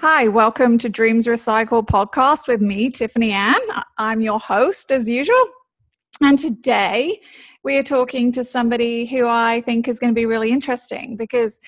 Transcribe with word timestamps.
Hi, 0.00 0.28
welcome 0.28 0.78
to 0.78 0.88
Dreams 0.88 1.26
Recycled 1.26 1.88
podcast 1.88 2.46
with 2.46 2.60
me, 2.60 2.88
Tiffany 2.88 3.32
Ann. 3.32 3.58
I'm 3.98 4.20
your 4.20 4.38
host 4.38 4.92
as 4.92 5.08
usual. 5.08 5.44
And 6.20 6.38
today 6.38 7.20
we 7.64 7.76
are 7.78 7.82
talking 7.82 8.30
to 8.30 8.44
somebody 8.44 9.06
who 9.06 9.26
I 9.26 9.60
think 9.62 9.88
is 9.88 9.98
going 9.98 10.12
to 10.12 10.14
be 10.14 10.24
really 10.24 10.52
interesting 10.52 11.16
because 11.16 11.58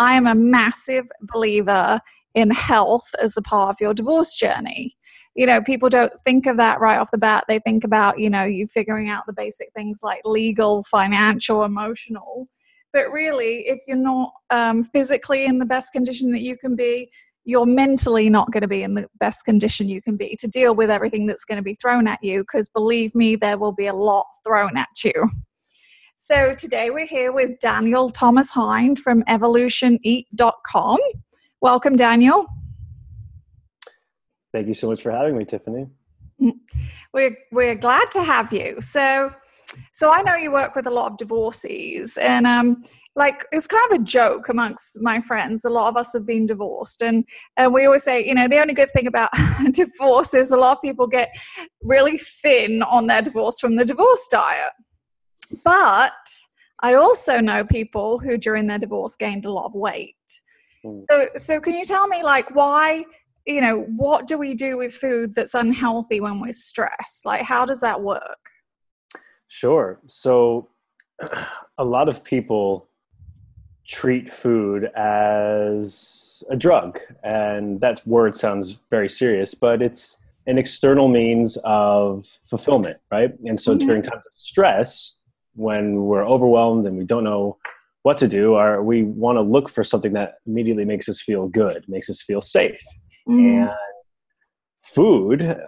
I 0.00 0.16
am 0.16 0.26
a 0.26 0.34
massive 0.34 1.06
believer 1.32 2.00
in 2.34 2.50
health 2.50 3.06
as 3.22 3.36
a 3.36 3.42
part 3.42 3.70
of 3.70 3.80
your 3.80 3.94
divorce 3.94 4.34
journey. 4.34 4.96
You 5.36 5.46
know, 5.46 5.62
people 5.62 5.88
don't 5.88 6.12
think 6.24 6.46
of 6.46 6.56
that 6.56 6.80
right 6.80 6.98
off 6.98 7.12
the 7.12 7.18
bat. 7.18 7.44
They 7.46 7.60
think 7.60 7.84
about, 7.84 8.18
you 8.18 8.28
know, 8.28 8.42
you 8.42 8.66
figuring 8.66 9.10
out 9.10 9.26
the 9.28 9.32
basic 9.32 9.68
things 9.76 10.00
like 10.02 10.22
legal, 10.24 10.82
financial, 10.82 11.62
emotional. 11.62 12.48
But 12.92 13.12
really, 13.12 13.68
if 13.68 13.78
you're 13.86 13.96
not 13.96 14.32
um, 14.50 14.82
physically 14.82 15.44
in 15.44 15.60
the 15.60 15.66
best 15.66 15.92
condition 15.92 16.32
that 16.32 16.40
you 16.40 16.56
can 16.56 16.74
be, 16.74 17.10
you're 17.46 17.64
mentally 17.64 18.28
not 18.28 18.50
going 18.50 18.62
to 18.62 18.68
be 18.68 18.82
in 18.82 18.94
the 18.94 19.08
best 19.20 19.44
condition 19.44 19.88
you 19.88 20.02
can 20.02 20.16
be 20.16 20.36
to 20.40 20.48
deal 20.48 20.74
with 20.74 20.90
everything 20.90 21.26
that's 21.26 21.44
going 21.44 21.56
to 21.56 21.62
be 21.62 21.74
thrown 21.74 22.08
at 22.08 22.18
you 22.22 22.40
because 22.40 22.68
believe 22.68 23.14
me 23.14 23.36
there 23.36 23.56
will 23.56 23.72
be 23.72 23.86
a 23.86 23.94
lot 23.94 24.26
thrown 24.44 24.76
at 24.76 24.88
you. 25.04 25.30
So 26.16 26.54
today 26.54 26.90
we're 26.90 27.06
here 27.06 27.30
with 27.30 27.58
daniel 27.60 28.10
thomas 28.10 28.50
hind 28.50 28.98
from 28.98 29.22
evolutioneat.com 29.24 30.98
welcome 31.60 31.94
daniel. 31.94 32.46
Thank 34.52 34.66
you 34.66 34.74
so 34.74 34.88
much 34.88 35.02
for 35.02 35.12
having 35.12 35.38
me 35.38 35.44
tiffany. 35.44 35.86
We're, 37.12 37.36
we're 37.50 37.74
glad 37.76 38.10
to 38.10 38.22
have 38.22 38.52
you. 38.52 38.80
So 38.80 39.32
so 39.92 40.12
i 40.12 40.22
know 40.22 40.36
you 40.36 40.52
work 40.52 40.76
with 40.76 40.86
a 40.86 40.90
lot 40.90 41.10
of 41.10 41.18
divorcees 41.18 42.16
and 42.18 42.46
um, 42.46 42.84
like 43.16 43.46
it's 43.50 43.66
kind 43.66 43.90
of 43.90 44.00
a 44.00 44.04
joke 44.04 44.50
amongst 44.50 45.00
my 45.00 45.20
friends. 45.22 45.64
A 45.64 45.70
lot 45.70 45.88
of 45.88 45.96
us 45.96 46.12
have 46.12 46.26
been 46.26 46.46
divorced 46.46 47.02
and 47.02 47.24
and 47.56 47.72
we 47.72 47.86
always 47.86 48.04
say 48.04 48.24
you 48.24 48.34
know 48.34 48.46
the 48.46 48.60
only 48.60 48.74
good 48.74 48.90
thing 48.90 49.06
about 49.06 49.30
divorce 49.72 50.34
is 50.34 50.52
a 50.52 50.56
lot 50.56 50.76
of 50.76 50.82
people 50.82 51.06
get 51.06 51.34
really 51.82 52.18
thin 52.18 52.82
on 52.82 53.06
their 53.06 53.22
divorce 53.22 53.58
from 53.58 53.76
the 53.76 53.84
divorce 53.84 54.28
diet. 54.30 54.72
But 55.64 56.12
i 56.80 56.92
also 56.92 57.40
know 57.40 57.64
people 57.64 58.18
who 58.18 58.36
during 58.36 58.66
their 58.66 58.78
divorce 58.78 59.16
gained 59.16 59.46
a 59.46 59.52
lot 59.52 59.64
of 59.64 59.74
weight. 59.74 60.14
Mm. 60.84 61.00
so 61.08 61.26
so 61.36 61.58
can 61.58 61.72
you 61.72 61.86
tell 61.86 62.06
me 62.06 62.22
like 62.22 62.54
why 62.54 63.04
you 63.46 63.62
know 63.62 63.86
what 63.96 64.26
do 64.26 64.36
we 64.36 64.54
do 64.54 64.76
with 64.76 64.94
food 64.94 65.34
that's 65.34 65.54
unhealthy 65.54 66.20
when 66.20 66.40
we're 66.40 66.52
stressed? 66.52 67.24
Like 67.24 67.42
how 67.42 67.64
does 67.64 67.80
that 67.80 68.02
work? 68.02 68.50
Sure. 69.48 70.00
So 70.06 70.68
a 71.78 71.84
lot 71.84 72.08
of 72.08 72.22
people 72.22 72.85
treat 73.88 74.32
food 74.32 74.84
as 74.96 76.42
a 76.50 76.56
drug. 76.56 76.98
And 77.22 77.80
that 77.80 78.06
word 78.06 78.36
sounds 78.36 78.80
very 78.90 79.08
serious, 79.08 79.54
but 79.54 79.82
it's 79.82 80.20
an 80.46 80.58
external 80.58 81.08
means 81.08 81.56
of 81.64 82.26
fulfillment, 82.48 82.98
right? 83.10 83.32
And 83.44 83.58
so 83.58 83.74
mm-hmm. 83.74 83.86
during 83.86 84.02
times 84.02 84.26
of 84.26 84.34
stress, 84.34 85.18
when 85.54 86.02
we're 86.02 86.26
overwhelmed 86.26 86.86
and 86.86 86.96
we 86.96 87.04
don't 87.04 87.24
know 87.24 87.58
what 88.02 88.18
to 88.18 88.28
do, 88.28 88.54
or 88.54 88.82
we 88.82 89.02
want 89.02 89.36
to 89.36 89.42
look 89.42 89.68
for 89.68 89.82
something 89.82 90.12
that 90.12 90.34
immediately 90.46 90.84
makes 90.84 91.08
us 91.08 91.20
feel 91.20 91.48
good, 91.48 91.84
makes 91.88 92.08
us 92.08 92.22
feel 92.22 92.40
safe. 92.40 92.80
Mm-hmm. 93.28 93.62
And 93.62 93.70
food, 94.80 95.58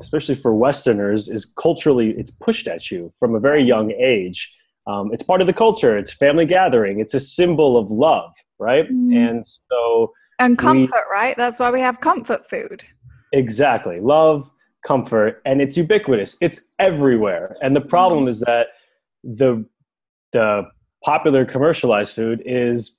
especially 0.00 0.34
for 0.34 0.54
Westerners, 0.54 1.28
is 1.28 1.44
culturally 1.44 2.10
it's 2.18 2.32
pushed 2.32 2.66
at 2.66 2.90
you 2.90 3.12
from 3.20 3.36
a 3.36 3.40
very 3.40 3.62
young 3.62 3.92
age 3.92 4.56
um, 4.86 5.12
it's 5.12 5.22
part 5.22 5.40
of 5.40 5.46
the 5.46 5.52
culture. 5.52 5.96
It's 5.98 6.12
family 6.12 6.46
gathering. 6.46 7.00
It's 7.00 7.14
a 7.14 7.20
symbol 7.20 7.76
of 7.76 7.90
love 7.90 8.32
right? 8.58 8.90
Mm. 8.90 9.16
and 9.16 9.46
so 9.46 10.12
and 10.38 10.58
comfort 10.58 11.04
we, 11.10 11.16
right? 11.16 11.36
That's 11.36 11.58
why 11.58 11.70
we 11.70 11.80
have 11.80 12.00
comfort 12.00 12.48
food. 12.48 12.84
Exactly. 13.32 14.00
Love 14.00 14.50
comfort 14.86 15.40
and 15.44 15.60
it's 15.60 15.76
ubiquitous. 15.76 16.36
It's 16.40 16.68
everywhere. 16.78 17.56
And 17.62 17.74
the 17.74 17.80
problem 17.80 18.26
mm. 18.26 18.30
is 18.30 18.40
that 18.40 18.68
the 19.24 19.64
the 20.32 20.68
popular 21.04 21.44
commercialized 21.44 22.14
food 22.14 22.42
is 22.44 22.98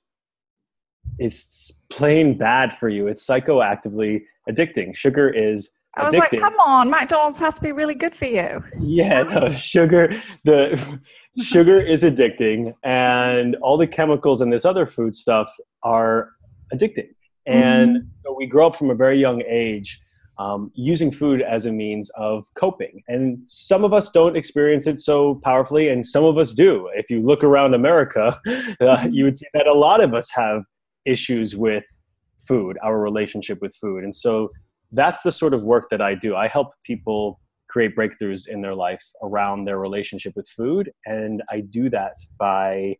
is 1.18 1.80
plain 1.90 2.36
bad 2.36 2.72
for 2.72 2.88
you. 2.88 3.06
It's 3.06 3.26
psychoactively 3.26 4.22
addicting. 4.48 4.94
Sugar 4.94 5.28
is 5.28 5.70
I 5.96 6.04
was 6.04 6.14
addicting. 6.14 6.32
like, 6.32 6.40
come 6.40 6.60
on, 6.60 6.90
McDonald's 6.90 7.38
has 7.38 7.54
to 7.54 7.62
be 7.62 7.72
really 7.72 7.94
good 7.94 8.14
for 8.14 8.26
you. 8.26 8.62
Yeah, 8.78 9.22
no, 9.22 9.50
sugar 9.50 10.22
the 10.44 11.00
sugar 11.42 11.80
is 11.80 12.02
addicting 12.02 12.74
and 12.82 13.56
all 13.56 13.76
the 13.76 13.86
chemicals 13.86 14.40
and 14.40 14.52
this 14.52 14.64
other 14.64 14.86
food 14.86 15.14
stuffs 15.14 15.60
are 15.82 16.30
addicting. 16.72 17.08
And 17.46 17.96
mm-hmm. 17.96 18.08
so 18.24 18.34
we 18.36 18.46
grow 18.46 18.66
up 18.66 18.76
from 18.76 18.90
a 18.90 18.94
very 18.94 19.18
young 19.18 19.42
age 19.46 20.00
um, 20.38 20.70
using 20.74 21.10
food 21.10 21.42
as 21.42 21.66
a 21.66 21.72
means 21.72 22.10
of 22.10 22.46
coping. 22.54 23.02
And 23.08 23.40
some 23.44 23.84
of 23.84 23.92
us 23.92 24.10
don't 24.10 24.36
experience 24.36 24.86
it 24.86 24.98
so 24.98 25.40
powerfully, 25.42 25.88
and 25.88 26.06
some 26.06 26.24
of 26.24 26.38
us 26.38 26.54
do. 26.54 26.88
If 26.94 27.10
you 27.10 27.20
look 27.20 27.42
around 27.42 27.74
America, 27.74 28.40
uh, 28.80 29.08
you 29.10 29.24
would 29.24 29.36
see 29.36 29.46
that 29.54 29.66
a 29.66 29.74
lot 29.74 30.02
of 30.02 30.14
us 30.14 30.30
have 30.34 30.62
issues 31.04 31.56
with 31.56 31.84
food, 32.46 32.78
our 32.82 33.00
relationship 33.00 33.60
with 33.60 33.74
food. 33.80 34.04
And 34.04 34.14
so 34.14 34.50
that's 34.92 35.22
the 35.22 35.32
sort 35.32 35.54
of 35.54 35.62
work 35.62 35.90
that 35.90 36.00
I 36.00 36.14
do. 36.14 36.36
I 36.36 36.48
help 36.48 36.72
people 36.84 37.40
create 37.68 37.96
breakthroughs 37.96 38.48
in 38.48 38.60
their 38.60 38.74
life 38.74 39.04
around 39.22 39.64
their 39.64 39.78
relationship 39.78 40.34
with 40.36 40.48
food. 40.48 40.92
And 41.06 41.42
I 41.50 41.60
do 41.60 41.90
that 41.90 42.16
by 42.38 42.96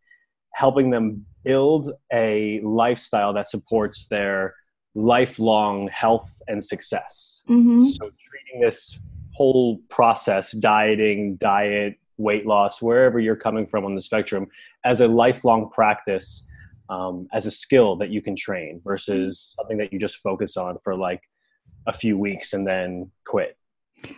helping 0.52 0.90
them 0.90 1.24
build 1.44 1.90
a 2.12 2.60
lifestyle 2.62 3.32
that 3.32 3.48
supports 3.48 4.06
their 4.08 4.54
lifelong 4.94 5.88
health 5.88 6.30
and 6.48 6.64
success. 6.64 7.42
Mm-hmm. 7.48 7.84
So, 7.86 8.10
treating 8.28 8.60
this 8.60 8.98
whole 9.32 9.78
process 9.88 10.52
dieting, 10.52 11.36
diet, 11.36 11.96
weight 12.16 12.46
loss, 12.46 12.82
wherever 12.82 13.20
you're 13.20 13.36
coming 13.36 13.66
from 13.66 13.84
on 13.84 13.94
the 13.94 14.00
spectrum, 14.00 14.48
as 14.84 15.00
a 15.00 15.06
lifelong 15.08 15.70
practice, 15.70 16.48
um, 16.90 17.28
as 17.32 17.46
a 17.46 17.50
skill 17.50 17.96
that 17.96 18.10
you 18.10 18.20
can 18.20 18.34
train 18.34 18.80
versus 18.84 19.54
something 19.56 19.78
that 19.78 19.92
you 19.92 19.98
just 19.98 20.16
focus 20.16 20.56
on 20.56 20.78
for 20.82 20.96
like 20.96 21.22
a 21.86 21.92
few 21.92 22.18
weeks 22.18 22.52
and 22.52 22.66
then 22.66 23.10
quit. 23.24 23.56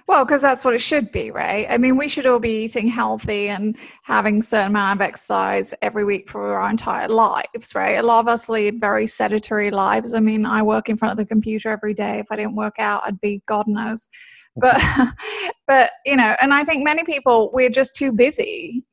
Well, 0.06 0.24
because 0.24 0.42
that's 0.42 0.64
what 0.64 0.74
it 0.74 0.80
should 0.80 1.10
be, 1.10 1.30
right? 1.30 1.66
I 1.70 1.78
mean, 1.78 1.96
we 1.96 2.08
should 2.08 2.26
all 2.26 2.38
be 2.38 2.64
eating 2.64 2.88
healthy 2.88 3.48
and 3.48 3.76
having 4.02 4.42
certain 4.42 4.68
amount 4.68 4.98
of 4.98 5.02
exercise 5.02 5.72
every 5.82 6.04
week 6.04 6.28
for 6.28 6.56
our 6.58 6.70
entire 6.70 7.08
lives, 7.08 7.74
right? 7.74 7.98
A 7.98 8.02
lot 8.02 8.20
of 8.20 8.28
us 8.28 8.48
lead 8.48 8.80
very 8.80 9.06
sedentary 9.06 9.70
lives. 9.70 10.14
I 10.14 10.20
mean, 10.20 10.44
I 10.44 10.62
work 10.62 10.88
in 10.88 10.96
front 10.96 11.12
of 11.12 11.16
the 11.18 11.26
computer 11.26 11.70
every 11.70 11.94
day. 11.94 12.18
If 12.18 12.26
I 12.30 12.36
didn't 12.36 12.56
work 12.56 12.78
out, 12.78 13.02
I'd 13.06 13.20
be 13.20 13.42
God 13.46 13.66
knows. 13.66 14.10
But, 14.56 14.82
but 15.66 15.92
you 16.04 16.16
know, 16.16 16.36
and 16.40 16.52
I 16.52 16.64
think 16.64 16.84
many 16.84 17.04
people 17.04 17.50
we're 17.52 17.70
just 17.70 17.96
too 17.96 18.12
busy 18.12 18.84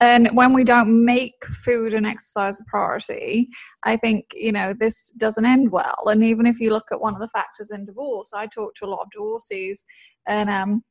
and 0.00 0.28
when 0.32 0.52
we 0.52 0.64
don't 0.64 1.04
make 1.04 1.44
food 1.44 1.94
and 1.94 2.06
exercise 2.06 2.58
a 2.60 2.64
priority 2.64 3.48
i 3.84 3.96
think 3.96 4.24
you 4.34 4.52
know 4.52 4.72
this 4.72 5.10
doesn't 5.12 5.44
end 5.44 5.70
well. 5.70 6.02
And 6.06 6.22
even 6.24 6.46
if 6.46 6.58
you 6.58 6.70
look 6.70 6.86
at 6.90 7.00
one 7.00 7.14
of 7.14 7.20
the 7.20 7.28
factors 7.28 7.70
in 7.70 7.84
divorce 7.84 8.32
i 8.32 8.46
talk 8.46 8.74
to 8.76 8.84
a 8.84 8.88
lot 8.88 9.02
of 9.02 9.10
divorcees 9.10 9.84
and 10.26 10.48
um, 10.50 10.82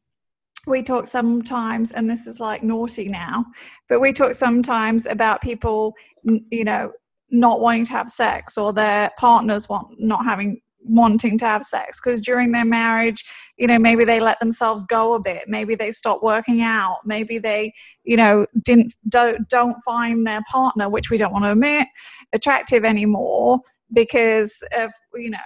we 0.67 0.83
talk 0.83 1.07
sometimes 1.07 1.91
and 1.91 2.09
this 2.09 2.27
is 2.27 2.39
like 2.39 2.63
naughty 2.63 3.07
now 3.07 3.45
but 3.87 3.99
we 3.99 4.13
talk 4.13 4.33
sometimes 4.33 5.05
about 5.05 5.41
people 5.41 5.95
you 6.23 6.63
know 6.63 6.91
not 7.31 7.61
wanting 7.61 7.85
to 7.85 7.91
have 7.91 8.09
sex 8.09 8.57
or 8.57 8.73
their 8.73 9.11
partners 9.17 9.69
want 9.69 9.87
not 9.99 10.23
having 10.23 10.59
wanting 10.81 11.37
to 11.37 11.45
have 11.45 11.63
sex 11.63 11.99
because 12.01 12.21
during 12.21 12.51
their 12.51 12.65
marriage 12.65 13.25
you 13.57 13.67
know 13.67 13.77
maybe 13.77 14.05
they 14.05 14.19
let 14.19 14.39
themselves 14.39 14.83
go 14.85 15.13
a 15.13 15.19
bit 15.19 15.43
maybe 15.47 15.75
they 15.75 15.91
stop 15.91 16.23
working 16.23 16.61
out 16.61 16.99
maybe 17.05 17.37
they 17.37 17.71
you 18.03 18.15
know 18.15 18.45
didn't 18.63 18.93
don't, 19.09 19.47
don't 19.49 19.81
find 19.83 20.25
their 20.25 20.41
partner 20.49 20.89
which 20.89 21.09
we 21.09 21.17
don't 21.17 21.33
want 21.33 21.43
to 21.43 21.51
admit 21.51 21.87
attractive 22.33 22.85
anymore 22.85 23.59
because 23.93 24.63
of 24.77 24.91
you 25.15 25.29
know 25.29 25.37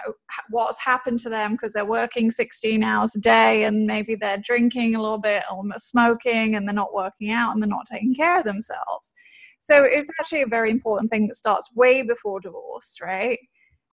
what's 0.50 0.82
happened 0.82 1.18
to 1.18 1.28
them 1.28 1.52
because 1.52 1.72
they're 1.72 1.84
working 1.84 2.30
16 2.30 2.82
hours 2.82 3.14
a 3.14 3.20
day 3.20 3.64
and 3.64 3.86
maybe 3.86 4.14
they're 4.14 4.38
drinking 4.38 4.94
a 4.94 5.02
little 5.02 5.18
bit 5.18 5.42
or 5.52 5.62
smoking 5.76 6.54
and 6.54 6.66
they're 6.66 6.74
not 6.74 6.94
working 6.94 7.32
out 7.32 7.52
and 7.52 7.62
they're 7.62 7.68
not 7.68 7.86
taking 7.90 8.14
care 8.14 8.38
of 8.38 8.44
themselves. 8.44 9.14
So 9.58 9.82
it's 9.82 10.10
actually 10.20 10.42
a 10.42 10.46
very 10.46 10.70
important 10.70 11.10
thing 11.10 11.26
that 11.28 11.36
starts 11.36 11.74
way 11.74 12.02
before 12.02 12.40
divorce 12.40 12.98
right 13.02 13.38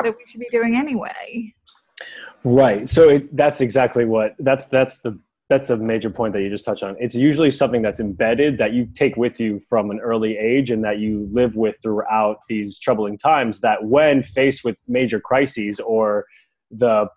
that 0.04 0.16
we 0.18 0.26
should 0.26 0.40
be 0.40 0.48
doing 0.50 0.76
anyway. 0.76 1.54
Right. 2.44 2.90
So 2.90 3.10
it's, 3.10 3.30
that's 3.30 3.62
exactly 3.62 4.06
what 4.06 4.36
that's 4.40 4.66
that's 4.66 5.02
the 5.02 5.20
that's 5.52 5.70
a 5.70 5.76
major 5.76 6.10
point 6.10 6.32
that 6.32 6.42
you 6.42 6.50
just 6.50 6.64
touched 6.64 6.82
on. 6.82 6.96
It's 6.98 7.14
usually 7.14 7.52
something 7.52 7.82
that's 7.82 8.00
embedded 8.00 8.58
that 8.60 8.72
you 8.72 8.88
take 8.96 9.18
with 9.18 9.38
you 9.38 9.60
from 9.68 9.92
an 9.92 10.00
early 10.00 10.38
age 10.38 10.72
and 10.72 10.82
that 10.86 11.00
you 11.00 11.28
live 11.32 11.58
with 11.58 11.76
throughout 11.84 12.38
these 12.48 12.80
troubling 12.80 13.18
times. 13.18 13.60
That 13.60 13.84
when 13.84 14.24
faced 14.24 14.64
with 14.64 14.78
major 14.88 15.20
crises 15.20 15.80
or 15.80 16.26
the 16.72 17.08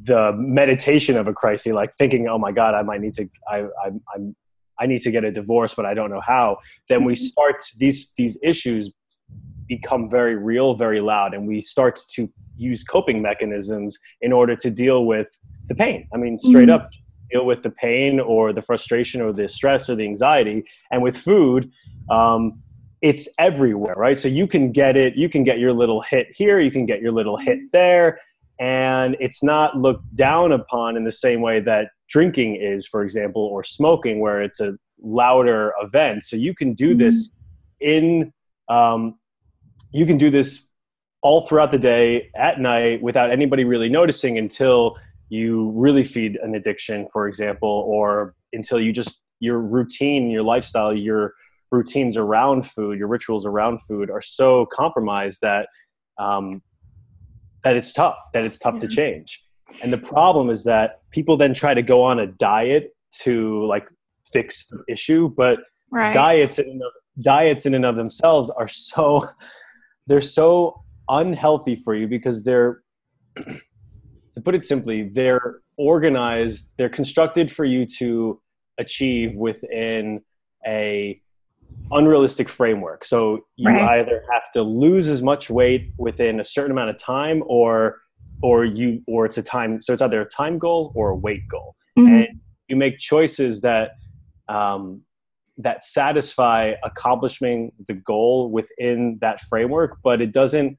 the 0.00 0.32
meditation 0.32 1.16
of 1.16 1.26
a 1.26 1.32
crisis, 1.32 1.72
like 1.72 1.92
thinking, 1.96 2.28
"Oh 2.28 2.38
my 2.38 2.52
God, 2.52 2.74
I 2.74 2.82
might 2.82 3.00
need 3.00 3.14
to, 3.14 3.28
I, 3.48 3.62
I, 3.62 3.90
I'm, 4.14 4.36
I 4.78 4.86
need 4.86 5.02
to 5.02 5.10
get 5.10 5.24
a 5.24 5.32
divorce, 5.32 5.74
but 5.74 5.84
I 5.84 5.92
don't 5.92 6.10
know 6.10 6.22
how." 6.24 6.58
Then 6.88 7.04
we 7.04 7.14
mm-hmm. 7.14 7.24
start 7.24 7.64
these 7.76 8.12
these 8.16 8.38
issues 8.44 8.92
become 9.70 10.10
very 10.10 10.36
real, 10.36 10.74
very 10.74 11.00
loud, 11.00 11.32
and 11.34 11.42
we 11.46 11.62
start 11.62 11.94
to 12.16 12.28
use 12.56 12.82
coping 12.82 13.22
mechanisms 13.22 13.92
in 14.20 14.32
order 14.32 14.54
to 14.64 14.68
deal 14.84 15.06
with 15.06 15.28
the 15.68 15.74
pain. 15.74 16.08
I 16.12 16.16
mean, 16.18 16.38
straight 16.38 16.68
mm-hmm. 16.68 16.86
up 16.86 16.90
deal 17.30 17.46
with 17.46 17.62
the 17.62 17.70
pain 17.70 18.18
or 18.18 18.52
the 18.52 18.60
frustration 18.60 19.20
or 19.20 19.32
the 19.32 19.48
stress 19.48 19.88
or 19.88 19.94
the 19.94 20.04
anxiety. 20.04 20.64
And 20.90 21.00
with 21.02 21.16
food, 21.16 21.70
um, 22.10 22.60
it's 23.00 23.28
everywhere, 23.38 23.94
right? 23.96 24.18
So 24.18 24.28
you 24.28 24.46
can 24.46 24.72
get 24.72 24.96
it, 24.96 25.14
you 25.16 25.28
can 25.28 25.44
get 25.44 25.58
your 25.58 25.72
little 25.72 26.02
hit 26.02 26.26
here, 26.34 26.58
you 26.60 26.72
can 26.72 26.86
get 26.86 27.00
your 27.00 27.12
little 27.12 27.38
hit 27.38 27.58
mm-hmm. 27.58 27.66
there, 27.72 28.18
and 28.58 29.16
it's 29.20 29.42
not 29.42 29.76
looked 29.76 30.14
down 30.16 30.52
upon 30.52 30.96
in 30.96 31.04
the 31.04 31.12
same 31.12 31.40
way 31.40 31.60
that 31.60 31.92
drinking 32.08 32.56
is, 32.56 32.86
for 32.86 33.02
example, 33.02 33.42
or 33.42 33.62
smoking, 33.62 34.20
where 34.20 34.42
it's 34.42 34.60
a 34.60 34.76
louder 35.00 35.72
event. 35.80 36.24
So 36.24 36.34
you 36.36 36.54
can 36.54 36.74
do 36.74 36.90
mm-hmm. 36.90 36.98
this 36.98 37.30
in, 37.80 38.32
um, 38.68 39.19
you 39.92 40.06
can 40.06 40.18
do 40.18 40.30
this 40.30 40.66
all 41.22 41.46
throughout 41.46 41.70
the 41.70 41.78
day 41.78 42.30
at 42.34 42.60
night 42.60 43.02
without 43.02 43.30
anybody 43.30 43.64
really 43.64 43.88
noticing 43.88 44.38
until 44.38 44.96
you 45.28 45.70
really 45.74 46.02
feed 46.02 46.38
an 46.42 46.54
addiction, 46.54 47.06
for 47.12 47.28
example, 47.28 47.84
or 47.86 48.34
until 48.52 48.80
you 48.80 48.92
just 48.92 49.22
your 49.38 49.58
routine, 49.58 50.30
your 50.30 50.42
lifestyle, 50.42 50.94
your 50.94 51.34
routines 51.70 52.16
around 52.16 52.68
food, 52.68 52.98
your 52.98 53.08
rituals 53.08 53.46
around 53.46 53.80
food 53.82 54.10
are 54.10 54.20
so 54.20 54.66
compromised 54.66 55.40
that 55.40 55.68
um, 56.18 56.62
that 57.64 57.76
it's 57.76 57.92
tough, 57.92 58.18
that 58.32 58.44
it's 58.44 58.58
tough 58.58 58.74
yeah. 58.74 58.80
to 58.80 58.88
change. 58.88 59.42
And 59.82 59.92
the 59.92 59.98
problem 59.98 60.50
is 60.50 60.64
that 60.64 61.00
people 61.10 61.36
then 61.36 61.54
try 61.54 61.74
to 61.74 61.82
go 61.82 62.02
on 62.02 62.18
a 62.18 62.26
diet 62.26 62.94
to 63.22 63.64
like 63.66 63.86
fix 64.32 64.66
the 64.66 64.82
issue, 64.88 65.28
but 65.28 65.58
right. 65.90 66.12
diets 66.12 66.58
in 66.58 66.80
of, 66.82 66.92
diets 67.22 67.66
in 67.66 67.74
and 67.74 67.84
of 67.84 67.96
themselves 67.96 68.50
are 68.50 68.68
so 68.68 69.28
they're 70.10 70.20
so 70.20 70.82
unhealthy 71.08 71.76
for 71.76 71.94
you 71.94 72.08
because 72.08 72.42
they're 72.42 72.82
to 73.36 74.40
put 74.44 74.56
it 74.56 74.64
simply, 74.64 75.04
they're 75.04 75.60
organized, 75.78 76.72
they're 76.76 76.88
constructed 76.88 77.52
for 77.52 77.64
you 77.64 77.86
to 77.86 78.40
achieve 78.76 79.36
within 79.36 80.20
a 80.66 81.20
unrealistic 81.92 82.48
framework. 82.48 83.04
So 83.04 83.44
you 83.54 83.68
right. 83.68 84.00
either 84.00 84.24
have 84.32 84.50
to 84.54 84.62
lose 84.62 85.06
as 85.06 85.22
much 85.22 85.48
weight 85.48 85.92
within 85.96 86.40
a 86.40 86.44
certain 86.44 86.72
amount 86.72 86.90
of 86.90 86.98
time 86.98 87.44
or 87.46 88.00
or 88.42 88.64
you 88.64 89.04
or 89.06 89.26
it's 89.26 89.38
a 89.38 89.44
time 89.44 89.80
so 89.80 89.92
it's 89.92 90.02
either 90.02 90.22
a 90.22 90.28
time 90.28 90.58
goal 90.58 90.90
or 90.96 91.10
a 91.10 91.16
weight 91.16 91.46
goal. 91.48 91.76
Mm-hmm. 91.96 92.14
And 92.14 92.28
you 92.66 92.74
make 92.74 92.98
choices 92.98 93.60
that 93.60 93.92
um, 94.48 95.02
that 95.62 95.84
satisfy 95.84 96.74
accomplishing 96.84 97.72
the 97.86 97.94
goal 97.94 98.50
within 98.50 99.18
that 99.20 99.40
framework, 99.42 99.98
but 100.02 100.20
it 100.20 100.32
doesn't 100.32 100.78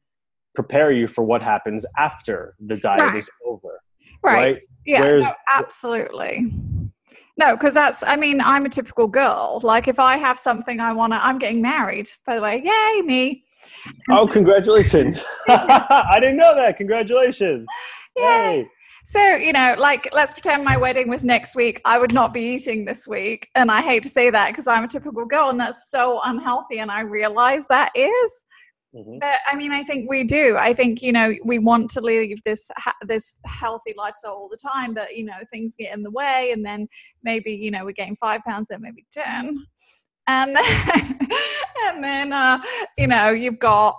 prepare 0.56 0.92
you 0.92 1.07
for 1.07 1.24
what 1.24 1.42
happens 1.42 1.86
after 1.98 2.56
the 2.60 2.78
diet 2.78 3.01
right. 3.01 3.16
is 3.16 3.30
over. 3.45 3.81
Right. 4.24 4.54
right? 4.54 4.63
Yeah. 4.86 5.19
No, 5.19 5.33
absolutely. 5.48 6.51
No, 7.38 7.56
because 7.56 7.74
that's, 7.74 8.04
I 8.04 8.18
mean, 8.18 8.42
I'm 8.42 8.66
a 8.66 8.69
typical 8.69 9.07
girl. 9.07 9.62
Like, 9.63 9.88
if 9.88 10.00
I 10.00 10.18
have 10.18 10.38
something 10.38 10.80
I 10.80 10.94
want 10.94 11.13
to, 11.13 11.24
I'm 11.24 11.39
getting 11.39 11.62
married, 11.62 12.10
by 12.25 12.36
the 12.36 12.42
way. 12.42 12.62
Yay, 12.63 13.01
me. 13.01 13.44
oh, 14.10 14.27
congratulations. 14.27 15.24
I 15.48 16.18
didn't 16.19 16.38
know 16.38 16.56
that. 16.56 16.77
Congratulations. 16.77 17.68
Yay. 18.18 18.24
Yay. 18.24 18.68
So, 19.03 19.36
you 19.36 19.53
know, 19.53 19.75
like, 19.77 20.07
let's 20.13 20.33
pretend 20.33 20.63
my 20.63 20.77
wedding 20.77 21.09
was 21.09 21.24
next 21.24 21.56
week. 21.56 21.81
I 21.86 21.98
would 21.98 22.13
not 22.13 22.33
be 22.33 22.42
eating 22.42 22.86
this 22.86 23.07
week. 23.07 23.50
And 23.56 23.71
I 23.71 23.81
hate 23.81 24.03
to 24.03 24.09
say 24.09 24.30
that 24.30 24.50
because 24.50 24.68
I'm 24.68 24.83
a 24.83 24.88
typical 24.88 25.25
girl 25.25 25.50
and 25.50 25.59
that's 25.59 25.89
so 25.89 26.21
unhealthy. 26.24 26.80
And 26.80 26.92
I 26.92 27.01
realize 27.01 27.65
that 27.68 27.92
is. 27.95 28.45
Mm-hmm. 28.95 29.19
But 29.19 29.38
I 29.48 29.56
mean, 29.56 29.71
I 29.71 29.83
think 29.83 30.09
we 30.09 30.25
do. 30.25 30.57
I 30.59 30.74
think 30.74 31.01
you 31.01 31.13
know 31.13 31.33
we 31.45 31.59
want 31.59 31.89
to 31.92 32.01
live 32.01 32.38
this 32.44 32.69
ha- 32.75 32.98
this 33.07 33.33
healthy 33.45 33.94
lifestyle 33.98 34.33
all 34.33 34.50
the 34.50 34.57
time, 34.57 34.94
but 34.94 35.15
you 35.15 35.24
know 35.24 35.38
things 35.50 35.77
get 35.77 35.95
in 35.95 36.03
the 36.03 36.12
way, 36.12 36.51
and 36.51 36.65
then 36.65 36.89
maybe 37.24 37.53
you 37.53 37.71
know 37.71 37.86
we 37.86 37.94
gain 37.94 38.18
five 38.18 38.42
pounds, 38.45 38.68
then 38.69 38.81
maybe 38.81 39.06
ten, 39.09 39.65
and 40.27 40.53
then, 40.53 41.19
and 41.88 42.03
then 42.03 42.33
uh, 42.33 42.62
you 42.98 43.07
know 43.07 43.30
you've 43.30 43.59
got 43.59 43.98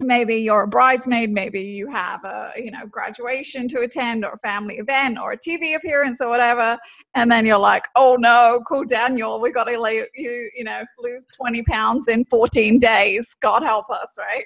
maybe 0.00 0.36
you're 0.36 0.62
a 0.62 0.68
bridesmaid 0.68 1.30
maybe 1.30 1.60
you 1.60 1.88
have 1.88 2.24
a 2.24 2.52
you 2.56 2.70
know 2.70 2.86
graduation 2.86 3.68
to 3.68 3.80
attend 3.80 4.24
or 4.24 4.32
a 4.32 4.38
family 4.38 4.76
event 4.76 5.18
or 5.18 5.32
a 5.32 5.38
tv 5.38 5.76
appearance 5.76 6.20
or 6.20 6.28
whatever 6.28 6.76
and 7.14 7.30
then 7.30 7.46
you're 7.46 7.58
like 7.58 7.84
oh 7.94 8.16
no 8.16 8.60
cool 8.66 8.84
daniel 8.84 9.40
we 9.40 9.52
got 9.52 9.64
to 9.64 9.80
lay 9.80 10.04
you 10.14 10.50
you 10.56 10.64
know 10.64 10.82
lose 10.98 11.26
20 11.36 11.62
pounds 11.64 12.08
in 12.08 12.24
14 12.24 12.78
days. 12.78 13.34
God 13.40 13.62
help 13.62 13.90
us 13.90 14.16
right? 14.18 14.44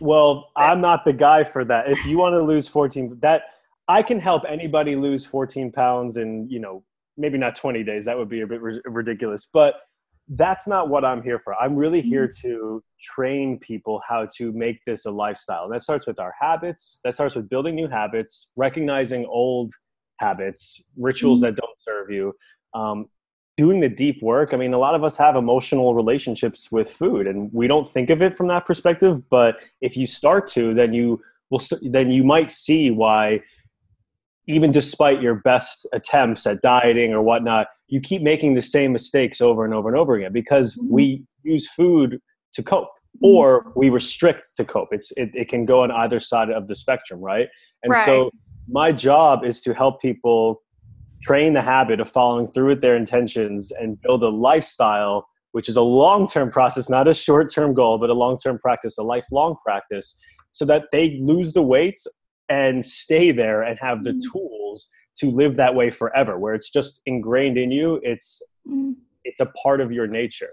Well 0.00 0.50
i'm 0.56 0.80
not 0.80 1.04
the 1.04 1.12
guy 1.12 1.44
for 1.44 1.64
that. 1.66 1.90
If 1.90 2.04
you 2.04 2.18
want 2.18 2.34
to 2.34 2.42
lose 2.42 2.66
14 2.66 3.18
that 3.22 3.42
i 3.86 4.02
can 4.02 4.20
help 4.20 4.42
anybody 4.48 4.96
lose 4.96 5.24
14 5.24 5.72
pounds 5.72 6.16
in 6.16 6.48
you 6.50 6.58
know 6.58 6.82
maybe 7.16 7.38
not 7.38 7.56
20 7.56 7.82
days 7.82 8.04
that 8.04 8.16
would 8.16 8.28
be 8.28 8.42
a 8.42 8.46
bit 8.46 8.60
ridiculous 8.60 9.46
but 9.52 9.74
that's 10.30 10.66
not 10.66 10.88
what 10.88 11.04
I'm 11.04 11.22
here 11.22 11.40
for. 11.42 11.54
I'm 11.54 11.74
really 11.74 12.00
here 12.00 12.28
mm-hmm. 12.28 12.48
to 12.48 12.84
train 13.00 13.58
people 13.58 14.02
how 14.06 14.26
to 14.36 14.52
make 14.52 14.84
this 14.84 15.06
a 15.06 15.10
lifestyle. 15.10 15.64
And 15.64 15.72
that 15.72 15.82
starts 15.82 16.06
with 16.06 16.18
our 16.18 16.34
habits, 16.38 17.00
that 17.04 17.14
starts 17.14 17.34
with 17.34 17.48
building 17.48 17.74
new 17.74 17.88
habits, 17.88 18.50
recognizing 18.56 19.24
old 19.26 19.72
habits, 20.18 20.82
rituals 20.96 21.38
mm-hmm. 21.38 21.54
that 21.54 21.56
don't 21.56 21.80
serve 21.80 22.10
you. 22.10 22.34
Um, 22.74 23.06
doing 23.56 23.80
the 23.80 23.88
deep 23.88 24.22
work. 24.22 24.54
I 24.54 24.56
mean, 24.56 24.72
a 24.72 24.78
lot 24.78 24.94
of 24.94 25.02
us 25.02 25.16
have 25.16 25.34
emotional 25.34 25.94
relationships 25.94 26.70
with 26.70 26.88
food, 26.88 27.26
and 27.26 27.52
we 27.52 27.66
don't 27.66 27.90
think 27.90 28.08
of 28.08 28.22
it 28.22 28.36
from 28.36 28.46
that 28.48 28.66
perspective. 28.66 29.28
But 29.30 29.56
if 29.80 29.96
you 29.96 30.06
start 30.06 30.46
to, 30.48 30.74
then 30.74 30.92
you 30.92 31.20
will. 31.50 31.58
St- 31.58 31.92
then 31.92 32.10
you 32.10 32.22
might 32.22 32.52
see 32.52 32.90
why 32.90 33.40
even 34.48 34.72
despite 34.72 35.20
your 35.20 35.36
best 35.36 35.86
attempts 35.92 36.46
at 36.46 36.62
dieting 36.62 37.12
or 37.12 37.22
whatnot, 37.22 37.68
you 37.86 38.00
keep 38.00 38.22
making 38.22 38.54
the 38.54 38.62
same 38.62 38.92
mistakes 38.92 39.40
over 39.40 39.64
and 39.64 39.74
over 39.74 39.88
and 39.88 39.96
over 39.96 40.16
again 40.16 40.32
because 40.32 40.74
mm-hmm. 40.74 40.94
we 40.94 41.24
use 41.44 41.68
food 41.68 42.18
to 42.54 42.62
cope 42.62 42.88
mm-hmm. 42.88 43.26
or 43.26 43.72
we 43.76 43.90
restrict 43.90 44.50
to 44.56 44.64
cope. 44.64 44.88
It's 44.90 45.12
it, 45.12 45.30
it 45.34 45.48
can 45.48 45.66
go 45.66 45.82
on 45.82 45.90
either 45.90 46.18
side 46.18 46.50
of 46.50 46.66
the 46.66 46.74
spectrum, 46.74 47.20
right? 47.20 47.48
And 47.82 47.92
right. 47.92 48.06
so 48.06 48.30
my 48.68 48.90
job 48.90 49.44
is 49.44 49.60
to 49.62 49.74
help 49.74 50.00
people 50.00 50.62
train 51.22 51.52
the 51.52 51.62
habit 51.62 52.00
of 52.00 52.08
following 52.08 52.50
through 52.52 52.68
with 52.68 52.80
their 52.80 52.96
intentions 52.96 53.70
and 53.72 54.00
build 54.00 54.22
a 54.22 54.28
lifestyle 54.28 55.26
which 55.52 55.68
is 55.68 55.76
a 55.76 55.82
long-term 55.82 56.50
process 56.50 56.88
not 56.88 57.08
a 57.08 57.14
short-term 57.14 57.74
goal 57.74 57.98
but 57.98 58.08
a 58.08 58.14
long-term 58.14 58.56
practice 58.60 58.96
a 58.98 59.02
lifelong 59.02 59.56
practice 59.64 60.16
so 60.52 60.64
that 60.64 60.84
they 60.92 61.18
lose 61.20 61.54
the 61.54 61.62
weights 61.62 62.06
and 62.48 62.84
stay 62.84 63.32
there 63.32 63.62
and 63.62 63.78
have 63.78 64.04
the 64.04 64.10
mm-hmm. 64.10 64.30
tools 64.32 64.88
to 65.18 65.30
live 65.30 65.56
that 65.56 65.74
way 65.74 65.90
forever 65.90 66.38
where 66.38 66.54
it's 66.54 66.70
just 66.70 67.00
ingrained 67.06 67.58
in 67.58 67.70
you 67.70 68.00
it's 68.02 68.42
mm. 68.66 68.94
it's 69.24 69.40
a 69.40 69.46
part 69.62 69.80
of 69.80 69.92
your 69.92 70.06
nature 70.06 70.50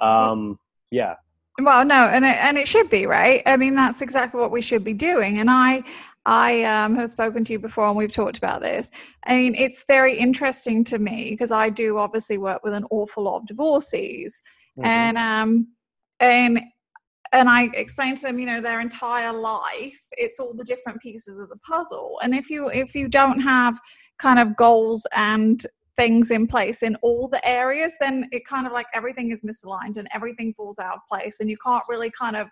um 0.00 0.58
yeah 0.90 1.14
well 1.60 1.84
no 1.84 2.06
and 2.08 2.24
it, 2.24 2.36
and 2.36 2.56
it 2.56 2.66
should 2.66 2.88
be 2.90 3.06
right 3.06 3.42
i 3.46 3.56
mean 3.56 3.74
that's 3.74 4.00
exactly 4.00 4.40
what 4.40 4.50
we 4.50 4.60
should 4.60 4.82
be 4.82 4.94
doing 4.94 5.38
and 5.38 5.50
i 5.50 5.82
I 6.28 6.64
um, 6.64 6.96
have 6.96 7.08
spoken 7.08 7.44
to 7.44 7.52
you 7.52 7.60
before 7.60 7.86
and 7.86 7.96
we've 7.96 8.10
talked 8.10 8.36
about 8.36 8.60
this. 8.60 8.90
I 9.24 9.36
mean, 9.36 9.54
it's 9.54 9.84
very 9.86 10.18
interesting 10.18 10.82
to 10.86 10.98
me 10.98 11.30
because 11.30 11.52
I 11.52 11.70
do 11.70 11.98
obviously 11.98 12.36
work 12.36 12.64
with 12.64 12.74
an 12.74 12.84
awful 12.90 13.22
lot 13.22 13.36
of 13.38 13.46
divorcees. 13.46 14.42
Mm-hmm. 14.76 14.86
And 14.86 15.18
um, 15.18 15.68
and 16.18 16.60
and 17.36 17.50
I 17.50 17.68
explained 17.74 18.16
to 18.18 18.22
them, 18.24 18.38
you 18.38 18.46
know, 18.46 18.60
their 18.60 18.80
entire 18.80 19.32
life, 19.32 20.00
it's 20.12 20.40
all 20.40 20.54
the 20.54 20.64
different 20.64 21.00
pieces 21.00 21.38
of 21.38 21.48
the 21.50 21.56
puzzle. 21.58 22.18
And 22.22 22.34
if 22.34 22.48
you 22.48 22.70
if 22.70 22.94
you 22.94 23.08
don't 23.08 23.40
have 23.40 23.78
kind 24.18 24.38
of 24.38 24.56
goals 24.56 25.06
and 25.14 25.64
things 25.96 26.30
in 26.30 26.46
place 26.46 26.82
in 26.82 26.96
all 26.96 27.28
the 27.28 27.46
areas, 27.46 27.94
then 28.00 28.28
it 28.32 28.46
kind 28.46 28.66
of 28.66 28.72
like 28.72 28.86
everything 28.94 29.30
is 29.30 29.42
misaligned 29.42 29.96
and 29.96 30.08
everything 30.14 30.54
falls 30.54 30.78
out 30.78 30.96
of 30.96 31.00
place 31.10 31.40
and 31.40 31.50
you 31.50 31.56
can't 31.58 31.84
really 31.88 32.10
kind 32.10 32.36
of 32.36 32.48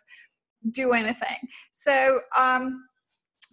do 0.70 0.92
anything. 0.92 1.38
So 1.72 2.20
um 2.36 2.84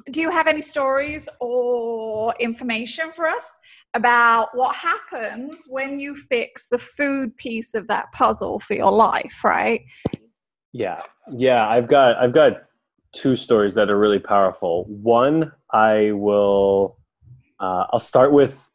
do 0.10 0.20
you 0.20 0.32
have 0.32 0.48
any 0.48 0.62
stories 0.62 1.30
or 1.40 2.34
information 2.40 3.12
for 3.12 3.28
us 3.28 3.60
about 3.94 4.50
what 4.54 4.76
happens 4.76 5.66
when 5.70 6.00
you 6.00 6.16
fix 6.16 6.68
the 6.68 6.78
food 6.78 7.36
piece 7.38 7.76
of 7.76 7.88
that 7.88 8.12
puzzle 8.12 8.60
for 8.60 8.74
your 8.74 8.92
life, 8.92 9.44
right? 9.44 9.82
Yeah, 10.74 11.02
yeah. 11.32 11.68
I've 11.68 11.88
got 11.88 12.18
I've 12.18 12.34
got 12.34 12.64
two 13.14 13.36
stories 13.36 13.76
that 13.76 13.90
are 13.90 13.98
really 13.98 14.20
powerful. 14.20 14.86
One, 14.86 15.52
I 15.72 16.12
will. 16.12 16.98
Uh, 17.60 17.86
I'll 17.92 18.00
start 18.00 18.32
with. 18.32 18.70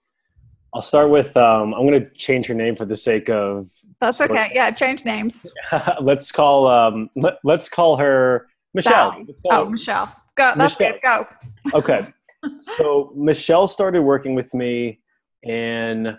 I'll 0.75 0.83
start 0.83 1.11
with. 1.11 1.37
Um, 1.37 1.75
I'm 1.75 1.87
going 1.87 2.01
to 2.01 2.11
change 2.11 2.47
her 2.47 2.55
name 2.55 2.77
for 2.77 2.85
the 2.85 2.97
sake 2.97 3.31
of. 3.31 3.71
That's 4.01 4.21
okay. 4.21 4.51
Yeah, 4.53 4.71
change 4.71 5.05
names. 5.05 5.51
let's 6.01 6.31
call. 6.31 6.67
Um, 6.67 7.09
let, 7.17 7.39
us 7.47 7.69
call 7.69 7.97
her 7.97 8.49
Michelle. 8.75 9.13
Call 9.13 9.27
oh, 9.51 9.65
her. 9.65 9.71
Michelle. 9.71 10.17
Go. 10.37 10.53
That's 10.57 10.79
Michelle. 10.79 10.93
good. 10.93 11.01
Go. 11.03 11.79
okay. 11.79 12.09
So 12.61 13.13
Michelle 13.17 13.67
started 13.67 14.03
working 14.03 14.37
with 14.37 14.55
me 14.55 15.01
in 15.43 16.17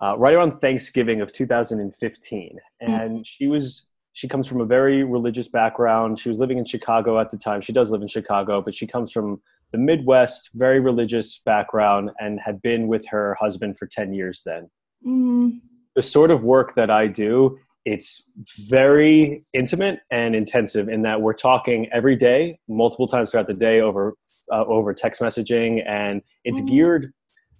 uh, 0.00 0.16
right 0.16 0.32
around 0.32 0.58
Thanksgiving 0.60 1.20
of 1.20 1.32
2015, 1.32 2.58
and 2.80 2.90
mm-hmm. 2.90 3.22
she 3.22 3.46
was 3.46 3.86
she 4.12 4.28
comes 4.28 4.46
from 4.46 4.60
a 4.60 4.64
very 4.64 5.04
religious 5.04 5.48
background. 5.48 6.18
She 6.18 6.28
was 6.28 6.38
living 6.38 6.58
in 6.58 6.64
Chicago 6.64 7.20
at 7.20 7.30
the 7.30 7.36
time. 7.36 7.60
She 7.60 7.72
does 7.72 7.90
live 7.90 8.02
in 8.02 8.08
Chicago, 8.08 8.60
but 8.60 8.74
she 8.74 8.86
comes 8.86 9.12
from 9.12 9.40
the 9.72 9.78
Midwest, 9.78 10.50
very 10.54 10.80
religious 10.80 11.38
background, 11.38 12.10
and 12.18 12.40
had 12.40 12.60
been 12.60 12.88
with 12.88 13.06
her 13.08 13.36
husband 13.40 13.78
for 13.78 13.86
10 13.86 14.12
years 14.12 14.42
then. 14.44 14.68
Mm. 15.06 15.60
The 15.94 16.02
sort 16.02 16.30
of 16.30 16.42
work 16.42 16.74
that 16.74 16.90
I 16.90 17.06
do, 17.06 17.58
it's 17.84 18.24
very 18.58 19.44
intimate 19.52 20.00
and 20.10 20.34
intensive 20.34 20.88
in 20.88 21.02
that 21.02 21.20
we're 21.20 21.32
talking 21.34 21.88
every 21.92 22.16
day, 22.16 22.58
multiple 22.68 23.06
times 23.06 23.30
throughout 23.30 23.46
the 23.46 23.54
day 23.54 23.80
over 23.80 24.14
uh, 24.52 24.64
over 24.64 24.92
text 24.92 25.20
messaging, 25.20 25.86
and 25.88 26.22
it's 26.44 26.60
Mm. 26.60 26.68
geared 26.68 27.12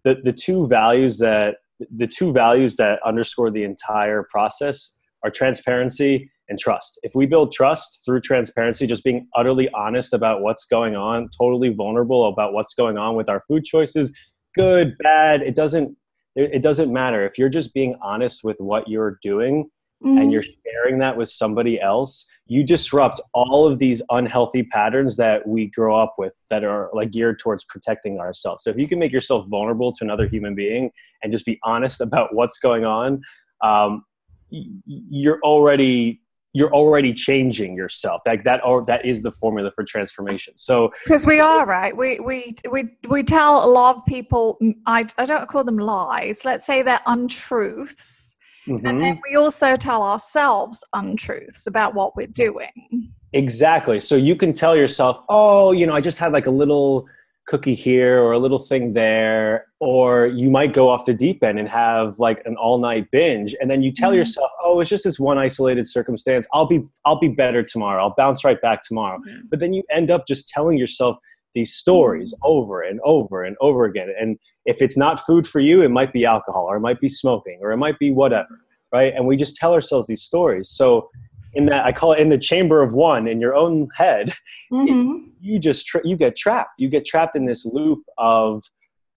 the 0.04 0.16
the 0.25 0.33
two 0.33 0.66
values 0.66 1.19
that 1.19 1.59
the 1.97 2.07
two 2.07 2.33
values 2.33 2.76
that 2.76 3.00
underscore 3.04 3.50
the 3.50 3.62
entire 3.62 4.26
process 4.30 4.97
are 5.23 5.30
transparency 5.30 6.30
and 6.50 6.59
trust. 6.59 6.99
If 7.02 7.14
we 7.14 7.25
build 7.25 7.52
trust 7.52 8.02
through 8.04 8.21
transparency, 8.21 8.87
just 8.87 9.04
being 9.04 9.28
utterly 9.35 9.71
honest 9.71 10.12
about 10.12 10.42
what's 10.42 10.66
going 10.66 10.97
on, 10.97 11.30
totally 11.38 11.71
vulnerable 11.71 12.26
about 12.28 12.52
what's 12.52 12.75
going 12.75 12.99
on 12.99 13.14
with 13.14 13.30
our 13.30 13.42
food 13.49 13.64
choices, 13.64 14.14
good, 14.54 14.99
bad, 14.99 15.40
it 15.40 15.54
doesn't 15.54 15.97
it 16.37 16.62
doesn't 16.62 16.92
matter. 16.92 17.26
If 17.26 17.38
you're 17.38 17.49
just 17.49 17.75
being 17.75 17.97
honest 18.00 18.45
with 18.45 18.57
what 18.61 18.87
you're 18.88 19.19
doing 19.21 19.69
Mhm. 20.02 20.23
and 20.23 20.33
you're 20.33 20.45
sharing 20.45 21.00
that 21.00 21.16
with 21.16 21.28
somebody 21.28 21.80
else, 21.80 22.30
you 22.47 22.64
disrupt 22.64 23.21
all 23.35 23.66
of 23.66 23.80
these 23.80 24.00
unhealthy 24.11 24.62
patterns 24.62 25.16
that 25.16 25.47
we 25.47 25.66
grow 25.66 26.00
up 26.00 26.14
with 26.19 26.33
that 26.49 26.62
are 26.62 26.88
like 26.95 27.11
geared 27.11 27.40
towards 27.40 27.64
protecting 27.64 28.21
ourselves. 28.21 28.62
So 28.62 28.71
if 28.71 28.78
you 28.78 28.87
can 28.87 28.99
make 29.00 29.12
yourself 29.12 29.47
vulnerable 29.49 29.92
to 29.92 30.04
another 30.04 30.26
human 30.26 30.54
being 30.54 30.92
and 31.23 31.33
just 31.33 31.45
be 31.45 31.59
honest 31.64 32.00
about 32.00 32.33
what's 32.33 32.59
going 32.59 32.85
on, 32.85 33.23
um, 33.61 34.04
you're 34.50 35.40
already 35.42 36.21
you're 36.52 36.73
already 36.73 37.14
changing 37.14 37.76
yourself. 37.76 38.23
Like 38.26 38.45
that, 38.45 38.61
or 38.64 38.85
that 38.85 39.04
is 39.04 39.23
the 39.23 39.33
formula 39.33 39.71
for 39.75 39.85
transformation. 39.85 40.54
So 40.57 40.90
Because 41.04 41.26
we 41.26 41.40
are 41.40 41.66
right. 41.66 41.97
We 41.97 42.21
we 42.21 42.57
we 42.71 42.88
we 43.09 43.23
tell 43.23 43.64
a 43.64 43.71
lot 43.71 43.97
of 43.97 44.07
people. 44.07 44.59
I 44.87 45.07
I 45.19 45.26
don't 45.26 45.49
call 45.49 45.64
them 45.64 45.78
lies. 45.78 46.45
Let's 46.45 46.66
say 46.66 46.83
they're 46.83 47.00
untruths, 47.07 48.37
and 48.66 48.80
mhm. 48.80 49.00
then 49.00 49.21
we 49.28 49.37
also 49.37 49.76
tell 49.76 50.02
ourselves 50.02 50.85
untruths 50.92 51.66
about 51.66 51.95
what 51.95 52.16
we're 52.16 52.26
doing. 52.26 53.12
Exactly. 53.33 54.00
So 54.00 54.16
you 54.16 54.35
can 54.35 54.52
tell 54.52 54.75
yourself, 54.75 55.21
oh, 55.28 55.71
you 55.71 55.87
know, 55.87 55.95
I 55.95 56.00
just 56.00 56.19
had 56.19 56.33
like 56.33 56.47
a 56.47 56.50
little 56.50 57.07
cookie 57.50 57.75
here 57.75 58.23
or 58.23 58.30
a 58.33 58.38
little 58.38 58.61
thing 58.61 58.92
there. 58.92 59.66
Or 59.80 60.26
you 60.28 60.50
might 60.50 60.73
go 60.73 60.88
off 60.88 61.04
the 61.04 61.12
deep 61.12 61.42
end 61.42 61.59
and 61.59 61.69
have 61.69 62.19
like 62.21 62.40
an 62.45 62.54
all 62.57 62.78
night 62.78 63.11
binge. 63.11 63.57
And 63.61 63.69
then 63.69 63.83
you 63.83 63.90
tell 63.92 64.12
Mhm. 64.12 64.16
yourself, 64.19 64.50
oh, 64.62 64.78
it's 64.80 64.88
just 64.88 65.02
this 65.02 65.19
one 65.19 65.37
isolated 65.37 65.87
circumstance. 65.88 66.47
I'll 66.52 66.66
be, 66.66 66.83
I'll 67.04 67.19
be 67.19 67.28
better 67.28 67.62
tomorrow. 67.64 68.02
I'll 68.04 68.14
bounce 68.16 68.45
right 68.45 68.61
back 68.62 68.83
tomorrow. 68.83 69.19
But 69.50 69.59
then 69.59 69.73
you 69.73 69.83
end 69.90 70.11
up 70.12 70.28
just 70.28 70.49
telling 70.49 70.78
yourself 70.78 71.16
these 71.57 71.75
stories 71.75 72.33
over 72.45 72.80
and 72.83 73.00
over 73.02 73.42
and 73.42 73.57
over 73.61 73.85
again. 73.85 74.14
And 74.21 74.38
if 74.64 74.80
it's 74.80 74.97
not 74.97 75.19
food 75.19 75.49
for 75.49 75.59
you, 75.59 75.83
it 75.83 75.88
might 75.90 76.12
be 76.12 76.25
alcohol 76.25 76.66
or 76.71 76.76
it 76.76 76.80
might 76.80 77.00
be 77.00 77.09
smoking 77.09 77.59
or 77.61 77.73
it 77.73 77.76
might 77.78 77.99
be 77.99 78.12
whatever. 78.12 78.61
Right. 78.92 79.12
And 79.14 79.26
we 79.26 79.37
just 79.37 79.57
tell 79.57 79.73
ourselves 79.73 80.07
these 80.07 80.23
stories. 80.23 80.69
So 80.69 81.09
in 81.54 81.66
that, 81.66 81.85
I 81.85 81.92
call 81.92 82.12
it 82.12 82.21
in 82.21 82.28
the 82.28 82.38
chamber 82.38 82.83
of 82.83 82.95
one 82.95 83.26
in 83.26 83.40
your 83.40 83.54
own 83.54 83.88
head, 83.97 84.33
Mhm. 84.73 85.30
you 85.40 85.59
just 85.59 85.87
tra- 85.87 86.00
you 86.04 86.16
get 86.16 86.37
trapped. 86.37 86.78
You 86.78 86.88
get 86.88 87.04
trapped 87.07 87.37
in 87.37 87.45
this 87.47 87.64
loop 87.66 88.00
of 88.19 88.62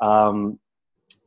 um, 0.01 0.59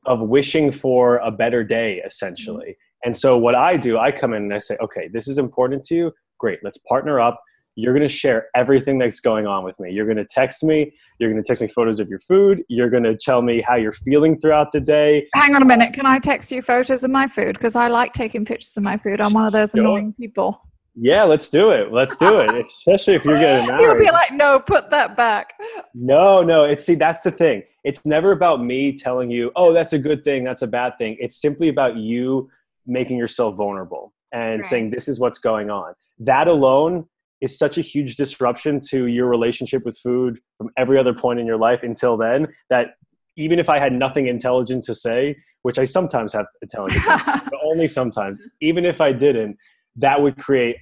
of 0.04 0.20
wishing 0.20 0.70
for 0.70 1.16
a 1.18 1.30
better 1.30 1.64
day, 1.64 2.00
essentially. 2.04 2.76
And 3.04 3.16
so 3.16 3.36
what 3.38 3.54
I 3.54 3.76
do, 3.76 3.98
I 3.98 4.12
come 4.12 4.34
in 4.34 4.42
and 4.44 4.54
I 4.54 4.58
say, 4.58 4.76
okay, 4.80 5.08
this 5.12 5.26
is 5.28 5.38
important 5.38 5.82
to 5.86 5.94
you. 5.96 6.12
Great, 6.38 6.60
let's 6.62 6.78
partner 6.78 7.20
up. 7.20 7.40
You're 7.74 7.92
going 7.92 8.08
to 8.08 8.14
share 8.14 8.46
everything 8.54 8.98
that's 8.98 9.20
going 9.20 9.46
on 9.46 9.64
with 9.64 9.78
me. 9.80 9.92
You're 9.92 10.06
going 10.06 10.16
to 10.16 10.24
text 10.24 10.62
me. 10.62 10.92
You're 11.18 11.28
going 11.30 11.42
to 11.42 11.46
text 11.46 11.60
me 11.60 11.68
photos 11.68 12.00
of 12.00 12.08
your 12.08 12.20
food. 12.20 12.62
You're 12.68 12.88
going 12.88 13.02
to 13.02 13.16
tell 13.16 13.42
me 13.42 13.60
how 13.60 13.74
you're 13.76 13.92
feeling 13.92 14.40
throughout 14.40 14.72
the 14.72 14.80
day. 14.80 15.26
Hang 15.34 15.54
on 15.54 15.60
a 15.62 15.66
minute. 15.66 15.92
Can 15.92 16.06
I 16.06 16.18
text 16.18 16.50
you 16.52 16.62
photos 16.62 17.04
of 17.04 17.10
my 17.10 17.26
food? 17.26 17.54
Because 17.54 17.76
I 17.76 17.88
like 17.88 18.12
taking 18.12 18.44
pictures 18.46 18.76
of 18.76 18.82
my 18.82 18.96
food. 18.96 19.20
I'm 19.20 19.32
one 19.34 19.46
of 19.46 19.52
those 19.52 19.72
Sure. 19.72 19.80
annoying 19.82 20.14
people. 20.18 20.60
Yeah, 20.98 21.24
let's 21.24 21.48
do 21.50 21.70
it. 21.70 21.92
Let's 21.92 22.16
do 22.16 22.38
it. 22.38 22.66
Especially 22.66 23.14
if 23.14 23.24
you're 23.24 23.38
getting 23.38 23.66
married. 23.66 23.82
You'll 23.82 23.98
be 23.98 24.10
like, 24.10 24.32
no, 24.32 24.58
put 24.58 24.90
that 24.90 25.16
back. 25.16 25.52
No, 25.94 26.42
no. 26.42 26.64
It's 26.64 26.84
see, 26.84 26.94
that's 26.94 27.20
the 27.20 27.30
thing. 27.30 27.62
It's 27.84 28.04
never 28.06 28.32
about 28.32 28.64
me 28.64 28.96
telling 28.96 29.30
you, 29.30 29.52
oh, 29.56 29.72
that's 29.72 29.92
a 29.92 29.98
good 29.98 30.24
thing, 30.24 30.42
that's 30.42 30.62
a 30.62 30.66
bad 30.66 30.96
thing. 30.98 31.16
It's 31.20 31.40
simply 31.40 31.68
about 31.68 31.96
you 31.96 32.48
making 32.86 33.18
yourself 33.18 33.56
vulnerable 33.56 34.14
and 34.32 34.60
Right. 34.60 34.64
saying 34.64 34.90
this 34.90 35.06
is 35.06 35.20
what's 35.20 35.38
going 35.38 35.70
on. 35.70 35.94
That 36.18 36.48
alone 36.48 37.06
is 37.40 37.58
such 37.58 37.76
a 37.76 37.82
huge 37.82 38.16
disruption 38.16 38.80
to 38.88 39.06
your 39.06 39.26
relationship 39.26 39.84
with 39.84 39.98
food 39.98 40.40
from 40.56 40.70
every 40.78 40.98
other 40.98 41.12
point 41.12 41.38
in 41.38 41.46
your 41.46 41.58
life 41.58 41.82
until 41.82 42.16
then 42.16 42.48
that 42.70 42.94
even 43.36 43.58
if 43.58 43.68
I 43.68 43.78
had 43.78 43.92
nothing 43.92 44.28
intelligent 44.28 44.84
to 44.84 44.94
say, 44.94 45.36
which 45.60 45.78
I 45.78 45.84
sometimes 45.84 46.32
have 46.32 46.46
intelligent, 46.62 47.04
but 47.26 47.52
only 47.62 47.86
sometimes, 47.86 48.40
even 48.62 48.86
if 48.86 49.02
I 49.02 49.12
didn't, 49.12 49.58
that 49.96 50.22
would 50.22 50.38
create 50.38 50.76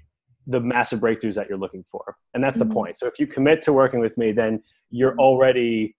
the 0.46 0.60
massive 0.60 1.00
breakthroughs 1.00 1.34
that 1.34 1.48
you're 1.48 1.58
looking 1.58 1.84
for. 1.90 2.16
And 2.34 2.42
that's 2.44 2.56
Mhm. 2.58 2.68
the 2.68 2.74
point. 2.74 2.98
So 2.98 3.06
if 3.06 3.18
you 3.18 3.26
commit 3.26 3.62
to 3.62 3.72
working 3.72 4.00
with 4.00 4.18
me, 4.18 4.32
then 4.32 4.62
you're 4.90 5.16
already 5.18 5.96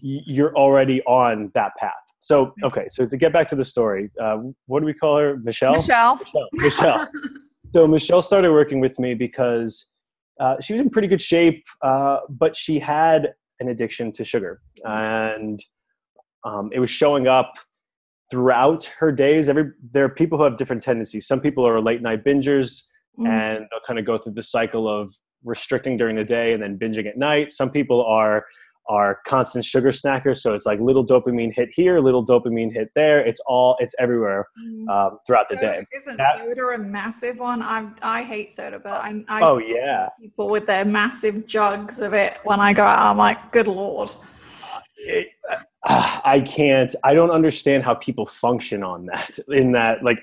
you're 0.00 0.56
already 0.56 1.02
on 1.02 1.50
that 1.54 1.72
path. 1.78 1.92
So 2.18 2.54
okay, 2.64 2.86
so 2.88 3.06
to 3.06 3.16
get 3.16 3.32
back 3.32 3.46
to 3.50 3.56
the 3.56 3.64
story, 3.64 4.10
uh, 4.20 4.38
what 4.66 4.80
do 4.80 4.86
we 4.86 4.94
call 4.94 5.18
her? 5.18 5.36
Michelle. 5.36 5.74
Michelle. 5.74 6.16
Michelle. 6.16 6.48
Michelle. 6.54 7.08
so 7.74 7.86
Michelle 7.86 8.22
started 8.22 8.50
working 8.52 8.80
with 8.80 8.98
me 8.98 9.12
because 9.14 9.90
uh, 10.40 10.56
she 10.60 10.72
was 10.72 10.80
in 10.80 10.90
pretty 10.90 11.08
good 11.08 11.22
shape, 11.22 11.64
uh, 11.82 12.20
but 12.28 12.56
she 12.56 12.78
had 12.78 13.34
an 13.60 13.68
addiction 13.68 14.12
to 14.12 14.24
sugar, 14.24 14.60
and 14.84 15.62
um, 16.44 16.70
it 16.72 16.80
was 16.80 16.90
showing 16.90 17.26
up 17.26 17.52
throughout 18.30 18.84
her 18.98 19.12
days. 19.12 19.48
Every 19.48 19.70
there 19.92 20.04
are 20.04 20.08
people 20.08 20.38
who 20.38 20.44
have 20.44 20.56
different 20.56 20.82
tendencies. 20.82 21.26
Some 21.26 21.40
people 21.40 21.66
are 21.66 21.80
late 21.80 22.02
night 22.02 22.24
bingers, 22.24 22.82
Mm. 23.18 23.28
and 23.28 23.66
they'll 23.70 23.80
kind 23.86 23.98
of 23.98 24.04
go 24.04 24.18
through 24.18 24.34
the 24.34 24.42
cycle 24.42 24.88
of 24.88 25.14
restricting 25.44 25.96
during 25.96 26.16
the 26.16 26.24
day 26.24 26.52
and 26.52 26.62
then 26.62 26.78
binging 26.78 27.06
at 27.06 27.16
night. 27.16 27.52
Some 27.52 27.70
people 27.70 28.04
are 28.04 28.44
are 28.88 29.18
constant 29.26 29.64
sugar 29.64 29.88
snackers, 29.88 30.36
so 30.36 30.54
it's 30.54 30.64
like 30.64 30.78
little 30.78 31.04
dopamine 31.04 31.52
hit 31.52 31.68
here, 31.72 31.98
little 31.98 32.24
dopamine 32.24 32.72
hit 32.72 32.88
there. 32.94 33.18
It's 33.18 33.40
all 33.46 33.76
it's 33.80 33.94
everywhere 33.98 34.46
Mm. 34.64 34.88
um, 34.88 35.18
throughout 35.26 35.48
the 35.48 35.56
day. 35.56 35.76
Soda- 35.76 35.86
Isn't 35.96 36.16
That- 36.18 36.38
soda 36.38 36.66
a 36.68 36.78
massive 36.78 37.38
one? 37.38 37.62
I 37.62 37.88
I 38.02 38.22
hate 38.22 38.54
soda, 38.54 38.78
but 38.78 38.92
I, 38.92 39.24
I 39.28 39.40
Oh 39.42 39.58
see 39.58 39.74
yeah, 39.74 40.08
people 40.20 40.48
with 40.50 40.66
their 40.66 40.84
massive 40.84 41.46
jugs 41.48 42.00
of 42.00 42.12
it 42.12 42.38
when 42.44 42.60
I 42.60 42.72
go 42.72 42.84
out. 42.84 43.00
I'm 43.06 43.16
like, 43.16 43.50
good 43.50 43.66
lord. 43.66 44.12
it, 44.98 45.28
uh, 45.50 45.56
I 46.24 46.40
can't. 46.40 46.94
I 47.02 47.14
don't 47.14 47.30
understand 47.30 47.82
how 47.84 47.94
people 47.94 48.26
function 48.26 48.82
on 48.84 49.06
that. 49.06 49.38
In 49.48 49.72
that, 49.72 50.02
like, 50.04 50.18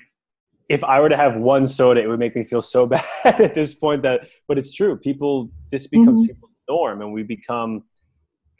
if 0.68 0.82
I 0.84 1.00
were 1.00 1.08
to 1.08 1.16
have 1.16 1.36
one 1.36 1.66
soda, 1.66 2.00
it 2.02 2.06
would 2.08 2.18
make 2.18 2.34
me 2.36 2.44
feel 2.44 2.62
so 2.62 2.86
bad 2.94 3.04
at 3.24 3.54
this 3.54 3.74
point. 3.74 4.02
That, 4.02 4.28
but 4.48 4.58
it's 4.58 4.74
true. 4.74 4.96
People, 4.96 5.50
this 5.70 5.86
becomes 5.86 6.20
Mhm. 6.22 6.26
people's 6.26 6.52
norm, 6.68 7.02
and 7.02 7.12
we 7.12 7.22
become 7.22 7.84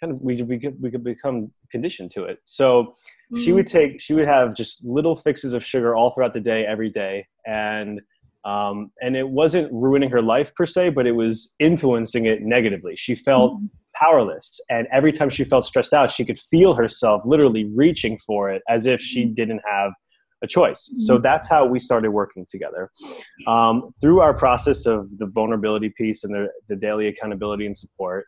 kind 0.01 0.13
of 0.13 0.21
we 0.21 0.43
we 0.43 0.59
could, 0.59 0.81
we 0.83 0.91
could 0.91 1.05
become 1.05 1.51
conditioned 1.71 2.11
to 2.13 2.25
it. 2.25 2.39
So 2.45 2.95
she 3.37 3.51
Mm. 3.51 3.55
would 3.55 3.67
take 3.67 4.01
she 4.01 4.13
would 4.15 4.27
have 4.27 4.55
just 4.55 4.85
little 4.85 5.17
fixes 5.17 5.53
of 5.55 5.65
sugar 5.65 5.97
all 5.97 6.11
throughout 6.11 6.35
the 6.35 6.41
day, 6.41 6.67
every 6.67 6.91
day, 6.91 7.27
and 7.47 8.01
um, 8.45 8.91
and 9.01 9.17
it 9.17 9.27
wasn't 9.27 9.73
ruining 9.73 10.11
her 10.11 10.21
life 10.21 10.55
per 10.55 10.67
se, 10.67 10.91
but 10.91 11.07
it 11.07 11.13
was 11.13 11.55
influencing 11.59 12.27
it 12.27 12.43
negatively. 12.43 12.95
She 12.97 13.15
felt 13.15 13.55
Mhm. 13.55 13.71
powerless 13.95 14.61
and 14.69 14.89
every 14.93 15.13
time 15.13 15.31
she 15.31 15.45
felt 15.45 15.65
stressed 15.65 15.93
out 15.95 16.11
she 16.11 16.25
could 16.25 16.37
feel 16.37 16.75
herself 16.75 17.23
literally 17.25 17.65
reaching 17.77 18.19
for 18.27 18.51
it 18.51 18.61
as 18.69 18.87
if 18.87 19.01
she 19.01 19.25
didn't 19.25 19.61
have 19.65 19.93
a 20.45 20.47
choice 20.59 20.81
so 21.09 21.13
Mhm. 21.19 21.23
that's 21.29 21.47
how 21.55 21.63
we 21.73 21.79
started 21.89 22.11
working 22.21 22.45
together 22.55 22.83
um, 23.55 23.75
through 24.01 24.19
our 24.27 24.35
process 24.45 24.81
of 24.95 24.99
the 25.21 25.27
vulnerability 25.39 25.91
piece 26.01 26.21
and 26.25 26.33
the, 26.37 26.45
the 26.71 26.77
daily 26.87 27.07
accountability 27.13 27.65
and 27.67 27.77
support 27.85 28.23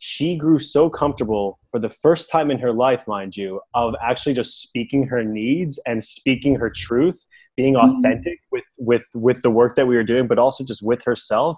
she 0.00 0.28
grew 0.36 0.60
so 0.60 0.88
comfortable 0.88 1.58
for 1.72 1.80
the 1.80 1.90
first 2.04 2.24
time 2.30 2.48
in 2.52 2.58
her 2.64 2.72
life 2.86 3.02
mind 3.08 3.36
you 3.36 3.50
of 3.74 3.94
actually 4.10 4.34
just 4.42 4.52
speaking 4.66 5.02
her 5.12 5.22
needs 5.24 5.74
and 5.88 5.98
speaking 6.16 6.54
her 6.62 6.70
truth 6.86 7.20
being 7.56 7.74
Mhm. 7.74 7.84
authentic 7.98 8.38
with 8.54 8.68
with 8.90 9.06
with 9.14 9.38
the 9.42 9.50
work 9.60 9.72
that 9.76 9.86
we 9.90 9.96
were 9.96 10.08
doing 10.12 10.26
but 10.32 10.38
also 10.44 10.60
just 10.72 10.82
with 10.90 11.02
herself 11.10 11.56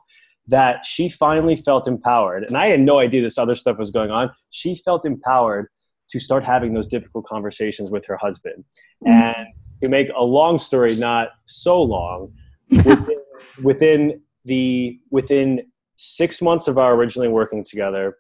that 0.49 0.77
she 0.93 1.05
finally 1.09 1.55
felt 1.69 1.87
empowered. 1.87 2.43
And 2.43 2.57
I 2.57 2.67
had 2.73 2.81
no 2.81 2.99
idea 2.99 3.21
this 3.23 3.39
other 3.39 3.55
stuff 3.55 3.77
was 3.79 3.91
going 3.99 4.11
on. 4.11 4.31
She 4.61 4.71
felt 4.87 5.05
empowered 5.05 5.67
to 6.13 6.19
start 6.19 6.43
having 6.45 6.71
those 6.75 6.89
difficult 6.89 7.25
conversations 7.35 7.89
with 7.95 8.05
her 8.07 8.17
husband. 8.17 8.65
Mhm. 9.07 9.11
And 9.37 9.47
to 9.83 9.89
make 9.89 10.09
a 10.17 10.23
long 10.23 10.59
story 10.59 10.97
not 10.97 11.29
so 11.47 11.81
long, 11.81 12.33
within, 12.71 13.17
within 13.63 14.21
the 14.45 15.01
within 15.11 15.67
six 15.97 16.41
months 16.41 16.67
of 16.69 16.79
our 16.79 16.95
originally 16.95 17.29
working 17.29 17.65
together, 17.65 18.19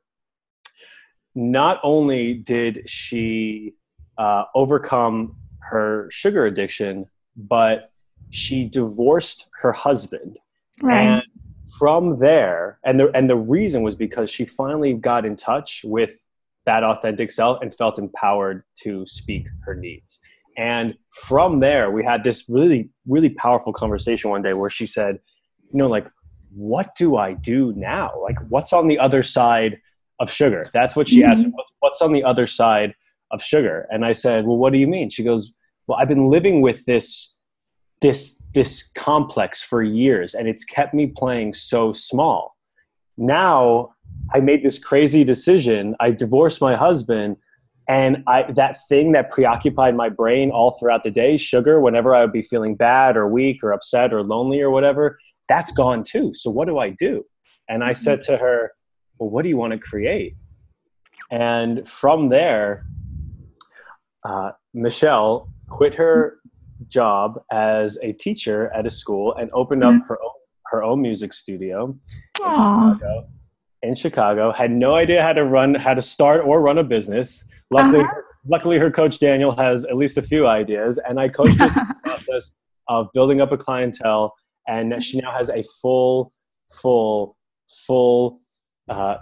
not 1.34 1.80
only 1.82 2.34
did 2.34 2.88
she 2.88 3.74
uh, 4.18 4.44
overcome 4.54 5.36
her 5.60 6.08
sugar 6.10 6.46
addiction, 6.46 7.06
but 7.36 7.92
she 8.30 8.64
divorced 8.64 9.48
her 9.60 9.72
husband 9.72 10.38
Right. 10.82 11.02
And 11.02 11.22
from 11.78 12.18
there, 12.18 12.78
and 12.84 12.98
the 12.98 13.10
and 13.16 13.28
the 13.28 13.36
reason 13.36 13.82
was 13.82 13.94
because 13.94 14.30
she 14.30 14.44
finally 14.44 14.94
got 14.94 15.24
in 15.24 15.36
touch 15.36 15.82
with 15.84 16.26
that 16.66 16.84
authentic 16.84 17.30
self 17.30 17.60
and 17.62 17.74
felt 17.74 17.98
empowered 17.98 18.64
to 18.82 19.06
speak 19.06 19.46
her 19.64 19.74
needs. 19.74 20.20
And 20.60 20.94
from 21.14 21.60
there, 21.60 21.90
we 21.90 22.04
had 22.04 22.22
this 22.22 22.44
really, 22.46 22.90
really 23.06 23.30
powerful 23.30 23.72
conversation 23.72 24.28
one 24.28 24.42
day 24.42 24.52
where 24.52 24.68
she 24.68 24.86
said, 24.86 25.18
you 25.72 25.78
know, 25.78 25.88
like, 25.88 26.06
what 26.54 26.94
do 26.96 27.16
I 27.16 27.32
do 27.32 27.72
now? 27.76 28.12
Like, 28.22 28.38
what's 28.50 28.74
on 28.74 28.86
the 28.86 28.98
other 28.98 29.22
side 29.22 29.78
of 30.18 30.30
sugar? 30.30 30.66
That's 30.74 30.94
what 30.94 31.08
she 31.08 31.22
mm-hmm. 31.22 31.32
asked. 31.32 31.46
What's 31.78 32.02
on 32.02 32.12
the 32.12 32.22
other 32.22 32.46
side 32.46 32.94
of 33.30 33.42
sugar? 33.42 33.86
And 33.90 34.04
I 34.04 34.12
said, 34.12 34.44
well, 34.44 34.58
what 34.58 34.74
do 34.74 34.78
you 34.78 34.86
mean? 34.86 35.08
She 35.08 35.24
goes, 35.24 35.54
well, 35.86 35.98
I've 35.98 36.08
been 36.08 36.28
living 36.28 36.60
with 36.60 36.84
this, 36.84 37.34
this, 38.02 38.44
this 38.52 38.90
complex 38.94 39.62
for 39.62 39.82
years, 39.82 40.34
and 40.34 40.46
it's 40.46 40.64
kept 40.64 40.92
me 40.92 41.06
playing 41.06 41.54
so 41.54 41.94
small. 41.94 42.54
Now 43.16 43.94
I 44.34 44.40
made 44.40 44.62
this 44.62 44.78
crazy 44.78 45.24
decision. 45.24 45.96
I 46.00 46.10
divorced 46.10 46.60
my 46.60 46.76
husband 46.76 47.38
and 47.90 48.22
I, 48.28 48.44
that 48.52 48.78
thing 48.88 49.10
that 49.12 49.30
preoccupied 49.30 49.96
my 49.96 50.08
brain 50.08 50.52
all 50.52 50.78
throughout 50.78 51.02
the 51.02 51.10
day, 51.10 51.36
sugar, 51.36 51.80
whenever 51.80 52.14
I 52.14 52.20
would 52.20 52.30
be 52.32 52.42
feeling 52.42 52.76
bad 52.76 53.16
or 53.16 53.26
weak 53.26 53.64
or 53.64 53.72
upset 53.72 54.14
or 54.14 54.22
lonely 54.22 54.60
or 54.60 54.70
whatever, 54.70 55.18
that's 55.48 55.72
gone 55.72 56.04
too. 56.04 56.32
So 56.32 56.52
what 56.52 56.68
do 56.68 56.78
I 56.78 56.90
do? 56.90 57.24
And 57.68 57.82
I 57.82 57.92
said 57.92 58.22
to 58.22 58.36
her, 58.36 58.70
Well, 59.18 59.30
what 59.30 59.42
do 59.42 59.48
you 59.48 59.56
want 59.56 59.72
to 59.72 59.78
create? 59.80 60.36
And 61.32 61.88
from 61.88 62.28
there, 62.28 62.86
uh, 64.24 64.52
Michelle 64.72 65.52
quit 65.68 65.96
her 65.96 66.38
job 66.86 67.42
as 67.50 67.98
a 68.02 68.12
teacher 68.12 68.70
at 68.72 68.86
a 68.86 68.90
school 68.90 69.34
and 69.34 69.50
opened 69.52 69.82
up 69.82 69.94
mm-hmm. 69.94 70.06
her 70.06 70.18
own, 70.22 70.30
her 70.66 70.82
own 70.84 71.02
music 71.02 71.32
studio 71.32 71.86
in 72.38 72.44
Chicago, 72.44 73.28
in 73.82 73.94
Chicago. 73.96 74.52
Had 74.52 74.70
no 74.70 74.94
idea 74.94 75.24
how 75.24 75.32
to 75.32 75.44
run, 75.44 75.74
how 75.74 75.94
to 75.94 76.02
start 76.02 76.44
or 76.44 76.62
run 76.62 76.78
a 76.78 76.84
business 76.84 77.48
Luckily, 77.70 78.00
uh-huh. 78.00 78.20
luckily, 78.46 78.78
her 78.78 78.90
coach 78.90 79.18
Daniel 79.18 79.54
has 79.56 79.84
at 79.84 79.96
least 79.96 80.16
a 80.16 80.22
few 80.22 80.46
ideas, 80.46 80.98
and 80.98 81.20
I 81.20 81.28
coached 81.28 81.58
her 81.60 81.68
the 81.68 81.94
process 82.04 82.52
of 82.88 83.08
building 83.14 83.40
up 83.40 83.52
a 83.52 83.56
clientele, 83.56 84.34
and 84.66 85.02
she 85.02 85.20
now 85.20 85.32
has 85.32 85.50
a 85.50 85.64
full, 85.80 86.32
full, 86.72 87.36
full 87.86 88.40
uh, 88.88 89.16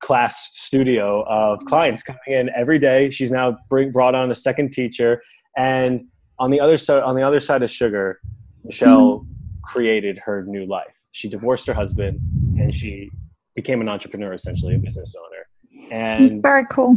class 0.00 0.56
studio 0.56 1.24
of 1.28 1.64
clients 1.64 2.02
coming 2.02 2.20
in 2.28 2.50
every 2.56 2.78
day. 2.78 3.10
She's 3.10 3.32
now 3.32 3.56
bring, 3.68 3.90
brought 3.90 4.14
on 4.14 4.30
a 4.30 4.34
second 4.34 4.72
teacher, 4.72 5.20
and 5.56 6.06
on 6.38 6.50
the 6.50 6.60
other 6.60 6.78
side, 6.78 7.02
on 7.02 7.16
the 7.16 7.22
other 7.22 7.40
side 7.40 7.62
of 7.62 7.70
sugar, 7.70 8.20
Michelle 8.64 9.20
mm-hmm. 9.20 9.32
created 9.64 10.18
her 10.24 10.44
new 10.46 10.66
life. 10.66 10.98
She 11.12 11.28
divorced 11.28 11.66
her 11.66 11.74
husband, 11.74 12.20
and 12.58 12.74
she 12.74 13.10
became 13.56 13.80
an 13.80 13.88
entrepreneur, 13.88 14.32
essentially 14.32 14.76
a 14.76 14.78
business 14.78 15.14
owner. 15.16 15.90
And 15.90 16.24
it's 16.24 16.36
very 16.36 16.64
cool. 16.70 16.94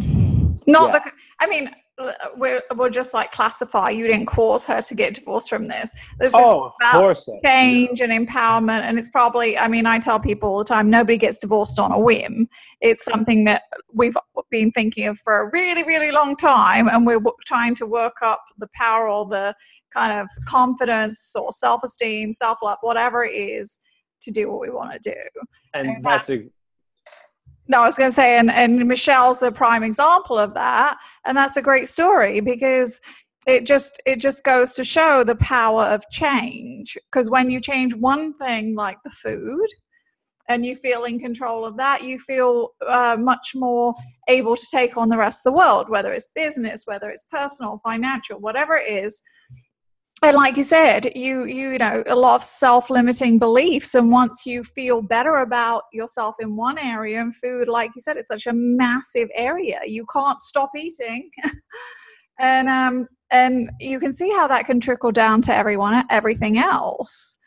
Not 0.67 0.93
yeah. 0.93 1.00
the. 1.00 1.12
I 1.39 1.48
mean, 1.48 1.70
uh, 1.98 2.12
we'll, 2.36 2.62
we'll 2.75 2.89
just 2.89 3.13
like 3.13 3.32
classify. 3.32 3.89
You 3.89 4.08
didn't 4.08 4.25
cause 4.25 4.65
her 4.65 4.82
to 4.82 4.96
get 4.96 5.13
divorced 5.13 5.50
from 5.50 5.65
this. 5.65 5.91
This 6.20 6.34
oh, 6.36 6.67
is 6.67 6.72
about 6.82 7.00
course. 7.00 7.29
change 7.43 8.00
yeah. 8.00 8.08
and 8.10 8.27
empowerment, 8.27 8.82
and 8.82 8.98
it's 8.98 9.10
probably. 9.10 9.58
I 9.58 9.67
mean, 9.67 9.86
I 9.86 10.00
tell 10.00 10.20
people 10.20 10.50
all 10.50 10.58
the 10.60 10.63
time, 10.63 10.89
nobody 10.89 11.17
gets 11.17 11.39
divorced 11.39 11.79
on 11.79 11.91
a 11.91 12.00
whim. 12.00 12.48
It's 12.82 13.03
something 13.03 13.43
that 13.46 13.63
we've 13.93 14.17
been 14.50 14.72
thinking 14.72 15.08
of 15.08 15.20
for 15.20 15.41
a 15.41 15.50
really, 15.51 15.84
really 15.84 16.12
long 16.12 16.36
time, 16.36 16.88
and 16.88 17.05
we're 17.05 17.22
trying 17.46 17.75
to 17.75 17.86
work 17.86 18.17
up 18.22 18.43
the 18.58 18.67
power 18.75 19.08
or 19.08 19.25
the 19.27 19.53
kind 19.93 20.20
of 20.20 20.27
confidence 20.48 21.36
or 21.36 21.51
self-esteem, 21.51 22.34
self-love, 22.34 22.79
whatever 22.82 23.24
it 23.24 23.36
is, 23.36 23.79
to 24.24 24.32
do 24.32 24.51
what 24.51 24.62
we 24.62 24.72
want 24.72 24.91
to 24.91 25.12
do. 25.12 25.20
And, 25.75 25.88
and 25.88 26.03
that's 26.03 26.29
a 26.29 26.46
no, 27.67 27.82
I 27.82 27.86
was 27.86 27.96
going 27.96 28.10
to 28.10 28.15
say, 28.15 28.38
and, 28.38 28.51
and 28.51 28.88
Michelle's 28.88 29.41
a 29.41 29.51
prime 29.51 29.84
example 29.84 30.38
of 30.38 30.53
that. 30.53 30.98
And 31.25 31.38
that's 31.38 31.58
a 31.58 31.62
great 31.62 31.88
story 31.88 32.41
because 32.41 33.00
it 33.45 33.65
just 33.65 34.02
it 34.06 34.17
just 34.17 34.43
goes 34.43 34.73
to 34.73 34.84
show 34.84 35.23
the 35.23 35.36
power 35.36 35.84
of 35.84 36.04
change 36.12 36.97
because 37.12 37.30
when 37.30 37.49
you 37.49 37.60
change 37.60 37.93
one 37.93 38.34
thing 38.38 38.76
like 38.76 38.97
the 39.04 39.12
food 39.12 39.67
and 40.49 40.65
you 40.65 40.76
feel 40.76 41.04
in 41.04 41.19
control 41.19 41.65
of 41.65 41.76
that 41.78 42.04
you 42.04 42.19
feel 42.19 42.69
uh, 42.88 43.17
much 43.19 43.52
more 43.54 43.93
able 44.28 44.56
to 44.56 44.67
take 44.71 44.95
on 44.95 45.10
the 45.10 45.17
rest 45.17 45.45
of 45.45 45.52
the 45.52 45.58
world 45.58 45.89
whether 45.89 46.13
it's 46.13 46.30
business 46.34 46.84
whether 46.86 47.10
it's 47.10 47.23
personal 47.23 47.80
financial 47.84 48.39
whatever 48.39 48.78
it 48.78 48.89
is 48.89 49.21
and 50.23 50.36
like 50.36 50.55
you 50.55 50.63
said 50.63 51.12
you 51.15 51.43
you 51.45 51.77
know 51.77 52.03
a 52.07 52.15
lot 52.15 52.36
of 52.36 52.43
self-limiting 52.43 53.38
beliefs 53.38 53.93
and 53.93 54.12
once 54.12 54.45
you 54.45 54.63
feel 54.63 55.01
better 55.01 55.38
about 55.38 55.83
yourself 55.91 56.36
in 56.39 56.55
one 56.55 56.77
area 56.77 57.19
and 57.19 57.36
food 57.36 57.67
like 57.67 57.91
you 57.95 58.01
said 58.01 58.17
it's 58.17 58.29
such 58.29 58.47
a 58.47 58.53
massive 58.53 59.29
area. 59.36 59.79
You 59.86 60.05
can't 60.12 60.41
stop 60.41 60.71
eating. 60.77 61.29
And 62.39 62.67
um 62.67 63.07
and 63.29 63.69
you 63.79 63.99
can 63.99 64.12
see 64.12 64.31
how 64.31 64.47
that 64.47 64.65
can 64.65 64.79
trickle 64.79 65.12
down 65.12 65.43
to 65.43 65.55
everyone 65.55 66.03
everything 66.09 66.57
else. 66.57 67.38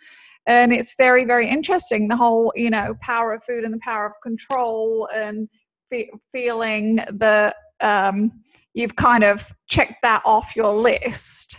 And 0.46 0.72
it's 0.72 0.94
very 0.96 1.24
very 1.24 1.48
interesting 1.50 2.06
the 2.06 2.16
whole 2.16 2.52
you 2.54 2.70
know 2.70 2.94
power 3.02 3.34
of 3.34 3.42
food 3.42 3.64
and 3.64 3.74
the 3.74 3.80
power 3.80 4.06
of 4.06 4.12
control 4.22 5.08
and 5.12 5.48
fe- 5.90 6.12
feeling 6.30 6.96
the 6.96 7.52
um 7.80 8.30
you've 8.74 8.94
kind 8.94 9.24
of 9.24 9.52
checked 9.66 10.00
that 10.02 10.22
off 10.24 10.54
your 10.54 10.72
list 10.72 11.56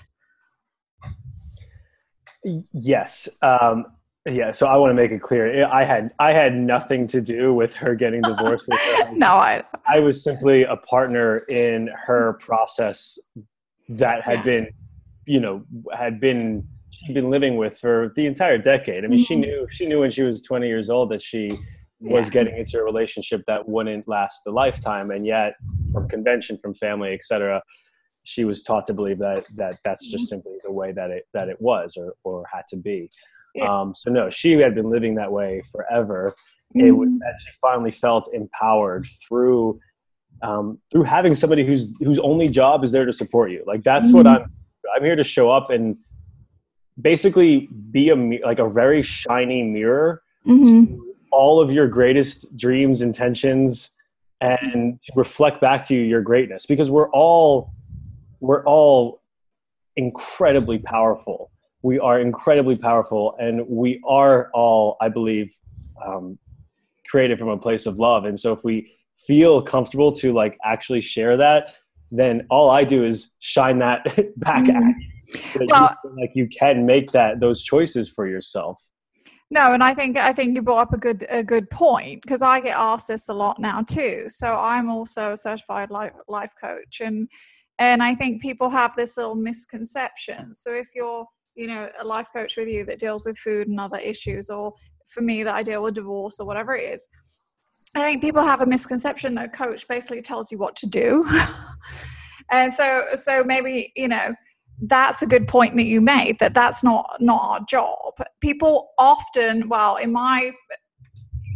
Yes. 2.74 3.30
Um, 3.42 3.86
yeah. 4.26 4.52
So 4.52 4.68
I 4.68 4.76
want 4.76 4.92
to 4.92 4.94
make 4.94 5.12
it 5.12 5.22
clear. 5.22 5.66
I 5.66 5.84
had 5.84 6.14
I 6.20 6.34
had 6.34 6.56
nothing 6.56 7.08
to 7.08 7.22
do 7.22 7.54
with 7.54 7.74
her 7.76 7.96
getting 7.96 8.22
divorced. 8.22 8.68
With 8.68 8.80
her. 8.80 9.12
no, 9.14 9.28
I. 9.28 9.64
I 9.88 10.00
was 10.00 10.24
simply 10.24 10.64
a 10.64 10.76
partner 10.76 11.40
in 11.50 11.90
her 12.06 12.34
process 12.42 13.18
that 13.90 14.24
had 14.24 14.40
yeah. 14.40 14.44
been, 14.44 14.68
you 15.26 15.40
know, 15.40 15.64
had 15.94 16.20
been 16.20 16.68
she'd 16.90 17.14
been 17.14 17.30
living 17.30 17.58
with 17.58 17.78
for 17.78 18.12
the 18.16 18.26
entire 18.26 18.58
decade. 18.58 19.06
I 19.06 19.08
mean, 19.08 19.20
mm-hmm. 19.20 19.26
she 19.26 19.36
knew 19.36 19.68
she 19.72 19.86
knew 19.86 20.02
when 20.02 20.12
she 20.12 20.24
was 20.24 20.42
20 20.42 20.68
years 20.68 20.90
old 20.90 21.10
that 21.12 21.22
she 21.22 21.50
was 22.00 22.26
yeah. 22.26 22.30
getting 22.30 22.58
into 22.58 22.80
a 22.80 22.84
relationship 22.84 23.44
that 23.48 23.68
wouldn't 23.68 24.08
last 24.08 24.46
a 24.46 24.52
lifetime, 24.52 25.12
and 25.12 25.26
yet 25.26 25.54
from 25.94 26.10
convention, 26.10 26.58
from 26.62 26.76
family, 26.76 27.14
etc 27.14 27.62
she 28.28 28.44
was 28.44 28.62
taught 28.62 28.86
to 28.86 28.94
believe 28.94 29.20
that 29.20 29.46
that 29.56 29.78
that's 29.86 30.06
just 30.06 30.26
mm-hmm. 30.26 30.36
simply 30.36 30.58
the 30.66 30.72
way 30.72 30.92
that 30.92 31.12
it 31.12 31.28
that 31.34 31.48
it 31.48 31.62
was 31.62 31.96
or 31.96 32.13
or 32.26 32.44
had 32.54 32.63
to 32.70 32.76
be. 32.76 33.10
Yeah. 33.56 33.66
Um, 33.66 33.94
so 33.96 34.12
no, 34.12 34.30
she 34.30 34.52
had 34.54 34.76
been 34.76 34.90
living 34.90 35.16
that 35.16 35.32
way 35.32 35.62
forever. 35.72 36.34
Mm-hmm. 36.76 36.88
It 36.88 36.92
was 36.92 37.10
mm-hmm. 37.10 37.20
that 37.20 37.36
she 37.40 37.52
finally 37.62 37.92
felt 37.92 38.30
empowered 38.34 39.08
through 39.26 39.80
um, 40.42 40.78
through 40.92 41.04
having 41.04 41.36
somebody 41.36 41.66
whose 41.66 41.98
whose 42.00 42.20
only 42.20 42.50
job 42.50 42.84
is 42.84 42.92
there 42.92 43.06
to 43.06 43.13
support 43.13 43.50
you. 43.50 43.63
Like 43.66 43.84
that's 43.84 44.08
mm-hmm. 44.08 44.18
what 44.18 44.28
I'm. 44.28 44.52
I'm 44.96 45.04
here 45.04 45.18
to 45.18 45.24
show 45.24 45.52
up 45.52 45.70
and 45.70 45.98
basically 47.00 47.68
be 47.92 48.10
a 48.10 48.16
like 48.46 48.60
a 48.60 48.70
very 48.70 49.04
shiny 49.04 49.63
mirror 49.63 50.22
mm-hmm. 50.46 50.86
to 50.86 51.13
all 51.32 51.62
of 51.62 51.72
your 51.72 51.88
greatest 51.88 52.56
dreams, 52.58 53.02
intentions, 53.02 53.96
and 54.40 55.02
to 55.02 55.12
reflect 55.16 55.60
back 55.62 55.86
to 55.88 55.96
you 55.96 56.02
your 56.02 56.22
greatness. 56.22 56.66
Because 56.66 56.90
we're 56.90 57.10
all 57.12 57.74
we're 58.39 58.63
all 58.65 59.21
incredibly 59.95 60.78
powerful. 60.78 61.52
We 61.82 62.00
are 62.00 62.19
incredibly 62.19 62.76
powerful, 62.76 63.36
and 63.39 63.67
we 63.67 64.02
are 64.08 64.50
all, 64.54 64.97
I 65.02 65.10
believe, 65.10 65.56
um, 66.06 66.38
created 67.10 67.39
from 67.39 67.50
a 67.50 67.58
place 67.58 67.86
of 67.86 68.00
love. 68.00 68.26
And 68.26 68.39
so, 68.39 68.54
if 68.54 68.63
we 68.63 68.91
feel 69.26 69.62
comfortable 69.62 70.12
to 70.13 70.34
like 70.34 70.58
actually 70.63 71.02
share 71.02 71.38
that, 71.38 71.73
then 72.12 72.45
all 72.50 72.69
I 72.69 72.84
do 72.84 73.04
is 73.04 73.36
shine 73.39 73.80
that 73.80 74.04
back 74.38 74.65
mm-hmm. 74.65 74.89
at 74.89 74.95
you. 75.58 75.67
Well, 75.69 75.95
you 76.04 76.21
like 76.21 76.32
you 76.36 76.47
can 76.47 76.86
make 76.86 77.12
that 77.12 77.39
those 77.39 77.62
choices 77.62 78.10
for 78.10 78.28
yourself. 78.28 78.82
No, 79.50 79.73
and 79.73 79.84
I 79.84 79.93
think 79.93 80.17
I 80.17 80.34
think 80.34 80.56
you 80.56 80.62
brought 80.62 80.88
up 80.88 80.93
a 80.93 80.97
good 80.97 81.26
a 81.30 81.43
good 81.43 81.69
point 81.69 82.21
because 82.21 82.41
I 82.41 82.60
get 82.60 82.76
asked 82.76 83.08
this 83.08 83.30
a 83.30 83.34
lot 83.34 83.60
now 83.60 83.82
too. 83.82 84.26
So 84.28 84.56
I'm 84.56 84.89
also 84.89 85.34
a 85.34 85.38
certified 85.38 85.89
life 85.89 86.13
life 86.28 86.54
coach, 86.60 87.02
and 87.02 87.30
and 87.80 88.02
I 88.02 88.16
think 88.16 88.42
people 88.42 88.70
have 88.70 88.96
this 88.96 89.18
little 89.18 89.36
misconception. 89.36 90.56
So 90.56 90.74
if 90.74 90.90
you're, 90.96 91.26
you 91.56 91.68
know, 91.68 91.90
a 92.00 92.06
life 92.06 92.28
coach 92.36 92.58
with 92.58 92.68
you 92.68 92.86
that 92.86 93.00
deals 93.00 93.26
with 93.26 93.38
food 93.38 93.68
and 93.68 93.80
other 93.80 94.00
issues, 94.00 94.50
or 94.50 94.74
for 95.08 95.22
me 95.22 95.44
that 95.44 95.54
I 95.54 95.63
deal 95.63 95.84
with 95.84 95.94
divorce 95.94 96.40
or 96.40 96.48
whatever 96.48 96.76
it 96.76 96.94
is, 96.94 97.08
I 97.96 98.02
think 98.02 98.22
people 98.22 98.44
have 98.44 98.62
a 98.62 98.66
misconception 98.66 99.36
that 99.36 99.46
a 99.46 99.50
coach 99.50 99.88
basically 99.88 100.22
tells 100.22 100.52
you 100.52 100.58
what 100.58 100.76
to 100.78 100.88
do. 100.88 101.24
and 102.52 102.74
so 102.74 103.04
so 103.16 103.44
maybe, 103.44 103.92
you 103.96 104.08
know, 104.08 104.34
that's 104.82 105.22
a 105.22 105.28
good 105.28 105.48
point 105.48 105.76
that 105.76 105.86
you 105.86 106.02
made 106.02 106.40
that 106.40 106.54
that's 106.54 106.84
not 106.84 107.18
not 107.20 107.42
our 107.44 107.66
job. 107.70 108.13
People 108.42 108.90
often, 108.98 109.70
well, 109.70 109.98
in 109.98 110.12
my 110.12 110.52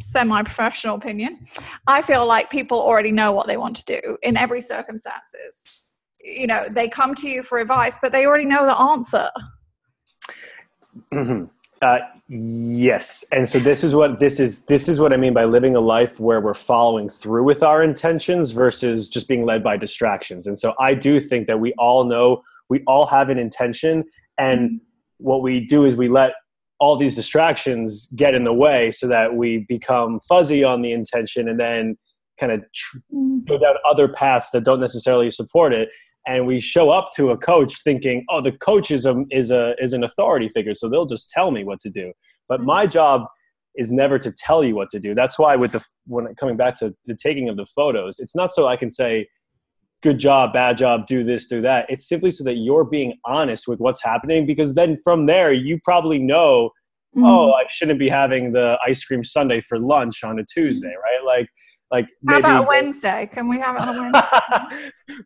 semi 0.02 0.42
professional 0.44 0.96
opinion, 0.96 1.46
I 1.88 2.02
feel 2.04 2.28
like 2.28 2.50
people 2.52 2.80
already 2.80 3.12
know 3.12 3.32
what 3.32 3.48
they 3.48 3.58
want 3.58 3.76
to 3.78 4.02
do 4.02 4.18
in 4.22 4.38
every 4.38 4.62
circumstances 4.62 5.81
you 6.24 6.48
know 6.48 6.66
they 6.70 6.88
come 6.88 7.14
to 7.16 7.30
you 7.30 7.44
for 7.44 7.60
advice 7.60 7.98
but 8.02 8.12
they 8.12 8.26
already 8.26 8.46
know 8.46 8.66
the 8.66 8.78
answer 8.78 9.30
Uh, 11.82 11.98
yes, 12.28 13.26
and 13.32 13.50
so 13.50 13.58
this 13.58 13.84
is 13.84 13.96
what 13.96 14.20
this 14.20 14.40
is. 14.40 14.66
This 14.66 14.88
is 14.88 15.00
what 15.00 15.12
I 15.12 15.18
mean 15.18 15.34
by 15.34 15.46
living 15.46 15.76
a 15.76 15.80
life 15.80 16.20
where 16.20 16.40
we're 16.40 16.54
following 16.54 17.10
through 17.10 17.44
with 17.44 17.64
our 17.64 17.82
intentions 17.82 18.52
versus 18.52 19.10
just 19.10 19.28
being 19.28 19.46
led 19.46 19.64
by 19.64 19.78
distractions. 19.78 20.46
And 20.46 20.60
so 20.60 20.76
I 20.80 20.94
do 20.94 21.20
think 21.20 21.48
that 21.48 21.60
we 21.60 21.74
all 21.80 22.04
know 22.04 22.44
we 22.70 22.84
all 22.86 23.08
have 23.08 23.32
an 23.32 23.40
intention, 23.40 24.04
and 24.38 24.80
what 25.18 25.42
we 25.42 25.66
do 25.66 25.86
is 25.86 25.96
we 25.96 26.08
let 26.08 26.34
all 26.80 26.98
these 26.98 27.16
distractions 27.16 28.08
get 28.16 28.36
in 28.36 28.44
the 28.44 28.54
way 28.54 28.92
so 28.92 29.08
that 29.08 29.36
we 29.36 29.66
become 29.68 30.20
fuzzy 30.28 30.64
on 30.64 30.84
the 30.84 30.92
intention 30.92 31.48
and 31.48 31.60
then 31.60 31.98
kind 32.40 32.52
of 32.52 32.64
tr- 32.74 32.98
mm. 33.14 33.46
go 33.48 33.58
down 33.58 33.76
other 33.90 34.08
paths 34.08 34.50
that 34.52 34.64
don't 34.64 34.80
necessarily 34.80 35.30
support 35.30 35.74
it 35.74 35.90
and 36.28 36.46
we 36.46 36.60
show 36.60 36.92
up 36.92 37.10
to 37.16 37.32
a 37.32 37.38
coach 37.38 37.84
thinking 37.84 38.24
oh 38.30 38.42
the 38.42 38.52
coach 38.52 38.92
is 38.92 39.06
a 39.06 39.24
is 39.32 39.52
a 39.52 39.74
is 39.80 39.94
an 39.94 40.04
authority 40.04 40.50
figure 40.50 40.76
so 40.76 40.90
they'll 40.90 41.06
just 41.06 41.30
tell 41.30 41.52
me 41.52 41.64
what 41.64 41.80
to 41.80 41.90
do 41.90 42.12
but 42.48 42.60
mm. 42.60 42.66
my 42.66 42.86
job 42.88 43.24
is 43.76 43.92
never 43.92 44.20
to 44.20 44.32
tell 44.32 44.64
you 44.64 44.76
what 44.76 44.90
to 44.90 45.00
do 45.00 45.16
that's 45.16 45.40
why 45.40 45.56
with 45.56 45.72
the 45.72 45.84
when 46.06 46.34
coming 46.36 46.58
back 46.58 46.78
to 46.78 46.94
the 47.06 47.16
taking 47.16 47.50
of 47.50 47.58
the 47.58 47.66
photos 47.68 48.20
it's 48.20 48.36
not 48.36 48.52
so 48.52 48.68
i 48.68 48.76
can 48.76 48.92
say 48.92 49.28
good 50.02 50.18
job, 50.18 50.54
bad 50.54 50.78
job, 50.78 51.06
do 51.08 51.24
this, 51.24 51.48
do 51.48 51.62
that. 51.62 51.86
It's 51.90 52.08
simply 52.08 52.32
so 52.32 52.44
that 52.44 52.56
you're 52.56 52.84
being 52.84 53.18
honest 53.26 53.68
with 53.68 53.80
what's 53.80 54.04
happening 54.04 54.46
because 54.46 54.76
then 54.76 54.98
from 55.04 55.28
there 55.28 55.54
you 55.54 55.80
probably 55.84 56.20
know, 56.20 56.72
mm-hmm. 57.16 57.26
oh, 57.26 57.54
I 57.54 57.66
shouldn't 57.70 58.00
be 58.00 58.10
having 58.10 58.52
the 58.52 58.80
ice 58.86 59.04
cream 59.04 59.24
sundae 59.24 59.62
for 59.62 59.80
lunch 59.80 60.24
on 60.24 60.40
a 60.40 60.46
Tuesday, 60.46 60.90
right? 60.90 61.26
Like 61.26 61.48
like 61.92 62.08
how 62.28 62.40
about 62.40 62.68
Wednesday? 62.68 63.30
Can 63.32 63.50
we 63.50 63.60
have 63.60 63.76
it 63.76 63.82
on 63.82 64.12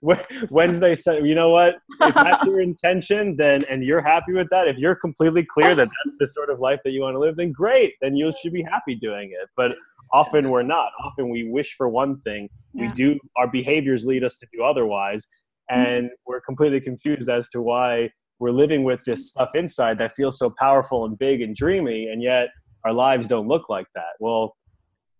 Wednesday? 0.01 0.45
Wednesday, 0.49 1.21
you 1.23 1.35
know 1.35 1.49
what? 1.49 1.75
If 2.01 2.15
that's 2.15 2.45
your 2.45 2.59
intention, 2.59 3.37
then 3.37 3.63
and 3.69 3.83
you're 3.83 4.01
happy 4.01 4.33
with 4.33 4.47
that, 4.49 4.67
if 4.67 4.77
you're 4.77 4.95
completely 4.95 5.45
clear 5.45 5.75
that 5.75 5.87
that's 5.87 6.17
the 6.19 6.27
sort 6.27 6.49
of 6.49 6.59
life 6.59 6.79
that 6.83 6.91
you 6.91 7.01
want 7.01 7.15
to 7.15 7.19
live, 7.19 7.37
then 7.37 7.51
great. 7.51 7.93
Then 8.01 8.15
you 8.15 8.33
should 8.41 8.53
be 8.53 8.63
happy 8.63 8.95
doing 8.95 9.29
it. 9.31 9.47
But 9.55 9.73
often 10.11 10.49
we're 10.49 10.63
not 10.63 10.91
often 11.03 11.29
we 11.29 11.49
wish 11.49 11.75
for 11.75 11.89
one 11.89 12.19
thing 12.21 12.49
yeah. 12.73 12.83
we 12.83 12.87
do 12.89 13.19
our 13.37 13.47
behaviors 13.47 14.05
lead 14.05 14.23
us 14.23 14.37
to 14.39 14.47
do 14.53 14.63
otherwise 14.63 15.25
mm-hmm. 15.71 15.81
and 15.81 16.05
mm-hmm. 16.05 16.13
we're 16.25 16.41
completely 16.41 16.79
confused 16.79 17.29
as 17.29 17.49
to 17.49 17.61
why 17.61 18.09
we're 18.39 18.51
living 18.51 18.83
with 18.83 18.99
this 19.05 19.29
stuff 19.29 19.49
inside 19.55 19.97
that 19.97 20.11
feels 20.13 20.37
so 20.37 20.53
powerful 20.57 21.05
and 21.05 21.17
big 21.17 21.41
and 21.41 21.55
dreamy 21.55 22.07
and 22.07 22.21
yet 22.21 22.47
our 22.85 22.93
lives 22.93 23.27
don't 23.27 23.47
look 23.47 23.69
like 23.69 23.87
that 23.95 24.13
well 24.19 24.55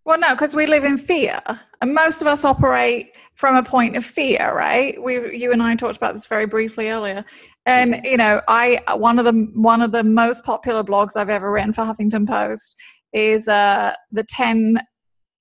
well 0.06 0.18
no 0.18 0.34
because 0.34 0.56
we 0.56 0.66
live 0.66 0.84
in 0.84 0.96
fear 0.96 1.38
and 1.82 1.92
most 1.92 2.22
of 2.22 2.26
us 2.26 2.44
operate 2.44 3.12
from 3.34 3.54
a 3.54 3.62
point 3.62 3.96
of 3.96 4.04
fear 4.06 4.54
right 4.56 5.02
we 5.02 5.36
you 5.36 5.52
and 5.52 5.62
i 5.62 5.74
talked 5.74 5.98
about 5.98 6.14
this 6.14 6.26
very 6.26 6.46
briefly 6.46 6.88
earlier 6.88 7.22
and 7.66 7.94
mm-hmm. 7.94 8.06
you 8.06 8.16
know 8.16 8.40
i 8.48 8.80
one 8.96 9.18
of 9.18 9.26
the 9.26 9.50
one 9.54 9.82
of 9.82 9.92
the 9.92 10.02
most 10.04 10.44
popular 10.44 10.82
blogs 10.82 11.16
i've 11.16 11.28
ever 11.28 11.50
written 11.50 11.72
for 11.72 11.82
huffington 11.82 12.26
post 12.26 12.76
is 13.12 13.48
uh, 13.48 13.94
the 14.12 14.24
10 14.24 14.78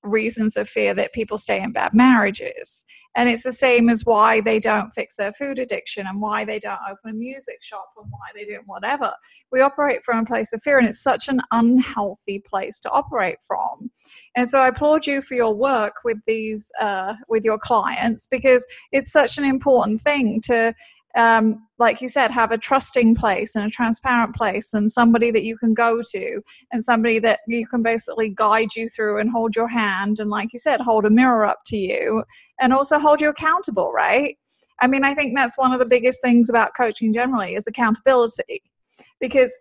reasons 0.05 0.55
of 0.57 0.69
fear 0.69 0.93
that 0.93 1.13
people 1.13 1.37
stay 1.37 1.61
in 1.61 1.71
bad 1.71 1.93
marriages. 1.93 2.85
And 3.17 3.29
it's 3.29 3.43
the 3.43 3.53
same 3.53 3.89
as 3.89 4.05
why 4.05 4.41
they 4.41 4.59
don't 4.59 4.91
fix 4.91 5.15
their 5.15 5.31
food 5.31 5.57
addiction 5.57 6.05
and 6.05 6.19
why 6.19 6.43
they 6.43 6.59
don't 6.59 6.79
open 6.89 7.11
a 7.11 7.13
music 7.13 7.59
shop 7.61 7.89
and 7.97 8.11
why 8.11 8.27
they 8.35 8.43
do 8.43 8.59
whatever. 8.65 9.13
We 9.53 9.61
operate 9.61 10.03
from 10.03 10.19
a 10.19 10.25
place 10.25 10.51
of 10.51 10.61
fear, 10.61 10.77
and 10.77 10.87
it's 10.87 11.01
such 11.01 11.29
an 11.29 11.39
unhealthy 11.51 12.39
place 12.39 12.81
to 12.81 12.91
operate 12.91 13.37
from. 13.47 13.89
And 14.35 14.49
so 14.49 14.59
I 14.59 14.67
applaud 14.67 15.07
you 15.07 15.21
for 15.21 15.33
your 15.35 15.53
work 15.53 15.95
with 16.03 16.17
these, 16.27 16.71
uh, 16.81 17.15
with 17.29 17.45
your 17.45 17.57
clients, 17.57 18.27
because 18.27 18.65
it's 18.91 19.11
such 19.11 19.37
an 19.37 19.45
important 19.45 20.01
thing 20.01 20.41
to 20.45 20.73
um, 21.15 21.67
like 21.79 22.01
you 22.01 22.09
said, 22.09 22.31
have 22.31 22.51
a 22.51 22.57
trusting 22.57 23.15
place 23.15 23.55
and 23.55 23.65
a 23.65 23.69
transparent 23.69 24.35
place 24.35 24.73
and 24.73 24.91
somebody 24.91 25.31
that 25.31 25.43
you 25.43 25.57
can 25.57 25.73
go 25.73 26.01
to 26.11 26.41
and 26.71 26.83
somebody 26.83 27.19
that 27.19 27.39
you 27.47 27.65
can 27.67 27.81
basically 27.81 28.29
guide 28.29 28.69
you 28.75 28.89
through 28.89 29.19
and 29.19 29.29
hold 29.29 29.55
your 29.55 29.67
hand 29.67 30.19
and, 30.19 30.29
like 30.29 30.49
you 30.51 30.59
said, 30.59 30.81
hold 30.81 31.05
a 31.05 31.09
mirror 31.09 31.45
up 31.45 31.59
to 31.67 31.77
you 31.77 32.23
and 32.59 32.73
also 32.73 32.99
hold 32.99 33.21
you 33.21 33.29
accountable, 33.29 33.91
right? 33.93 34.37
I 34.81 34.87
mean, 34.87 35.05
I 35.05 35.15
think 35.15 35.35
that's 35.35 35.57
one 35.57 35.71
of 35.71 35.79
the 35.79 35.85
biggest 35.85 36.21
things 36.21 36.49
about 36.49 36.75
coaching 36.75 37.13
generally 37.13 37.55
is 37.55 37.65
accountability 37.67 38.61
because 39.21 39.57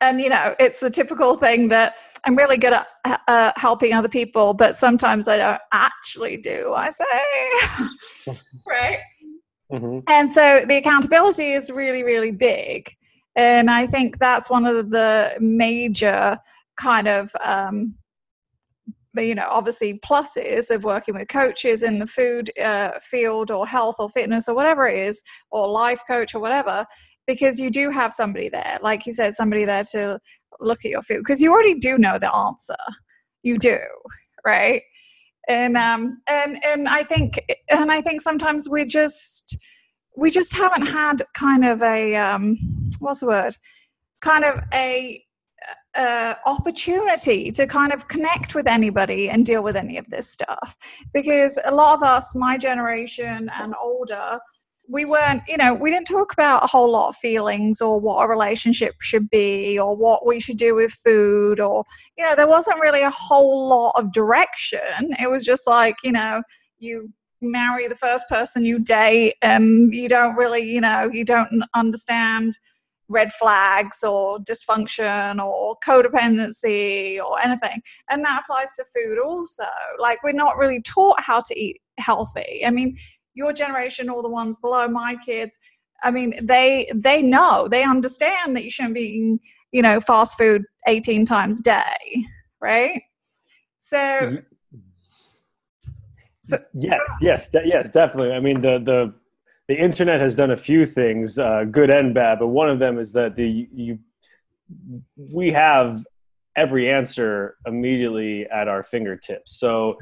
and 0.00 0.20
you 0.20 0.28
know 0.28 0.54
it's 0.58 0.80
the 0.80 0.90
typical 0.90 1.36
thing 1.36 1.68
that 1.68 1.96
i'm 2.24 2.36
really 2.36 2.56
good 2.56 2.72
at 2.72 2.86
uh, 3.28 3.52
helping 3.56 3.92
other 3.92 4.08
people 4.08 4.54
but 4.54 4.76
sometimes 4.76 5.28
i 5.28 5.36
don't 5.36 5.60
actually 5.72 6.36
do 6.36 6.72
i 6.74 6.90
say 6.90 8.34
right 8.66 8.98
Mm-hmm. 9.74 9.98
And 10.08 10.30
so 10.30 10.64
the 10.66 10.76
accountability 10.76 11.52
is 11.52 11.70
really, 11.70 12.02
really 12.02 12.30
big. 12.30 12.88
And 13.36 13.70
I 13.70 13.86
think 13.86 14.18
that's 14.18 14.48
one 14.48 14.64
of 14.64 14.90
the 14.90 15.36
major 15.40 16.38
kind 16.76 17.08
of, 17.08 17.34
um, 17.42 17.94
you 19.16 19.34
know, 19.34 19.46
obviously 19.48 20.00
pluses 20.04 20.70
of 20.70 20.84
working 20.84 21.14
with 21.14 21.28
coaches 21.28 21.82
in 21.82 21.98
the 21.98 22.06
food 22.06 22.50
uh, 22.58 22.92
field 23.00 23.50
or 23.50 23.66
health 23.66 23.96
or 23.98 24.08
fitness 24.08 24.48
or 24.48 24.54
whatever 24.54 24.86
it 24.86 24.98
is, 24.98 25.22
or 25.50 25.68
life 25.68 26.00
coach 26.06 26.34
or 26.34 26.40
whatever, 26.40 26.84
because 27.26 27.58
you 27.58 27.70
do 27.70 27.90
have 27.90 28.12
somebody 28.12 28.48
there, 28.48 28.78
like 28.82 29.06
you 29.06 29.12
said, 29.12 29.34
somebody 29.34 29.64
there 29.64 29.84
to 29.84 30.18
look 30.60 30.84
at 30.84 30.90
your 30.90 31.02
food, 31.02 31.18
because 31.18 31.40
you 31.40 31.52
already 31.52 31.74
do 31.74 31.96
know 31.98 32.18
the 32.18 32.34
answer. 32.34 32.76
You 33.42 33.58
do, 33.58 33.78
right? 34.44 34.82
And 35.48 35.76
um 35.76 36.20
and 36.28 36.62
and 36.64 36.88
i 36.88 37.02
think 37.02 37.40
and 37.68 37.92
i 37.92 38.00
think 38.00 38.20
sometimes 38.20 38.68
we 38.68 38.84
just 38.84 39.56
we 40.16 40.30
just 40.30 40.54
haven't 40.54 40.86
had 40.86 41.22
kind 41.34 41.64
of 41.64 41.82
a 41.82 42.14
um 42.14 42.58
what's 42.98 43.20
the 43.20 43.26
word? 43.26 43.56
Kind 44.20 44.44
of 44.44 44.60
a 44.72 45.22
uh, 45.94 46.34
opportunity 46.46 47.50
to 47.52 47.66
kind 47.66 47.92
of 47.92 48.08
connect 48.08 48.54
with 48.54 48.66
anybody 48.66 49.30
and 49.30 49.46
deal 49.46 49.62
with 49.62 49.76
any 49.76 49.96
of 49.96 50.08
this 50.10 50.28
stuff. 50.28 50.76
Because 51.12 51.58
a 51.64 51.74
lot 51.74 51.96
of 51.96 52.02
us 52.02 52.34
my 52.34 52.58
generation 52.58 53.50
and 53.54 53.74
older 53.80 54.40
we 54.88 55.04
weren't, 55.04 55.42
you 55.48 55.56
know, 55.56 55.72
we 55.72 55.90
didn't 55.90 56.06
talk 56.06 56.32
about 56.32 56.62
a 56.62 56.66
whole 56.66 56.90
lot 56.90 57.08
of 57.08 57.16
feelings 57.16 57.80
or 57.80 57.98
what 57.98 58.22
a 58.22 58.28
relationship 58.28 58.94
should 59.00 59.30
be 59.30 59.78
or 59.78 59.96
what 59.96 60.26
we 60.26 60.40
should 60.40 60.58
do 60.58 60.74
with 60.74 60.92
food 60.92 61.58
or, 61.60 61.84
you 62.18 62.24
know, 62.24 62.34
there 62.34 62.48
wasn't 62.48 62.80
really 62.80 63.02
a 63.02 63.10
whole 63.10 63.68
lot 63.68 63.92
of 63.96 64.12
direction. 64.12 64.80
It 65.18 65.30
was 65.30 65.44
just 65.44 65.66
like, 65.66 65.96
you 66.04 66.12
know, 66.12 66.42
you 66.78 67.10
marry 67.40 67.88
the 67.88 67.94
first 67.94 68.28
person 68.28 68.64
you 68.64 68.78
date 68.78 69.34
and 69.42 69.92
you 69.92 70.08
don't 70.08 70.36
really, 70.36 70.62
you 70.62 70.80
know, 70.80 71.10
you 71.10 71.24
don't 71.24 71.62
understand 71.74 72.58
red 73.08 73.32
flags 73.32 74.02
or 74.02 74.38
dysfunction 74.40 75.42
or 75.42 75.76
codependency 75.84 77.22
or 77.22 77.40
anything. 77.40 77.82
And 78.10 78.24
that 78.24 78.42
applies 78.42 78.74
to 78.76 78.84
food 78.84 79.18
also. 79.18 79.64
Like, 79.98 80.22
we're 80.22 80.32
not 80.32 80.56
really 80.56 80.80
taught 80.82 81.22
how 81.22 81.42
to 81.42 81.58
eat 81.58 81.80
healthy. 81.98 82.64
I 82.66 82.70
mean, 82.70 82.96
your 83.34 83.52
generation 83.52 84.08
or 84.08 84.22
the 84.22 84.28
ones 84.28 84.58
below 84.58 84.88
my 84.88 85.16
kids 85.24 85.58
i 86.02 86.10
mean 86.10 86.34
they 86.42 86.90
they 86.94 87.20
know 87.22 87.68
they 87.68 87.82
understand 87.82 88.56
that 88.56 88.64
you 88.64 88.70
shouldn't 88.70 88.94
be 88.94 89.00
eating 89.00 89.40
you 89.72 89.82
know 89.82 90.00
fast 90.00 90.36
food 90.38 90.62
18 90.86 91.24
times 91.24 91.60
a 91.60 91.62
day 91.62 92.26
right? 92.64 93.02
So, 93.78 94.38
so 96.46 96.58
yes 96.72 97.00
yes 97.20 97.50
de- 97.50 97.66
yes 97.66 97.90
definitely. 97.90 98.32
I 98.32 98.40
mean 98.40 98.60
the 98.60 98.78
the 98.78 99.14
the 99.68 99.76
internet 99.76 100.20
has 100.20 100.36
done 100.36 100.50
a 100.50 100.56
few 100.56 100.86
things 100.86 101.38
uh, 101.38 101.64
good 101.70 101.90
and 101.90 102.14
bad 102.14 102.38
but 102.38 102.48
one 102.48 102.70
of 102.70 102.78
them 102.78 102.98
is 102.98 103.12
that 103.12 103.36
the 103.36 103.68
you 103.72 103.98
we 105.16 105.52
have 105.52 106.04
every 106.56 106.90
answer 106.90 107.56
immediately 107.66 108.46
at 108.46 108.68
our 108.68 108.82
fingertips. 108.82 109.58
So 109.58 109.98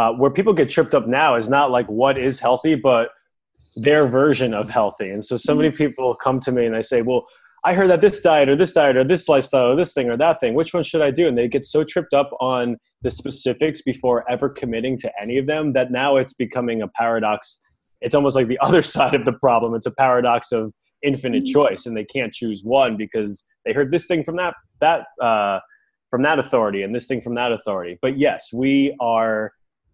uh, 0.00 0.12
where 0.12 0.30
people 0.30 0.54
get 0.54 0.70
tripped 0.70 0.94
up 0.94 1.06
now 1.06 1.36
is 1.36 1.50
not 1.50 1.70
like 1.70 1.86
what 1.86 2.16
is 2.16 2.40
healthy, 2.40 2.74
but 2.74 3.10
their 3.76 4.08
version 4.08 4.54
of 4.54 4.70
healthy. 4.70 5.10
And 5.10 5.22
so 5.22 5.36
so 5.36 5.54
many 5.54 5.68
mm-hmm. 5.68 5.76
people 5.76 6.14
come 6.14 6.40
to 6.40 6.52
me 6.52 6.64
and 6.64 6.74
they 6.74 6.80
say, 6.80 7.02
well, 7.02 7.26
I 7.64 7.74
heard 7.74 7.90
that 7.90 8.00
this 8.00 8.22
diet 8.22 8.48
or 8.48 8.56
this 8.56 8.72
diet 8.72 8.96
or 8.96 9.04
this 9.04 9.28
lifestyle 9.28 9.66
or 9.66 9.76
this 9.76 9.92
thing 9.92 10.08
or 10.08 10.16
that 10.16 10.40
thing, 10.40 10.54
which 10.54 10.72
one 10.72 10.84
should 10.84 11.02
I 11.02 11.10
do? 11.10 11.28
And 11.28 11.36
they 11.36 11.48
get 11.48 11.66
so 11.66 11.84
tripped 11.84 12.14
up 12.14 12.30
on 12.40 12.78
the 13.02 13.10
specifics 13.10 13.82
before 13.82 14.24
ever 14.30 14.48
committing 14.48 14.96
to 15.00 15.12
any 15.20 15.36
of 15.36 15.46
them 15.46 15.74
that 15.74 15.90
now 15.90 16.16
it's 16.16 16.32
becoming 16.32 16.80
a 16.80 16.88
paradox. 16.88 17.60
It's 18.00 18.14
almost 18.14 18.34
like 18.34 18.48
the 18.48 18.58
other 18.62 18.80
side 18.80 19.14
of 19.14 19.26
the 19.26 19.34
problem. 19.34 19.74
It's 19.74 19.86
a 19.86 19.94
paradox 19.94 20.50
of 20.50 20.72
infinite 21.02 21.44
mm-hmm. 21.44 21.52
choice 21.52 21.84
and 21.84 21.94
they 21.94 22.06
can't 22.06 22.32
choose 22.32 22.62
one 22.64 22.96
because 22.96 23.44
they 23.66 23.74
heard 23.74 23.90
this 23.90 24.06
thing 24.06 24.24
from 24.24 24.36
that, 24.36 24.54
that, 24.80 25.04
uh, 25.20 25.58
from 26.08 26.22
that 26.22 26.38
authority 26.38 26.82
and 26.82 26.94
this 26.94 27.06
thing 27.06 27.20
from 27.20 27.34
that 27.34 27.52
authority. 27.52 27.98
But 28.00 28.18
yes, 28.18 28.48
we 28.50 28.96
are 28.98 29.52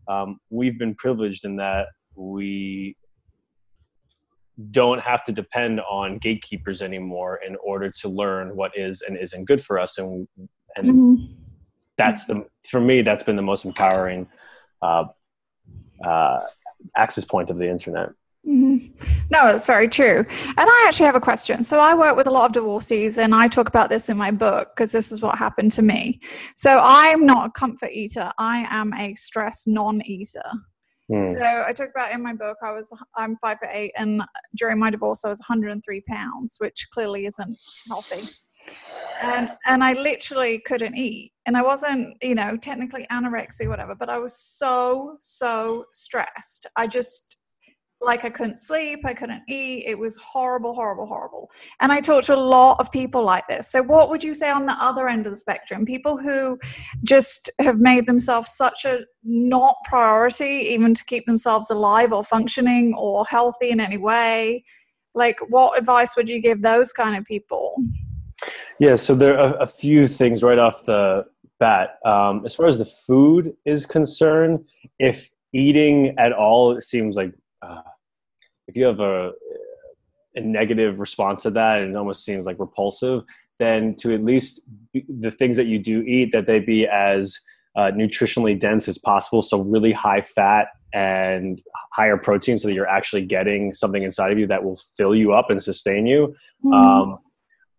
um, 0.09 0.38
we've 0.51 0.79
been 0.79 0.95
privileged 0.95 1.45
in 1.45 1.57
that 1.57 1.88
we 2.14 2.97
don't 4.71 5.01
have 5.01 5.23
to 5.25 5.33
depend 5.33 5.81
on 5.81 6.19
gatekeepers 6.19 6.81
anymore 6.81 7.40
in 7.47 7.57
order 7.62 7.90
to 7.90 8.09
learn 8.09 8.57
what 8.57 8.77
is 8.77 9.03
and 9.03 9.16
isn't 9.19 9.45
good 9.45 9.62
for 9.62 9.79
us 9.79 9.99
and 9.99 10.27
and 10.77 10.87
mm-hmm. 10.87 11.33
that's 11.97 12.25
the 12.27 12.47
for 12.69 12.81
me 12.81 13.03
that's 13.03 13.23
been 13.23 13.37
the 13.37 13.42
most 13.42 13.64
empowering 13.64 14.27
uh, 14.83 15.05
uh, 16.05 16.40
access 16.97 17.25
point 17.25 17.51
of 17.51 17.59
the 17.59 17.69
internet. 17.69 18.11
No, 18.46 19.48
it's 19.48 19.66
very 19.66 19.88
true. 19.88 20.18
And 20.18 20.70
I 20.70 20.85
actually 20.87 21.06
have 21.06 21.16
a 21.16 21.20
question. 21.20 21.64
So 21.64 21.80
I 21.80 21.94
work 21.94 22.16
with 22.16 22.28
a 22.28 22.30
lot 22.30 22.46
of 22.46 22.52
divorcees, 22.52 23.18
and 23.18 23.35
I 23.35 23.48
talk 23.48 23.68
about 23.68 23.90
this 23.90 24.09
in 24.09 24.16
my 24.16 24.30
book 24.30 24.70
because 24.74 24.92
this 24.92 25.11
is 25.11 25.20
what 25.20 25.37
happened 25.37 25.72
to 25.72 25.82
me. 25.82 26.20
So 26.54 26.80
I'm 26.82 27.26
not 27.26 27.48
a 27.48 27.50
comfort 27.50 27.90
eater. 27.90 28.30
I 28.38 28.66
am 28.70 28.92
a 28.94 29.14
stress 29.16 29.66
non-eater. 29.66 30.48
Mm. 31.11 31.38
So 31.38 31.64
I 31.66 31.72
talk 31.72 31.90
about 31.90 32.12
in 32.12 32.22
my 32.22 32.35
book. 32.35 32.56
I 32.62 32.70
was 32.70 32.92
I'm 33.16 33.37
five 33.38 33.59
foot 33.59 33.70
eight, 33.72 33.92
and 33.96 34.22
during 34.56 34.78
my 34.78 34.90
divorce, 34.90 35.24
I 35.24 35.28
was 35.28 35.40
103 35.40 36.00
pounds, 36.02 36.56
which 36.59 36.87
clearly 36.92 37.26
isn't 37.26 37.59
healthy. 37.88 38.28
And 39.20 39.56
and 39.66 39.82
I 39.82 39.94
literally 39.94 40.61
couldn't 40.61 40.96
eat, 40.96 41.32
and 41.46 41.56
I 41.56 41.62
wasn't, 41.62 42.16
you 42.22 42.35
know, 42.35 42.56
technically 42.56 43.06
anorexia, 43.11 43.68
whatever, 43.68 43.94
but 43.94 44.09
I 44.09 44.18
was 44.18 44.37
so 44.37 45.16
so 45.20 45.87
stressed. 45.92 46.66
I 46.76 46.87
just 46.87 47.38
like 48.00 48.24
I 48.24 48.30
couldn't 48.30 48.59
sleep, 48.59 49.00
I 49.04 49.14
couldn't 49.14 49.42
eat. 49.48 49.85
It 49.87 49.98
was 49.98 50.16
horrible, 50.18 50.74
horrible, 50.74 51.06
horrible. 51.06 51.50
And 51.80 51.90
I 51.90 52.00
talked 52.00 52.26
to 52.26 52.35
a 52.35 52.37
lot 52.37 52.78
of 52.78 52.92
people 52.92 53.24
like 53.24 53.48
this. 53.48 53.68
So, 53.68 53.82
what 53.82 54.11
would 54.11 54.22
you 54.22 54.35
say 54.35 54.50
on 54.50 54.66
the 54.66 54.74
other 54.74 55.09
end 55.09 55.26
of 55.26 55.32
the 55.32 55.38
spectrum? 55.38 55.85
People 55.85 56.16
who 56.16 56.59
just 57.02 57.50
have 57.59 57.78
made 57.78 58.06
themselves 58.06 58.52
such 58.52 58.85
a 58.85 59.00
not 59.24 59.76
priority, 59.85 60.68
even 60.70 60.94
to 60.94 61.04
keep 61.04 61.26
themselves 61.26 61.70
alive 61.70 62.12
or 62.12 62.22
functioning 62.22 62.94
or 62.94 63.24
healthy 63.24 63.70
in 63.70 63.80
any 63.80 63.96
way. 63.96 64.64
Like, 65.14 65.38
what 65.48 65.78
advice 65.78 66.14
would 66.16 66.28
you 66.28 66.40
give 66.40 66.62
those 66.62 66.92
kind 66.92 67.16
of 67.16 67.24
people? 67.24 67.74
Yeah, 68.78 68.96
so 68.96 69.14
there 69.14 69.38
are 69.38 69.56
a 69.61 69.66
few 69.66 70.06
things 70.06 70.42
right 70.42 70.59
off 70.59 70.85
the 70.85 71.24
bat. 71.59 71.96
Um, 72.04 72.44
as 72.44 72.54
far 72.54 72.66
as 72.66 72.78
the 72.78 72.85
food 72.85 73.54
is 73.64 73.87
concerned, 73.87 74.64
if 74.98 75.30
eating 75.54 76.14
at 76.18 76.32
all, 76.32 76.76
it 76.76 76.82
seems 76.82 77.16
like 77.16 77.32
uh, 77.62 77.83
if 78.69 78.77
you 78.77 78.85
have 78.85 79.01
a, 79.01 79.33
a 80.35 80.40
negative 80.40 80.99
response 80.99 81.42
to 81.42 81.51
that 81.51 81.81
and 81.81 81.95
it 81.95 81.97
almost 81.97 82.25
seems 82.25 82.47
like 82.47 82.59
repulsive, 82.59 83.23
then 83.59 83.95
to 83.97 84.14
at 84.14 84.25
least 84.25 84.62
the 84.92 85.31
things 85.31 85.57
that 85.57 85.66
you 85.66 85.79
do 85.79 86.03
eat 86.03 86.33
that 86.33 86.47
they 86.47 86.61
be 86.61 86.87
as 86.87 87.40
uh, 87.77 87.90
nutritionally 87.92 88.59
dense 88.59 88.88
as 88.88 88.99
possible. 88.99 89.42
So 89.42 89.61
really 89.61 89.92
high 89.92 90.23
fat 90.23 90.69
and 90.92 91.62
higher 91.92 92.16
protein, 92.16 92.59
so 92.59 92.69
that 92.69 92.75
you're 92.75 92.88
actually 92.88 93.23
getting 93.23 93.75
something 93.75 94.03
inside 94.03 94.33
of 94.33 94.38
you 94.38 94.47
that 94.47 94.64
will 94.64 94.81
fill 94.97 95.14
you 95.14 95.33
up 95.33 95.51
and 95.51 95.62
sustain 95.62 96.07
you. 96.07 96.35
Mm. 96.64 96.73
Um, 96.73 97.19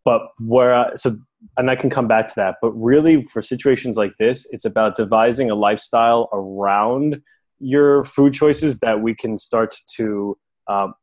but 0.06 0.22
where 0.40 0.92
so 0.96 1.18
and 1.58 1.70
I 1.70 1.76
can 1.76 1.90
come 1.90 2.08
back 2.08 2.28
to 2.28 2.34
that. 2.38 2.56
But 2.62 2.72
really, 2.72 3.24
for 3.24 3.42
situations 3.42 3.98
like 3.98 4.13
this, 4.20 4.48
it's 4.52 4.66
about 4.66 4.96
devising 4.96 5.50
a 5.50 5.56
lifestyle 5.56 6.30
around 6.34 7.22
your 7.60 8.04
food 8.06 8.34
choices 8.34 8.80
that 8.80 9.02
we 9.02 9.15
can 9.15 9.38
start 9.38 9.76
to 9.96 10.38
um, 10.67 10.93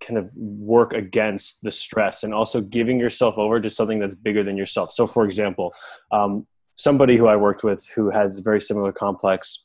kind 0.00 0.18
of 0.18 0.30
work 0.34 0.92
against 0.92 1.62
the 1.62 1.70
stress 1.70 2.22
and 2.22 2.34
also 2.34 2.60
giving 2.60 3.00
yourself 3.00 3.36
over 3.38 3.60
to 3.60 3.70
something 3.70 3.98
that's 3.98 4.14
bigger 4.14 4.42
than 4.42 4.56
yourself. 4.56 4.92
So, 4.92 5.06
for 5.06 5.24
example, 5.24 5.74
um, 6.12 6.46
somebody 6.76 7.16
who 7.16 7.26
I 7.26 7.36
worked 7.36 7.64
with 7.64 7.86
who 7.94 8.10
has 8.10 8.40
very 8.40 8.60
similar 8.60 8.92
complex, 8.92 9.64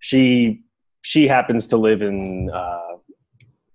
she 0.00 0.62
she 1.02 1.28
happens 1.28 1.66
to 1.68 1.76
live 1.76 2.02
in 2.02 2.50
uh, 2.50 2.96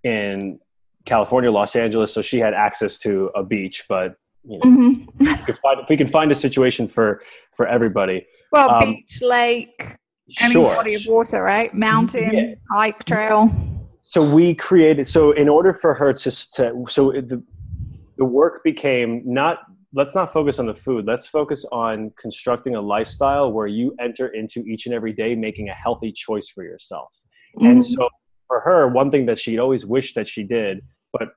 in 0.03 0.59
California, 1.05 1.51
Los 1.51 1.75
Angeles, 1.75 2.13
so 2.13 2.21
she 2.21 2.39
had 2.39 2.53
access 2.53 2.97
to 2.99 3.29
a 3.35 3.43
beach, 3.43 3.85
but 3.87 4.15
you 4.45 4.59
know, 4.59 4.65
mm-hmm. 4.65 5.17
we, 5.19 5.35
can 5.35 5.55
find, 5.55 5.79
we, 5.89 5.97
can 5.97 6.07
find, 6.07 6.31
a 6.31 6.35
situation 6.35 6.87
for 6.87 7.21
for 7.55 7.67
everybody. 7.67 8.25
Well, 8.51 8.69
um, 8.71 8.95
beach, 8.95 9.21
lake, 9.21 9.81
any 10.39 10.53
sure. 10.53 10.75
body 10.75 10.95
of 10.95 11.03
water, 11.07 11.43
right? 11.43 11.73
Mountain, 11.73 12.33
yeah. 12.33 12.55
hike, 12.71 13.03
trail. 13.05 13.49
So 14.01 14.23
we 14.23 14.53
created. 14.53 15.07
So 15.07 15.31
in 15.31 15.49
order 15.49 15.73
for 15.73 15.93
her 15.93 16.13
to, 16.13 16.51
to 16.53 16.85
so 16.89 17.11
the 17.11 17.43
the 18.17 18.25
work 18.25 18.63
became 18.63 19.21
not. 19.25 19.59
Let's 19.95 20.15
not 20.15 20.33
focus 20.33 20.57
on 20.57 20.65
the 20.65 20.73
food. 20.73 21.05
Let's 21.05 21.27
focus 21.27 21.67
on 21.71 22.11
constructing 22.19 22.73
a 22.73 22.81
lifestyle 22.81 23.51
where 23.51 23.67
you 23.67 23.95
enter 23.99 24.29
into 24.29 24.61
each 24.61 24.87
and 24.87 24.95
every 24.95 25.13
day 25.13 25.35
making 25.35 25.69
a 25.69 25.73
healthy 25.73 26.11
choice 26.11 26.49
for 26.49 26.63
yourself. 26.63 27.13
Mm-hmm. 27.55 27.67
And 27.67 27.85
so 27.85 28.09
for 28.47 28.59
her, 28.61 28.87
one 28.87 29.11
thing 29.11 29.27
that 29.27 29.37
she'd 29.37 29.59
always 29.59 29.85
wished 29.85 30.15
that 30.15 30.27
she 30.27 30.41
did, 30.41 30.81
but 31.11 31.29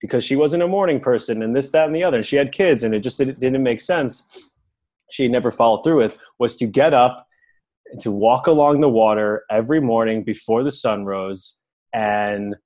because 0.00 0.22
she 0.22 0.36
wasn't 0.36 0.62
a 0.62 0.68
morning 0.68 1.00
person 1.00 1.42
and 1.42 1.56
this, 1.56 1.72
that, 1.72 1.86
and 1.86 1.96
the 1.96 2.04
other, 2.04 2.18
and 2.18 2.26
she 2.26 2.36
had 2.36 2.52
kids 2.52 2.84
and 2.84 2.94
it 2.94 3.00
just 3.00 3.18
didn't, 3.18 3.40
didn't 3.40 3.64
make 3.64 3.80
sense, 3.80 4.52
she 5.10 5.26
never 5.26 5.50
followed 5.50 5.82
through 5.82 5.96
with, 5.96 6.16
was 6.38 6.54
to 6.58 6.66
get 6.68 6.94
up 6.94 7.26
to 8.00 8.10
walk 8.10 8.46
along 8.46 8.80
the 8.80 8.88
water 8.88 9.44
every 9.50 9.80
morning 9.80 10.24
before 10.24 10.62
the 10.62 10.70
sun 10.70 11.04
rose 11.04 11.60
and 11.92 12.56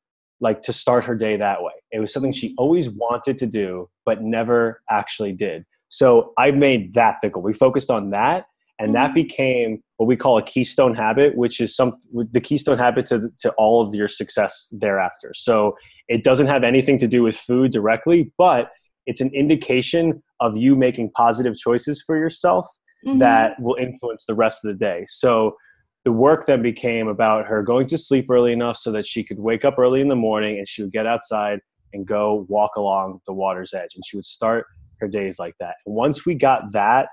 like 0.40 0.62
to 0.62 0.72
start 0.72 1.04
her 1.04 1.14
day 1.14 1.36
that 1.36 1.62
way. 1.62 1.72
It 1.90 2.00
was 2.00 2.12
something 2.12 2.32
she 2.32 2.54
always 2.58 2.88
wanted 2.88 3.38
to 3.38 3.46
do, 3.46 3.88
but 4.04 4.22
never 4.22 4.82
actually 4.90 5.32
did. 5.32 5.64
So 5.88 6.32
I 6.38 6.50
made 6.50 6.94
that 6.94 7.16
the 7.22 7.30
goal. 7.30 7.42
We 7.42 7.52
focused 7.52 7.90
on 7.90 8.10
that, 8.10 8.46
and 8.78 8.94
that 8.94 9.06
mm-hmm. 9.06 9.14
became 9.14 9.82
what 9.96 10.06
we 10.06 10.16
call 10.16 10.38
a 10.38 10.42
keystone 10.42 10.94
habit, 10.94 11.36
which 11.36 11.60
is 11.60 11.74
some 11.74 11.96
the 12.12 12.40
keystone 12.40 12.78
habit 12.78 13.06
to 13.06 13.30
to 13.40 13.50
all 13.52 13.86
of 13.86 13.94
your 13.94 14.08
success 14.08 14.72
thereafter. 14.78 15.32
So 15.34 15.76
it 16.08 16.24
doesn't 16.24 16.46
have 16.46 16.62
anything 16.62 16.98
to 16.98 17.08
do 17.08 17.22
with 17.22 17.36
food 17.36 17.72
directly, 17.72 18.32
but 18.38 18.70
it's 19.06 19.20
an 19.20 19.30
indication 19.34 20.22
of 20.40 20.56
you 20.56 20.76
making 20.76 21.10
positive 21.12 21.56
choices 21.56 22.02
for 22.02 22.16
yourself 22.16 22.68
mm-hmm. 23.06 23.18
that 23.18 23.60
will 23.60 23.76
influence 23.76 24.24
the 24.26 24.34
rest 24.34 24.64
of 24.64 24.68
the 24.68 24.78
day. 24.78 25.04
So 25.08 25.56
the 26.04 26.12
work 26.12 26.46
then 26.46 26.62
became 26.62 27.08
about 27.08 27.46
her 27.46 27.62
going 27.62 27.86
to 27.88 27.98
sleep 27.98 28.30
early 28.30 28.52
enough 28.52 28.76
so 28.76 28.92
that 28.92 29.06
she 29.06 29.24
could 29.24 29.38
wake 29.38 29.64
up 29.64 29.78
early 29.78 30.00
in 30.00 30.08
the 30.08 30.16
morning 30.16 30.58
and 30.58 30.68
she 30.68 30.82
would 30.82 30.92
get 30.92 31.06
outside 31.06 31.60
and 31.92 32.06
go 32.06 32.46
walk 32.48 32.76
along 32.76 33.20
the 33.26 33.32
water's 33.32 33.74
edge. 33.74 33.90
And 33.94 34.04
she 34.06 34.16
would 34.16 34.24
start 34.24 34.66
her 35.00 35.08
days 35.08 35.38
like 35.38 35.54
that. 35.60 35.74
And 35.86 35.94
once 35.94 36.24
we 36.24 36.34
got 36.34 36.72
that 36.72 37.08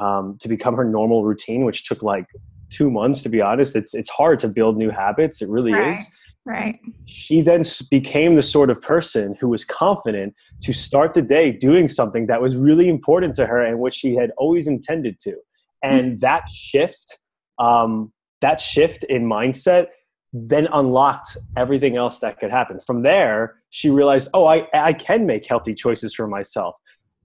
um, 0.00 0.36
to 0.40 0.48
become 0.48 0.74
her 0.74 0.84
normal 0.84 1.24
routine, 1.24 1.64
which 1.64 1.84
took 1.84 2.02
like 2.02 2.26
two 2.70 2.90
months 2.90 3.22
to 3.22 3.28
be 3.28 3.40
honest, 3.40 3.76
it's 3.76 3.94
it's 3.94 4.10
hard 4.10 4.40
to 4.40 4.48
build 4.48 4.76
new 4.76 4.90
habits. 4.90 5.40
It 5.40 5.48
really 5.48 5.72
right. 5.72 5.98
is. 5.98 6.16
Right. 6.46 6.78
She 7.06 7.40
then 7.40 7.64
became 7.90 8.36
the 8.36 8.42
sort 8.42 8.70
of 8.70 8.80
person 8.80 9.36
who 9.40 9.48
was 9.48 9.64
confident 9.64 10.36
to 10.62 10.72
start 10.72 11.12
the 11.12 11.20
day 11.20 11.50
doing 11.50 11.88
something 11.88 12.28
that 12.28 12.40
was 12.40 12.54
really 12.54 12.88
important 12.88 13.34
to 13.34 13.46
her 13.46 13.60
and 13.60 13.80
which 13.80 13.94
she 13.94 14.14
had 14.14 14.30
always 14.38 14.68
intended 14.68 15.18
to. 15.20 15.34
And 15.82 16.12
mm-hmm. 16.12 16.18
that 16.20 16.48
shift, 16.48 17.18
um, 17.58 18.12
that 18.42 18.60
shift 18.60 19.02
in 19.04 19.24
mindset 19.24 19.88
then 20.32 20.68
unlocked 20.72 21.36
everything 21.56 21.96
else 21.96 22.20
that 22.20 22.38
could 22.38 22.50
happen. 22.50 22.78
From 22.86 23.02
there, 23.02 23.56
she 23.70 23.90
realized, 23.90 24.28
oh, 24.32 24.46
I, 24.46 24.68
I 24.72 24.92
can 24.92 25.26
make 25.26 25.46
healthy 25.46 25.74
choices 25.74 26.14
for 26.14 26.28
myself. 26.28 26.76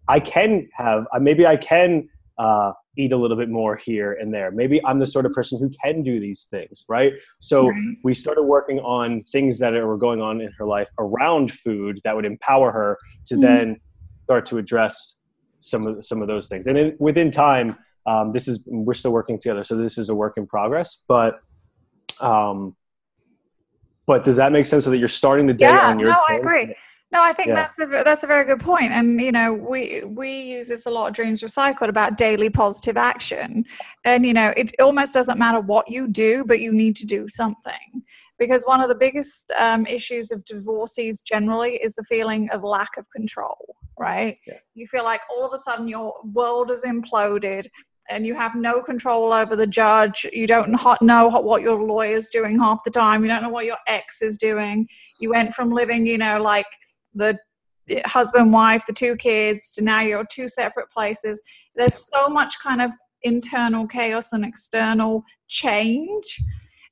I 0.07 0.19
can 0.19 0.67
have, 0.73 1.05
maybe 1.19 1.45
I 1.45 1.57
can 1.57 2.10
uh, 2.38 2.71
eat 2.97 3.12
a 3.12 3.17
little 3.17 3.38
bit 3.38 3.49
more 3.49 3.75
here 3.75 4.13
and 4.13 4.34
there. 4.34 4.51
Maybe 4.51 4.84
I'm 4.86 4.99
the 4.99 5.08
sort 5.08 5.25
of 5.25 5.32
person 5.32 5.60
who 5.60 5.69
can 5.84 6.04
do 6.04 6.19
these 6.19 6.43
things, 6.43 6.84
right? 6.89 7.13
So 7.39 7.69
right. 7.69 7.97
we 8.04 8.13
started 8.13 8.43
working 8.43 8.80
on 8.80 9.23
things 9.32 9.60
that 9.60 9.73
were 9.73 9.97
going 9.97 10.21
on 10.21 10.41
in 10.41 10.51
her 10.58 10.65
life 10.65 10.89
around 10.99 11.54
food 11.54 12.01
that 12.04 12.15
would 12.15 12.25
empower 12.25 12.71
her 12.71 12.97
to 13.27 13.36
mm 13.36 13.41
then 13.41 13.80
start 14.25 14.45
to 14.45 14.58
address 14.58 15.19
some 15.60 15.88
of 15.88 16.06
some 16.06 16.21
of 16.21 16.27
those 16.27 16.47
things. 16.47 16.67
And 16.67 16.77
in, 16.77 16.95
within 16.99 17.32
time, 17.32 17.77
um, 18.06 18.32
this 18.32 18.47
is 18.47 18.63
we're 18.67 18.93
still 18.93 19.12
working 19.12 19.38
together, 19.39 19.63
so 19.63 19.75
this 19.75 19.97
is 19.97 20.10
a 20.10 20.15
work 20.15 20.38
in 20.38 20.45
progress. 20.47 21.01
But 21.08 21.41
um, 22.19 22.75
but 24.06 24.23
does 24.23 24.36
that 24.38 24.51
make 24.51 24.65
sense? 24.65 24.84
So 24.84 24.89
that 24.89 24.97
you're 24.97 25.08
starting 25.08 25.47
the 25.47 25.54
day 25.54 25.65
yeah, 25.65 25.89
on 25.89 25.99
your 25.99 26.10
no, 26.10 26.19
I 26.30 26.36
agree. 26.36 26.75
No, 27.12 27.21
I 27.21 27.34
think 27.34 27.50
yeah. 27.50 27.56
that's 27.56 27.80
a 27.80 27.86
that's 27.86 28.24
a 28.24 28.28
very 28.28 28.45
good 28.45 28.62
point. 28.62 28.93
And 28.93 29.19
you 29.19 29.34
know, 29.34 29.54
we 29.54 30.04
we 30.06 30.41
use 30.41 30.69
this 30.69 30.86
a 30.86 30.89
lot. 30.89 31.13
Dreams 31.13 31.41
Recycled 31.41 31.89
about 31.89 32.17
daily 32.17 32.50
positive 32.50 32.95
action, 32.95 33.65
and 34.06 34.26
you 34.26 34.34
know, 34.34 34.54
it 34.56 34.74
almost 34.80 35.13
doesn't 35.13 35.38
matter 35.38 35.60
what 35.60 35.89
you 35.89 36.08
do, 36.08 36.45
but 36.45 36.62
you 36.62 36.71
need 36.71 36.95
to 36.97 37.06
do 37.06 37.28
something. 37.28 38.04
Because 38.39 38.63
one 38.63 38.82
of 38.82 38.88
the 38.88 38.95
biggest 38.95 39.52
um, 39.60 39.86
issues 39.86 40.32
of 40.32 40.43
divorcees 40.45 41.21
generally 41.21 41.74
is 41.76 41.93
the 41.95 42.04
feeling 42.04 42.50
of 42.52 42.63
lack 42.63 42.97
of 42.97 43.10
control. 43.12 43.76
Right? 44.00 44.38
Yeah. 44.47 44.58
You 44.74 44.88
feel 44.88 45.04
like 45.04 45.21
all 45.30 45.45
of 45.45 45.54
a 45.54 45.60
sudden 45.60 45.88
your 45.89 46.13
world 46.34 46.69
has 46.69 46.84
imploded, 46.84 47.67
and 48.10 48.26
you 48.26 48.36
have 48.36 48.56
no 48.56 48.82
control 48.82 49.34
over 49.34 49.58
the 49.58 49.67
judge. 49.67 50.26
You 50.32 50.47
don't 50.47 50.71
know 51.02 51.28
what 51.28 51.62
your 51.62 51.84
lawyer's 51.84 52.30
doing 52.30 52.58
half 52.58 52.86
the 52.86 52.89
time. 52.89 53.21
You 53.21 53.28
don't 53.28 53.43
know 53.43 53.50
what 53.50 53.65
your 53.65 53.78
ex 53.86 54.21
is 54.21 54.38
doing. 54.38 54.88
You 55.19 55.32
went 55.32 55.54
from 55.54 55.71
living, 55.71 56.06
you 56.06 56.17
know, 56.17 56.41
like 56.41 56.65
the 57.13 57.39
husband, 58.06 58.54
wife, 58.54 58.86
the 58.86 58.93
two 58.93 59.15
kids, 59.15 59.71
to 59.71 59.84
now 59.84 60.02
you're 60.02 60.26
two 60.26 60.47
separate 60.47 60.89
places. 60.89 61.41
There's 61.76 62.10
so 62.10 62.30
much 62.30 62.60
kind 62.60 62.82
of 62.82 62.91
internal 63.24 63.88
chaos 63.88 64.34
and 64.34 64.45
external 64.45 65.24
change 65.47 66.39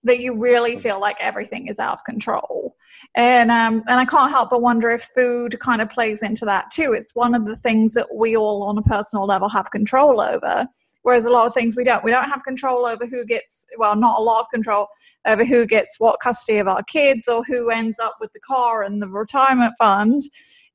that 0.04 0.20
you 0.20 0.40
really 0.40 0.78
feel 0.78 1.00
like 1.00 1.18
everything 1.20 1.68
is 1.68 1.80
out 1.80 1.94
of 1.94 2.04
control. 2.06 2.76
And 3.16 3.52
um, 3.52 3.84
and 3.88 4.00
I 4.00 4.06
can't 4.06 4.32
help 4.32 4.50
but 4.50 4.62
wonder 4.62 4.90
if 4.92 5.10
food 5.16 5.60
kind 5.60 5.82
of 5.82 5.90
plays 5.90 6.24
into 6.24 6.46
that 6.46 6.72
too. 6.72 6.94
It's 6.94 7.16
one 7.16 7.34
of 7.34 7.46
the 7.46 7.58
things 7.58 7.94
that 7.94 8.08
we 8.14 8.38
all 8.38 8.64
on 8.64 8.78
a 8.78 8.82
personal 8.82 9.26
level 9.26 9.50
have 9.50 9.72
control 9.72 10.22
over. 10.22 10.68
Whereas 11.04 11.26
a 11.26 11.30
lot 11.30 11.48
of 11.48 11.54
things 11.54 11.76
we 11.76 11.84
don't. 11.84 12.04
We 12.04 12.12
don't 12.12 12.30
have 12.30 12.44
control 12.44 12.86
over 12.86 13.06
who 13.06 13.26
gets 13.26 13.66
well 13.78 13.96
not 13.96 14.20
a 14.20 14.24
lot 14.24 14.42
of 14.42 14.50
control 14.52 14.88
over 15.26 15.44
who 15.44 15.66
gets 15.66 16.00
what 16.00 16.20
custody 16.20 16.60
of 16.60 16.68
our 16.68 16.84
kids 16.84 17.28
or 17.28 17.44
who 17.44 17.70
ends 17.70 18.00
up 18.00 18.16
with 18.20 18.32
the 18.34 18.40
car 18.40 18.84
and 18.84 19.02
the 19.02 19.08
retirement 19.08 19.74
fund. 19.78 20.24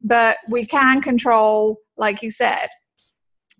But 0.02 0.38
we 0.48 0.66
can 0.66 1.00
control 1.00 1.78
like 1.96 2.22
you 2.22 2.30
said 2.30 2.68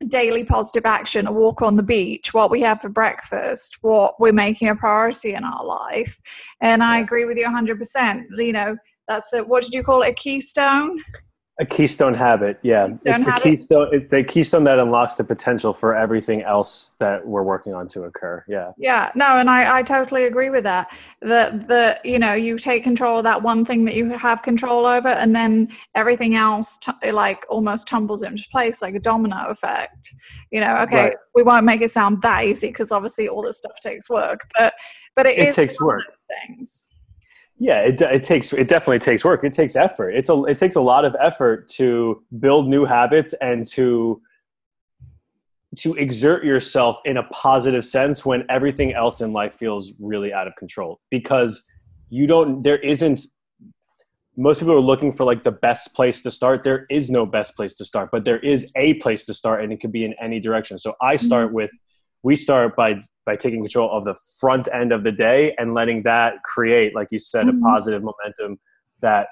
daily 0.08 0.42
positive 0.42 0.84
action 0.84 1.26
a 1.28 1.32
walk 1.32 1.62
on 1.62 1.76
the 1.76 1.82
beach 1.82 2.34
what 2.34 2.50
we 2.50 2.60
have 2.60 2.80
for 2.82 2.88
breakfast 2.88 3.78
what 3.82 4.18
we're 4.18 4.32
making 4.32 4.68
a 4.68 4.74
priority 4.74 5.34
in 5.34 5.44
our 5.44 5.64
life. 5.64 6.20
And 6.60 6.82
i 6.82 6.98
agree 6.98 7.24
with 7.24 7.38
you 7.38 7.46
100% 7.46 8.24
you 8.36 8.52
know 8.52 8.76
that's 9.08 9.32
a 9.32 9.42
what 9.44 9.62
did 9.62 9.74
you 9.74 9.82
call 9.82 10.02
it? 10.02 10.10
A 10.10 10.14
keystone 10.14 11.02
a 11.60 11.64
keystone 11.64 12.14
habit, 12.14 12.58
yeah. 12.62 12.88
Keystone 12.88 13.00
it's 13.06 13.24
the 13.24 13.30
habit? 13.30 13.42
keystone. 13.42 13.88
It's 13.92 14.10
the 14.10 14.24
keystone 14.24 14.64
that 14.64 14.80
unlocks 14.80 15.14
the 15.14 15.22
potential 15.22 15.72
for 15.72 15.94
everything 15.94 16.42
else 16.42 16.94
that 16.98 17.24
we're 17.24 17.44
working 17.44 17.72
on 17.74 17.86
to 17.88 18.02
occur. 18.04 18.44
Yeah. 18.48 18.72
Yeah. 18.76 19.12
No, 19.14 19.36
and 19.36 19.48
I, 19.48 19.78
I 19.78 19.82
totally 19.84 20.24
agree 20.24 20.50
with 20.50 20.64
that. 20.64 20.96
That 21.22 21.68
the 21.68 22.00
you 22.04 22.18
know 22.18 22.32
you 22.32 22.58
take 22.58 22.82
control 22.82 23.18
of 23.18 23.24
that 23.24 23.40
one 23.40 23.64
thing 23.64 23.84
that 23.84 23.94
you 23.94 24.08
have 24.10 24.42
control 24.42 24.84
over, 24.84 25.08
and 25.08 25.34
then 25.34 25.68
everything 25.94 26.34
else 26.34 26.76
t- 26.78 27.12
like 27.12 27.46
almost 27.48 27.86
tumbles 27.86 28.24
into 28.24 28.44
place 28.50 28.82
like 28.82 28.96
a 28.96 29.00
domino 29.00 29.46
effect. 29.48 30.12
You 30.50 30.60
know, 30.60 30.76
okay, 30.78 31.04
right. 31.04 31.16
we 31.36 31.44
won't 31.44 31.64
make 31.64 31.82
it 31.82 31.92
sound 31.92 32.20
that 32.22 32.44
easy 32.44 32.68
because 32.68 32.90
obviously 32.90 33.28
all 33.28 33.42
this 33.42 33.58
stuff 33.58 33.78
takes 33.80 34.10
work, 34.10 34.40
but 34.58 34.74
but 35.14 35.26
it, 35.26 35.38
it 35.38 35.54
takes 35.54 35.80
work. 35.80 36.02
things 36.46 36.88
yeah 37.58 37.80
it, 37.80 38.00
it 38.00 38.24
takes 38.24 38.52
it 38.52 38.68
definitely 38.68 38.98
takes 38.98 39.24
work. 39.24 39.44
It 39.44 39.52
takes 39.52 39.76
effort. 39.76 40.10
It's 40.10 40.28
a 40.28 40.42
it 40.44 40.58
takes 40.58 40.76
a 40.76 40.80
lot 40.80 41.04
of 41.04 41.16
effort 41.20 41.68
to 41.70 42.22
build 42.38 42.68
new 42.68 42.84
habits 42.84 43.34
and 43.40 43.66
to 43.68 44.20
to 45.76 45.94
exert 45.94 46.44
yourself 46.44 46.98
in 47.04 47.16
a 47.16 47.24
positive 47.24 47.84
sense 47.84 48.24
when 48.24 48.44
everything 48.48 48.94
else 48.94 49.20
in 49.20 49.32
life 49.32 49.54
feels 49.54 49.92
really 49.98 50.32
out 50.32 50.46
of 50.46 50.54
control. 50.56 51.00
Because 51.10 51.64
you 52.10 52.26
don't 52.26 52.62
there 52.62 52.78
isn't 52.78 53.20
most 54.36 54.58
people 54.58 54.74
are 54.74 54.80
looking 54.80 55.12
for 55.12 55.24
like 55.24 55.44
the 55.44 55.52
best 55.52 55.94
place 55.94 56.20
to 56.22 56.30
start. 56.30 56.64
There 56.64 56.86
is 56.90 57.08
no 57.08 57.24
best 57.24 57.54
place 57.54 57.76
to 57.76 57.84
start 57.84 58.10
but 58.10 58.24
there 58.24 58.40
is 58.40 58.70
a 58.76 58.94
place 58.94 59.24
to 59.26 59.34
start 59.34 59.62
and 59.62 59.72
it 59.72 59.80
could 59.80 59.92
be 59.92 60.04
in 60.04 60.14
any 60.20 60.40
direction. 60.40 60.76
So 60.76 60.94
i 61.00 61.16
start 61.16 61.46
mm-hmm. 61.46 61.54
with 61.56 61.70
we 62.24 62.34
start 62.34 62.74
by 62.74 63.00
by 63.24 63.36
taking 63.36 63.60
control 63.60 63.90
of 63.92 64.04
the 64.04 64.16
front 64.40 64.66
end 64.72 64.90
of 64.90 65.04
the 65.04 65.12
day 65.12 65.54
and 65.58 65.74
letting 65.74 66.02
that 66.02 66.42
create 66.42 66.92
like 66.94 67.08
you 67.12 67.18
said 67.20 67.46
mm-hmm. 67.46 67.64
a 67.64 67.68
positive 67.68 68.02
momentum 68.02 68.58
that 69.00 69.28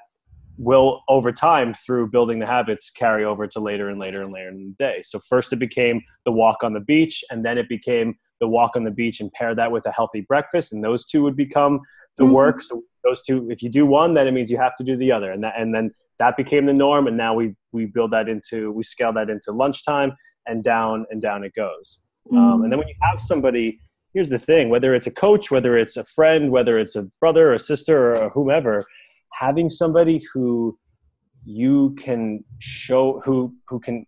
will 0.57 1.01
over 1.09 1.31
time 1.31 1.73
through 1.73 2.07
building 2.07 2.37
the 2.39 2.45
habits 2.45 2.91
carry 2.91 3.25
over 3.25 3.47
to 3.47 3.59
later 3.59 3.89
and 3.89 3.99
later 3.99 4.21
and 4.21 4.31
later 4.31 4.49
in 4.49 4.75
the 4.79 4.85
day 4.85 5.01
so 5.03 5.19
first 5.27 5.51
it 5.51 5.57
became 5.57 6.01
the 6.23 6.31
walk 6.31 6.63
on 6.63 6.73
the 6.73 6.79
beach 6.79 7.23
and 7.31 7.43
then 7.43 7.57
it 7.57 7.67
became 7.67 8.15
the 8.39 8.47
walk 8.47 8.75
on 8.75 8.83
the 8.83 8.91
beach 8.91 9.19
and 9.19 9.31
pair 9.33 9.55
that 9.55 9.71
with 9.71 9.85
a 9.87 9.91
healthy 9.91 10.21
breakfast 10.21 10.71
and 10.71 10.83
those 10.83 11.05
two 11.05 11.23
would 11.23 11.35
become 11.35 11.81
the 12.17 12.23
mm-hmm. 12.23 12.33
work 12.33 12.61
so 12.61 12.83
those 13.03 13.21
two 13.23 13.49
if 13.49 13.63
you 13.63 13.69
do 13.69 13.85
one 13.85 14.13
then 14.13 14.27
it 14.27 14.31
means 14.31 14.51
you 14.51 14.57
have 14.57 14.75
to 14.75 14.83
do 14.83 14.95
the 14.95 15.11
other 15.11 15.31
and 15.31 15.43
that 15.43 15.55
and 15.57 15.73
then 15.73 15.91
that 16.19 16.37
became 16.37 16.67
the 16.67 16.73
norm 16.73 17.07
and 17.07 17.17
now 17.17 17.33
we 17.33 17.55
we 17.71 17.87
build 17.87 18.11
that 18.11 18.29
into 18.29 18.71
we 18.71 18.83
scale 18.83 19.11
that 19.11 19.31
into 19.31 19.51
lunchtime 19.51 20.15
and 20.45 20.63
down 20.63 21.05
and 21.09 21.19
down 21.19 21.43
it 21.43 21.53
goes 21.55 21.99
Mm. 22.31 22.37
Um, 22.37 22.61
and 22.63 22.71
then 22.71 22.79
when 22.79 22.87
you 22.87 22.95
have 23.01 23.19
somebody, 23.19 23.79
here's 24.13 24.29
the 24.29 24.39
thing 24.39 24.69
whether 24.69 24.93
it's 24.93 25.07
a 25.07 25.11
coach, 25.11 25.51
whether 25.51 25.77
it's 25.77 25.97
a 25.97 26.03
friend, 26.03 26.51
whether 26.51 26.79
it's 26.79 26.95
a 26.95 27.03
brother 27.19 27.49
or 27.49 27.53
a 27.53 27.59
sister 27.59 28.15
or 28.15 28.29
whomever, 28.29 28.85
having 29.33 29.69
somebody 29.69 30.23
who 30.33 30.77
you 31.45 31.95
can 31.99 32.43
show, 32.59 33.21
who, 33.25 33.53
who 33.67 33.79
can, 33.79 34.05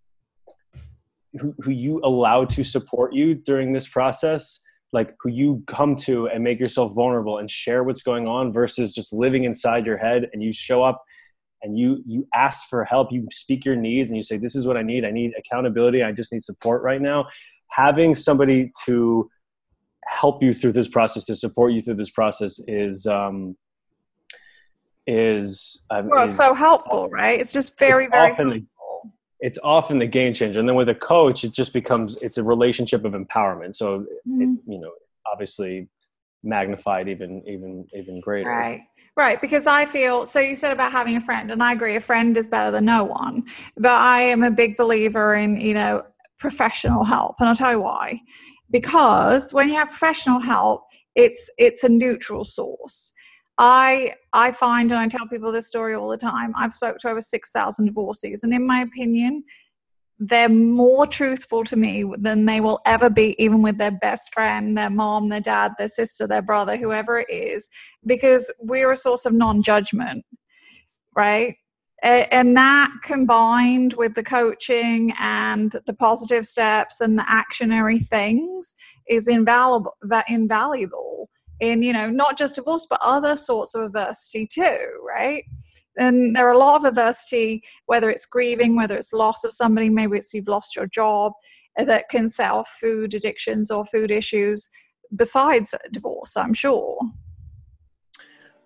who, 1.39 1.53
who 1.59 1.71
you 1.71 1.99
allow 2.03 2.45
to 2.45 2.63
support 2.63 3.13
you 3.13 3.35
during 3.35 3.73
this 3.73 3.87
process 3.87 4.61
like 4.95 5.13
who 5.19 5.29
you 5.29 5.61
come 5.67 5.97
to 5.97 6.27
and 6.27 6.41
make 6.41 6.57
yourself 6.57 6.93
vulnerable 6.93 7.37
and 7.37 7.51
share 7.51 7.83
what's 7.83 8.01
going 8.01 8.27
on 8.27 8.53
versus 8.53 8.93
just 8.93 9.11
living 9.11 9.43
inside 9.43 9.85
your 9.85 9.97
head 9.97 10.29
and 10.31 10.41
you 10.41 10.53
show 10.53 10.81
up 10.83 11.03
and 11.61 11.77
you 11.77 12.01
you 12.05 12.25
ask 12.33 12.69
for 12.69 12.85
help 12.85 13.11
you 13.11 13.27
speak 13.31 13.65
your 13.65 13.75
needs 13.75 14.09
and 14.09 14.17
you 14.17 14.23
say 14.23 14.37
this 14.37 14.55
is 14.55 14.65
what 14.65 14.77
i 14.77 14.81
need. 14.81 15.03
I 15.03 15.11
need 15.11 15.33
accountability. 15.37 16.01
I 16.01 16.11
just 16.13 16.31
need 16.31 16.43
support 16.43 16.81
right 16.81 17.01
now 17.01 17.27
having 17.75 18.15
somebody 18.15 18.71
to 18.85 19.29
help 20.05 20.41
you 20.41 20.53
through 20.53 20.71
this 20.71 20.87
process 20.87 21.25
to 21.25 21.35
support 21.35 21.73
you 21.73 21.81
through 21.81 21.95
this 21.95 22.11
process 22.11 22.59
is 22.67 23.05
um, 23.07 23.55
is, 25.07 25.85
um, 25.91 26.09
well, 26.09 26.23
is 26.23 26.35
so 26.35 26.53
helpful 26.53 27.09
right 27.09 27.39
it's 27.39 27.53
just 27.53 27.77
very 27.77 28.05
it's 28.05 28.13
very 28.13 28.31
often 28.31 28.49
helpful. 28.49 29.13
it's 29.39 29.59
often 29.63 29.99
the 29.99 30.07
game 30.07 30.33
changer 30.33 30.59
and 30.59 30.67
then 30.67 30.75
with 30.75 30.89
a 30.89 30.95
coach 30.95 31.43
it 31.43 31.51
just 31.51 31.73
becomes 31.73 32.15
it's 32.17 32.37
a 32.37 32.43
relationship 32.43 33.05
of 33.05 33.13
empowerment 33.13 33.75
so 33.75 33.99
mm-hmm. 33.99 34.41
it, 34.41 34.59
you 34.67 34.79
know 34.79 34.91
obviously 35.31 35.87
magnified 36.43 37.07
even 37.07 37.43
even 37.47 37.85
even 37.93 38.19
greater 38.21 38.49
right 38.49 38.81
Right, 39.17 39.39
because 39.39 39.65
I 39.65 39.85
feel 39.85 40.25
so. 40.25 40.41
You 40.41 40.55
said 40.55 40.73
about 40.73 40.91
having 40.91 41.15
a 41.15 41.21
friend, 41.21 41.49
and 41.49 41.63
I 41.63 41.71
agree. 41.71 41.95
A 41.95 42.01
friend 42.01 42.37
is 42.37 42.49
better 42.49 42.69
than 42.69 42.83
no 42.83 43.05
one. 43.05 43.45
But 43.77 43.93
I 43.93 44.23
am 44.23 44.43
a 44.43 44.51
big 44.51 44.75
believer 44.75 45.35
in 45.35 45.57
you 45.61 45.73
know 45.73 46.03
professional 46.37 47.03
help 47.03 47.35
and 47.39 47.49
i'll 47.49 47.55
tell 47.55 47.71
you 47.71 47.81
why. 47.81 48.19
Because 48.71 49.53
when 49.53 49.69
you 49.69 49.75
have 49.75 49.89
professional 49.89 50.39
help 50.39 50.83
it's 51.15 51.49
it's 51.57 51.83
a 51.83 51.89
neutral 51.89 52.45
source. 52.45 53.13
I 53.57 54.15
i 54.33 54.51
find 54.51 54.91
and 54.91 54.99
i 54.99 55.07
tell 55.07 55.27
people 55.27 55.51
this 55.51 55.69
story 55.69 55.95
all 55.95 56.09
the 56.09 56.17
time 56.17 56.53
i've 56.57 56.73
spoke 56.73 56.97
to 56.99 57.09
over 57.09 57.21
6000 57.21 57.85
divorcees 57.85 58.43
and 58.43 58.53
in 58.53 58.67
my 58.67 58.81
opinion 58.81 59.43
they're 60.19 60.49
more 60.49 61.05
truthful 61.05 61.63
to 61.65 61.75
me 61.75 62.05
than 62.17 62.45
they 62.45 62.61
will 62.61 62.79
ever 62.85 63.09
be 63.09 63.35
even 63.37 63.61
with 63.61 63.77
their 63.77 63.91
best 63.91 64.33
friend 64.33 64.77
their 64.77 64.89
mom 64.89 65.29
their 65.29 65.39
dad 65.41 65.71
their 65.77 65.87
sister 65.87 66.27
their 66.27 66.41
brother 66.41 66.75
whoever 66.77 67.19
it 67.19 67.29
is 67.29 67.69
because 68.05 68.53
we're 68.59 68.91
a 68.91 68.97
source 68.97 69.25
of 69.25 69.33
non-judgment 69.33 70.25
right 71.15 71.55
and 72.05 72.55
that 72.55 72.91
combined 73.01 73.93
with 73.93 74.13
the 74.13 74.23
coaching 74.23 75.11
and 75.19 75.75
the 75.85 75.93
positive 75.93 76.45
steps 76.45 77.01
and 77.01 77.17
the 77.17 77.23
actionary 77.23 78.05
things 78.07 78.75
is 79.09 79.27
invaluable 79.27 79.95
invaluable 80.27 81.29
in 81.61 81.81
you 81.81 81.93
know 81.93 82.09
not 82.09 82.37
just 82.37 82.55
divorce 82.55 82.85
but 82.89 82.99
other 83.01 83.35
sorts 83.35 83.75
of 83.75 83.83
adversity 83.83 84.47
too 84.47 84.77
right? 85.05 85.43
And 85.97 86.35
there 86.35 86.45
are 86.47 86.53
a 86.53 86.57
lot 86.57 86.75
of 86.75 86.85
adversity 86.85 87.63
whether 87.85 88.09
it's 88.09 88.25
grieving 88.25 88.75
whether 88.75 88.95
it's 88.95 89.13
loss 89.13 89.43
of 89.43 89.53
somebody 89.53 89.89
maybe 89.89 90.17
it's 90.17 90.33
you've 90.33 90.47
lost 90.47 90.75
your 90.75 90.87
job 90.87 91.33
uh, 91.79 91.85
that 91.85 92.09
can 92.09 92.29
set 92.29 92.51
off 92.51 92.69
food 92.79 93.13
addictions 93.13 93.71
or 93.71 93.85
food 93.85 94.11
issues 94.11 94.69
besides 95.15 95.73
divorce 95.91 96.35
i'm 96.35 96.53
sure 96.53 96.99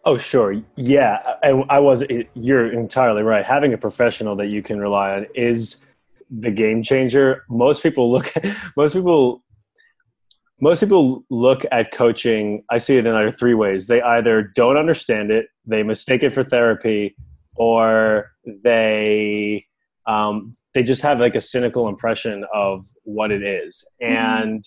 Oh, 0.05 0.17
sure. 0.17 0.55
Yeah. 0.75 1.19
I, 1.43 1.49
I 1.69 1.79
was, 1.79 2.03
you're 2.33 2.71
entirely 2.71 3.21
right. 3.21 3.45
Having 3.45 3.73
a 3.73 3.77
professional 3.77 4.35
that 4.37 4.47
you 4.47 4.63
can 4.63 4.79
rely 4.79 5.15
on 5.15 5.27
is 5.35 5.85
the 6.29 6.51
game 6.51 6.83
changer. 6.83 7.43
Most 7.49 7.83
people 7.83 8.11
look, 8.11 8.33
most 8.77 8.93
people, 8.93 9.43
most 10.61 10.79
people 10.79 11.25
look 11.29 11.63
at 11.71 11.91
coaching. 11.91 12.63
I 12.69 12.77
see 12.77 12.97
it 12.97 13.05
in 13.05 13.15
either 13.15 13.31
three 13.31 13.53
ways. 13.53 13.87
They 13.87 14.01
either 14.01 14.43
don't 14.43 14.77
understand 14.77 15.31
it, 15.31 15.47
they 15.65 15.83
mistake 15.83 16.23
it 16.23 16.33
for 16.33 16.43
therapy, 16.43 17.15
or 17.57 18.31
they, 18.45 19.65
um, 20.07 20.53
they 20.73 20.83
just 20.83 21.01
have 21.01 21.19
like 21.19 21.35
a 21.35 21.41
cynical 21.41 21.87
impression 21.87 22.45
of 22.53 22.87
what 23.03 23.31
it 23.31 23.43
is. 23.43 23.85
Mm-hmm. 24.01 24.57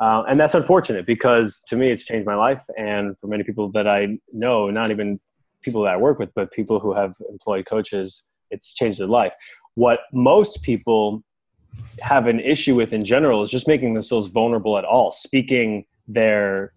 And, 0.00 0.08
uh, 0.08 0.22
and 0.28 0.40
that's 0.40 0.54
unfortunate 0.54 1.06
because 1.06 1.62
to 1.68 1.76
me 1.76 1.90
it's 1.90 2.04
changed 2.04 2.26
my 2.26 2.34
life. 2.34 2.64
And 2.78 3.16
for 3.20 3.26
many 3.26 3.44
people 3.44 3.70
that 3.72 3.86
i 3.86 4.18
know 4.32 4.70
not 4.70 4.90
even 4.90 5.20
people 5.62 5.82
that 5.82 5.92
i 5.92 5.96
work 5.96 6.18
with 6.18 6.32
but 6.34 6.50
people 6.52 6.80
who 6.80 6.94
have 6.94 7.14
employed 7.30 7.66
coaches 7.66 8.24
it's 8.50 8.74
changed 8.74 8.98
their 8.98 9.06
life. 9.06 9.34
What 9.74 10.00
most 10.12 10.62
people 10.62 11.22
have 12.00 12.26
an 12.26 12.40
issue 12.40 12.74
with 12.74 12.92
in 12.92 13.04
general 13.04 13.42
is 13.42 13.50
just 13.50 13.68
making 13.68 13.94
themselves 13.94 14.26
vulnerable 14.28 14.76
at 14.76 14.84
all 14.84 15.12
speaking 15.12 15.84
their 16.08 16.72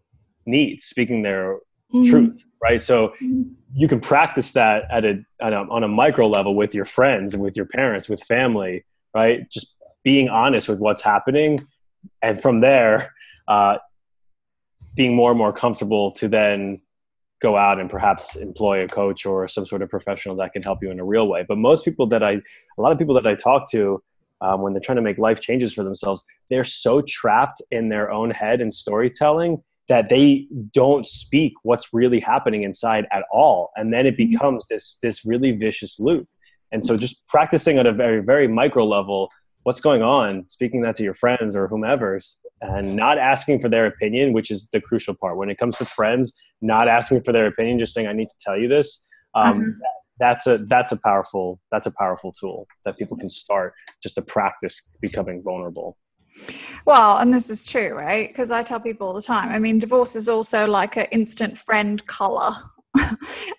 needs 0.45 0.83
speaking 0.83 1.23
their 1.23 1.55
mm-hmm. 1.93 2.09
truth 2.09 2.43
right? 2.61 2.81
So 2.81 3.09
mm-hmm. 3.21 3.43
you 3.75 3.87
can 3.87 3.99
practice 3.99 4.51
that 4.51 4.83
at 4.91 5.03
a, 5.03 5.25
a 5.41 5.51
on 5.51 5.83
a 5.83 5.87
micro 5.87 6.27
level 6.27 6.55
with 6.55 6.75
your 6.75 6.85
friends 6.85 7.33
and 7.33 7.41
with 7.41 7.57
your 7.57 7.65
parents 7.65 8.07
with 8.07 8.21
family 8.23 8.85
right? 9.13 9.49
Just 9.49 9.75
being 10.03 10.29
honest 10.29 10.67
with 10.67 10.79
what's 10.79 11.01
happening. 11.01 11.67
And 12.21 12.41
from 12.41 12.59
there, 12.59 13.12
uh, 13.47 13.77
being 14.95 15.15
more 15.15 15.31
and 15.31 15.37
more 15.37 15.53
comfortable 15.53 16.11
to 16.13 16.27
then 16.27 16.81
go 17.41 17.57
out 17.57 17.79
and 17.79 17.89
perhaps 17.89 18.35
employ 18.35 18.83
a 18.83 18.87
coach 18.87 19.25
or 19.25 19.47
some 19.47 19.65
sort 19.65 19.81
of 19.81 19.89
professional 19.89 20.35
that 20.37 20.53
can 20.53 20.63
help 20.63 20.79
you 20.81 20.89
in 20.89 20.99
a 20.99 21.03
real 21.03 21.27
way. 21.27 21.45
But 21.47 21.57
most 21.57 21.83
people 21.83 22.07
that 22.07 22.23
I, 22.23 22.41
a 22.77 22.81
lot 22.81 22.91
of 22.91 22.97
people 22.97 23.15
that 23.15 23.27
I 23.27 23.35
talk 23.35 23.69
to, 23.71 24.01
um, 24.39 24.61
when 24.61 24.73
they're 24.73 24.81
trying 24.81 24.95
to 24.97 25.01
make 25.01 25.17
life 25.17 25.41
changes 25.41 25.73
for 25.73 25.83
themselves, 25.83 26.23
they're 26.49 26.65
so 26.65 27.01
trapped 27.01 27.61
in 27.71 27.89
their 27.89 28.11
own 28.11 28.31
head 28.31 28.61
and 28.61 28.73
storytelling 28.73 29.61
that 29.89 30.09
they 30.09 30.47
don't 30.73 31.05
speak 31.05 31.53
what's 31.63 31.93
really 31.93 32.19
happening 32.19 32.63
inside 32.63 33.05
at 33.11 33.23
all, 33.31 33.71
and 33.75 33.93
then 33.93 34.05
it 34.05 34.17
mm-hmm. 34.17 34.31
becomes 34.31 34.67
this 34.67 34.97
this 35.01 35.25
really 35.25 35.51
vicious 35.51 35.99
loop. 35.99 36.27
And 36.71 36.85
so, 36.85 36.97
just 36.97 37.25
practicing 37.27 37.77
at 37.77 37.85
a 37.85 37.91
very 37.91 38.21
very 38.21 38.47
micro 38.47 38.85
level 38.85 39.29
what's 39.63 39.81
going 39.81 40.01
on 40.01 40.47
speaking 40.47 40.81
that 40.81 40.95
to 40.95 41.03
your 41.03 41.13
friends 41.13 41.55
or 41.55 41.67
whomever 41.67 42.19
and 42.61 42.95
not 42.95 43.17
asking 43.17 43.59
for 43.59 43.69
their 43.69 43.85
opinion 43.85 44.33
which 44.33 44.51
is 44.51 44.69
the 44.71 44.79
crucial 44.79 45.13
part 45.13 45.37
when 45.37 45.49
it 45.49 45.57
comes 45.57 45.77
to 45.77 45.85
friends 45.85 46.33
not 46.61 46.87
asking 46.87 47.21
for 47.21 47.31
their 47.31 47.47
opinion 47.47 47.79
just 47.79 47.93
saying 47.93 48.07
i 48.07 48.13
need 48.13 48.29
to 48.29 48.37
tell 48.39 48.57
you 48.57 48.67
this 48.67 49.07
um, 49.35 49.59
mm-hmm. 49.59 49.69
that's 50.19 50.47
a 50.47 50.59
that's 50.67 50.91
a 50.91 50.97
powerful 51.01 51.59
that's 51.71 51.87
a 51.87 51.91
powerful 51.91 52.31
tool 52.31 52.67
that 52.85 52.97
people 52.97 53.17
can 53.17 53.29
start 53.29 53.73
just 54.01 54.15
to 54.15 54.21
practice 54.21 54.91
becoming 55.01 55.41
vulnerable 55.43 55.97
well, 56.85 57.17
and 57.17 57.33
this 57.33 57.49
is 57.49 57.65
true, 57.65 57.93
right? 57.93 58.27
Because 58.27 58.51
I 58.51 58.63
tell 58.63 58.79
people 58.79 59.07
all 59.07 59.13
the 59.13 59.21
time. 59.21 59.49
I 59.49 59.59
mean, 59.59 59.79
divorce 59.79 60.15
is 60.15 60.27
also 60.27 60.65
like 60.65 60.97
an 60.97 61.05
instant 61.11 61.57
friend 61.57 62.03
color. 62.07 62.51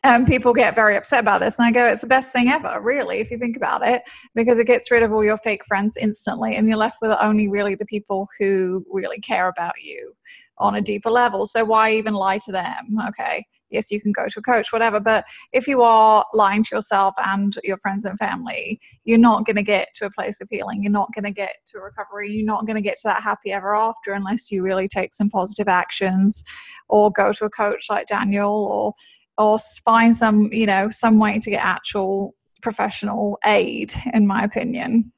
And 0.04 0.26
people 0.26 0.52
get 0.52 0.74
very 0.74 0.96
upset 0.96 1.20
about 1.20 1.40
this. 1.40 1.58
And 1.58 1.66
I 1.66 1.70
go, 1.70 1.86
it's 1.86 2.02
the 2.02 2.06
best 2.06 2.32
thing 2.32 2.48
ever, 2.48 2.80
really, 2.80 3.18
if 3.18 3.30
you 3.30 3.38
think 3.38 3.56
about 3.56 3.86
it, 3.86 4.02
because 4.34 4.58
it 4.58 4.66
gets 4.66 4.90
rid 4.90 5.02
of 5.02 5.12
all 5.12 5.24
your 5.24 5.36
fake 5.36 5.64
friends 5.66 5.96
instantly. 5.96 6.56
And 6.56 6.68
you're 6.68 6.76
left 6.76 6.98
with 7.02 7.16
only 7.20 7.48
really 7.48 7.74
the 7.74 7.86
people 7.86 8.28
who 8.38 8.84
really 8.90 9.20
care 9.20 9.48
about 9.48 9.74
you 9.82 10.14
on 10.58 10.76
a 10.76 10.80
deeper 10.80 11.10
level. 11.10 11.46
So 11.46 11.64
why 11.64 11.94
even 11.94 12.14
lie 12.14 12.38
to 12.38 12.52
them? 12.52 12.98
Okay 13.08 13.44
yes, 13.74 13.90
you 13.90 14.00
can 14.00 14.12
go 14.12 14.26
to 14.28 14.38
a 14.38 14.42
coach, 14.42 14.72
whatever. 14.72 15.00
But 15.00 15.26
if 15.52 15.68
you 15.68 15.82
are 15.82 16.24
lying 16.32 16.64
to 16.64 16.76
yourself 16.76 17.14
and 17.18 17.58
your 17.62 17.76
friends 17.76 18.04
and 18.06 18.18
family, 18.18 18.80
you're 19.04 19.18
not 19.18 19.44
going 19.44 19.56
to 19.56 19.62
get 19.62 19.88
to 19.96 20.06
a 20.06 20.10
place 20.10 20.40
of 20.40 20.48
healing. 20.50 20.82
You're 20.82 20.92
not 20.92 21.12
going 21.12 21.24
to 21.24 21.30
get 21.30 21.56
to 21.66 21.80
recovery. 21.80 22.32
You're 22.32 22.46
not 22.46 22.66
going 22.66 22.76
to 22.76 22.82
get 22.82 22.96
to 23.00 23.08
that 23.08 23.22
happy 23.22 23.52
ever 23.52 23.74
after 23.74 24.12
unless 24.12 24.50
you 24.50 24.62
really 24.62 24.88
take 24.88 25.12
some 25.12 25.28
positive 25.28 25.68
actions 25.68 26.44
or 26.88 27.10
go 27.10 27.32
to 27.32 27.44
a 27.44 27.50
coach 27.50 27.86
like 27.90 28.06
Daniel 28.06 28.52
or 28.52 28.94
or 29.38 29.58
find 29.84 30.14
some, 30.14 30.52
you 30.52 30.66
know, 30.66 30.90
some 30.90 31.18
way 31.18 31.38
to 31.38 31.50
get 31.50 31.64
actual 31.64 32.34
professional 32.62 33.38
aid, 33.44 33.92
in 34.12 34.26
my 34.26 34.42
opinion. 34.42 35.12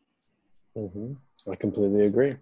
Mm-hmm. 0.76 1.12
I 1.50 1.54
completely 1.54 2.06
agree. 2.06 2.34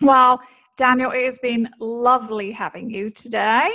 Well, 0.00 0.40
Daniel, 0.76 1.10
it 1.10 1.24
has 1.24 1.38
been 1.40 1.68
lovely 1.78 2.52
having 2.52 2.88
you 2.88 3.10
today. 3.10 3.70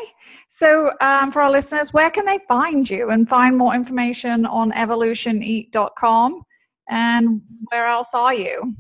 So, 0.48 0.92
um, 1.02 1.32
for 1.32 1.42
our 1.42 1.52
listeners, 1.52 1.94
where 1.94 2.10
can 2.10 2.26
they 2.26 2.40
find 2.48 2.90
you 2.90 3.10
and 3.10 3.30
find 3.30 3.56
more 3.56 3.76
information 3.76 4.46
on 4.46 4.72
evolutioneat.com? 4.72 6.42
And 6.90 7.42
where 7.70 7.88
else 7.88 8.10
are 8.14 8.34
you? 8.34 8.76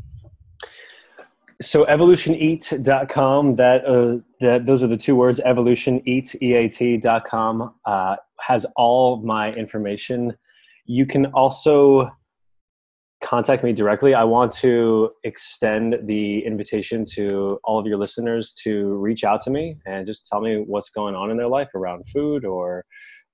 So 1.61 1.85
evolutioneat.com, 1.85 3.55
that, 3.55 3.85
uh, 3.85 4.17
that 4.41 4.65
those 4.65 4.83
are 4.83 4.87
the 4.87 4.97
two 4.97 5.15
words, 5.15 5.39
evolutioneat, 5.39 6.35
E-A-T.com, 6.41 7.73
uh, 7.85 8.15
has 8.41 8.65
all 8.75 9.21
my 9.23 9.53
information. 9.53 10.35
You 10.85 11.05
can 11.05 11.27
also 11.27 12.11
contact 13.25 13.63
me 13.63 13.73
directly, 13.73 14.13
I 14.13 14.23
want 14.23 14.51
to 14.57 15.09
extend 15.23 15.97
the 16.05 16.45
invitation 16.45 17.05
to 17.13 17.59
all 17.63 17.79
of 17.79 17.87
your 17.87 17.97
listeners 17.97 18.53
to 18.63 18.95
reach 18.97 19.23
out 19.23 19.41
to 19.43 19.49
me 19.49 19.77
and 19.85 20.05
just 20.05 20.27
tell 20.27 20.41
me 20.41 20.57
what's 20.57 20.91
going 20.91 21.15
on 21.15 21.31
in 21.31 21.37
their 21.37 21.47
life 21.47 21.69
around 21.73 22.07
food 22.07 22.45
or 22.45 22.85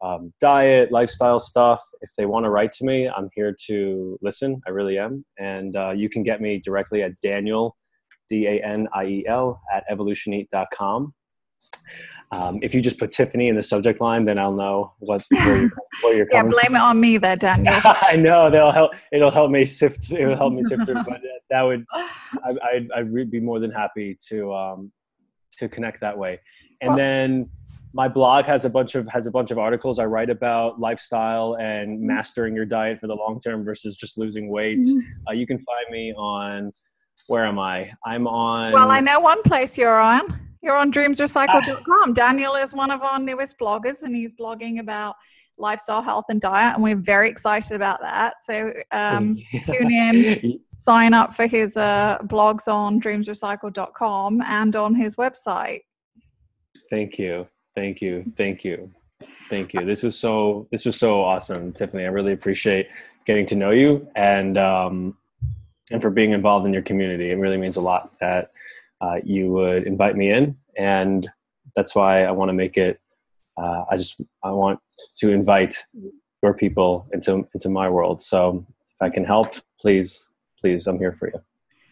um, 0.02 0.34
diet, 0.40 0.92
lifestyle 0.92 1.42
stuff. 1.42 1.82
If 2.00 2.12
they 2.18 2.26
want 2.26 2.46
to 2.46 2.50
write 2.50 2.72
to 2.74 2.86
me, 2.86 3.10
I'm 3.10 3.30
here 3.34 3.56
to 3.68 4.18
listen. 4.22 4.62
I 4.66 4.72
really 4.72 4.98
am. 4.98 5.26
And 5.38 5.76
uh, 5.76 5.92
you 5.92 6.10
can 6.10 6.24
get 6.24 6.42
me 6.42 6.62
directly 6.64 7.04
at 7.04 7.20
Daniel, 7.22 7.76
D 8.30 8.48
A 8.48 8.64
N 8.64 8.88
I 8.94 9.06
E 9.06 9.26
L, 9.28 9.62
at 9.74 9.84
evolutioneat.com. 9.92 11.14
Um, 12.34 12.60
if 12.62 12.74
you 12.74 12.82
just 12.82 12.98
put 12.98 13.12
Tiffany 13.12 13.50
in 13.50 13.58
the 13.58 13.64
subject 13.64 14.00
line, 14.00 14.24
then 14.24 14.40
I'll 14.40 14.54
know 14.54 14.94
what 15.00 15.24
where 15.30 15.62
you're, 15.62 15.72
where 16.02 16.16
you're 16.16 16.28
yeah, 16.32 16.44
blame 16.44 16.76
it 16.76 16.82
on 16.82 17.00
me 17.00 17.18
there, 17.18 17.36
Daniel. 17.36 17.76
I 17.84 18.16
know 18.16 18.50
they'll 18.50 18.72
help. 18.72 18.92
It'll 19.12 19.32
help 19.32 19.52
me 19.52 19.66
sift. 19.66 20.12
It'll 20.12 20.38
help 20.38 20.54
me 20.54 20.64
sift 20.64 20.86
through. 20.86 21.04
But 21.04 21.22
that 21.50 21.62
would, 21.62 21.86
I, 21.92 22.56
I'd, 22.64 22.88
I'd 22.96 23.32
be 23.32 23.42
more 23.42 23.60
than 23.60 23.72
happy 23.72 24.18
to 24.30 24.54
um, 24.54 24.92
to 25.58 25.68
connect 25.68 26.00
that 26.02 26.18
way. 26.18 26.40
And 26.80 26.90
well, 26.90 26.98
then 26.98 27.50
my 27.94 28.08
blog 28.08 28.46
has 28.46 28.64
a 28.64 28.70
bunch 28.70 28.96
of 28.96 29.10
has 29.10 29.28
a 29.28 29.32
bunch 29.32 29.52
of 29.52 29.58
articles 29.58 30.00
I 30.00 30.06
write 30.06 30.30
about 30.30 30.80
lifestyle 30.80 31.58
and 31.60 31.98
mm-hmm. 31.98 32.08
mastering 32.08 32.56
your 32.56 32.66
diet 32.66 33.02
for 33.02 33.08
the 33.08 33.16
long 33.16 33.42
term 33.42 33.66
versus 33.66 33.98
just 33.98 34.18
losing 34.18 34.50
weight. 34.50 34.80
Mm-hmm. 34.80 35.00
Uh, 35.28 35.34
you 35.34 35.46
can 35.46 35.58
find 35.58 35.86
me 35.92 36.14
on 36.14 36.72
where 37.28 37.46
am 37.46 37.60
I? 37.60 37.92
I'm 38.06 38.26
on. 38.26 38.72
Well, 38.72 38.90
I 38.90 39.02
know 39.02 39.20
one 39.20 39.42
place 39.44 39.78
you're 39.78 40.00
on. 40.00 40.51
You're 40.62 40.78
on 40.78 40.92
dreamsrecycled.com. 40.92 42.14
Daniel 42.14 42.56
is 42.56 42.74
one 42.74 42.92
of 42.92 43.02
our 43.02 43.20
newest 43.20 43.58
bloggers, 43.58 44.04
and 44.04 44.16
he's 44.16 44.34
blogging 44.34 44.80
about 44.80 45.16
lifestyle, 45.58 46.02
health, 46.02 46.26
and 46.30 46.42
diet, 46.42 46.76
and 46.76 46.84
we're 46.84 46.96
very 46.96 47.30
excited 47.30 47.74
about 47.74 48.02
that. 48.02 48.44
So 48.44 48.74
um, 48.92 49.38
tune 49.66 49.92
in, 49.92 50.60
sign 50.78 51.14
up 51.14 51.34
for 51.34 51.48
his 51.48 51.78
uh, 51.78 52.18
blogs 52.24 52.68
on 52.68 53.00
dreamsrecycled.com 53.00 54.42
and 54.42 54.76
on 54.76 54.96
his 54.96 55.16
website. 55.16 55.82
Thank 56.90 57.18
you, 57.18 57.48
thank 57.76 58.02
you, 58.02 58.32
thank 58.38 58.64
you, 58.66 58.92
thank 59.50 59.74
you. 59.74 59.86
This 59.86 60.04
was 60.04 60.18
so 60.18 60.68
this 60.72 60.86
was 60.86 60.98
so 60.98 61.22
awesome, 61.22 61.72
Tiffany. 61.72 62.04
I 62.04 62.10
really 62.10 62.34
appreciate 62.34 62.88
getting 63.26 63.46
to 63.48 63.56
know 63.56 63.72
you 63.72 64.08
and 64.16 64.58
um, 64.58 65.18
and 65.92 66.02
for 66.02 66.10
being 66.10 66.32
involved 66.32 66.66
in 66.66 66.74
your 66.74 66.82
community. 66.82 67.32
It 67.32 67.36
really 67.36 67.58
means 67.58 67.78
a 67.78 67.82
lot 67.82 68.12
that 68.20 68.52
uh, 69.02 69.18
you 69.24 69.52
would 69.52 69.86
invite 69.86 70.16
me 70.16 70.32
in, 70.32 70.58
and 70.78 71.30
that's 71.76 71.96
why 71.96 72.24
I 72.24 72.32
want 72.32 72.50
to 72.50 72.54
make 72.54 72.78
it. 72.78 73.00
Uh, 73.58 73.84
I 73.90 73.98
just 73.98 74.22
I 74.44 74.52
want 74.52 74.80
to 75.18 75.30
invite 75.30 75.76
your 76.42 76.54
people 76.54 77.08
into 77.12 77.48
into 77.54 77.70
my 77.70 77.90
world. 77.90 78.22
So 78.22 78.66
if 78.96 79.02
I 79.02 79.10
can 79.10 79.26
help, 79.26 79.56
please, 79.80 80.30
please, 80.60 80.88
I'm 80.88 81.00
here 81.00 81.16
for 81.20 81.28
you. 81.28 81.42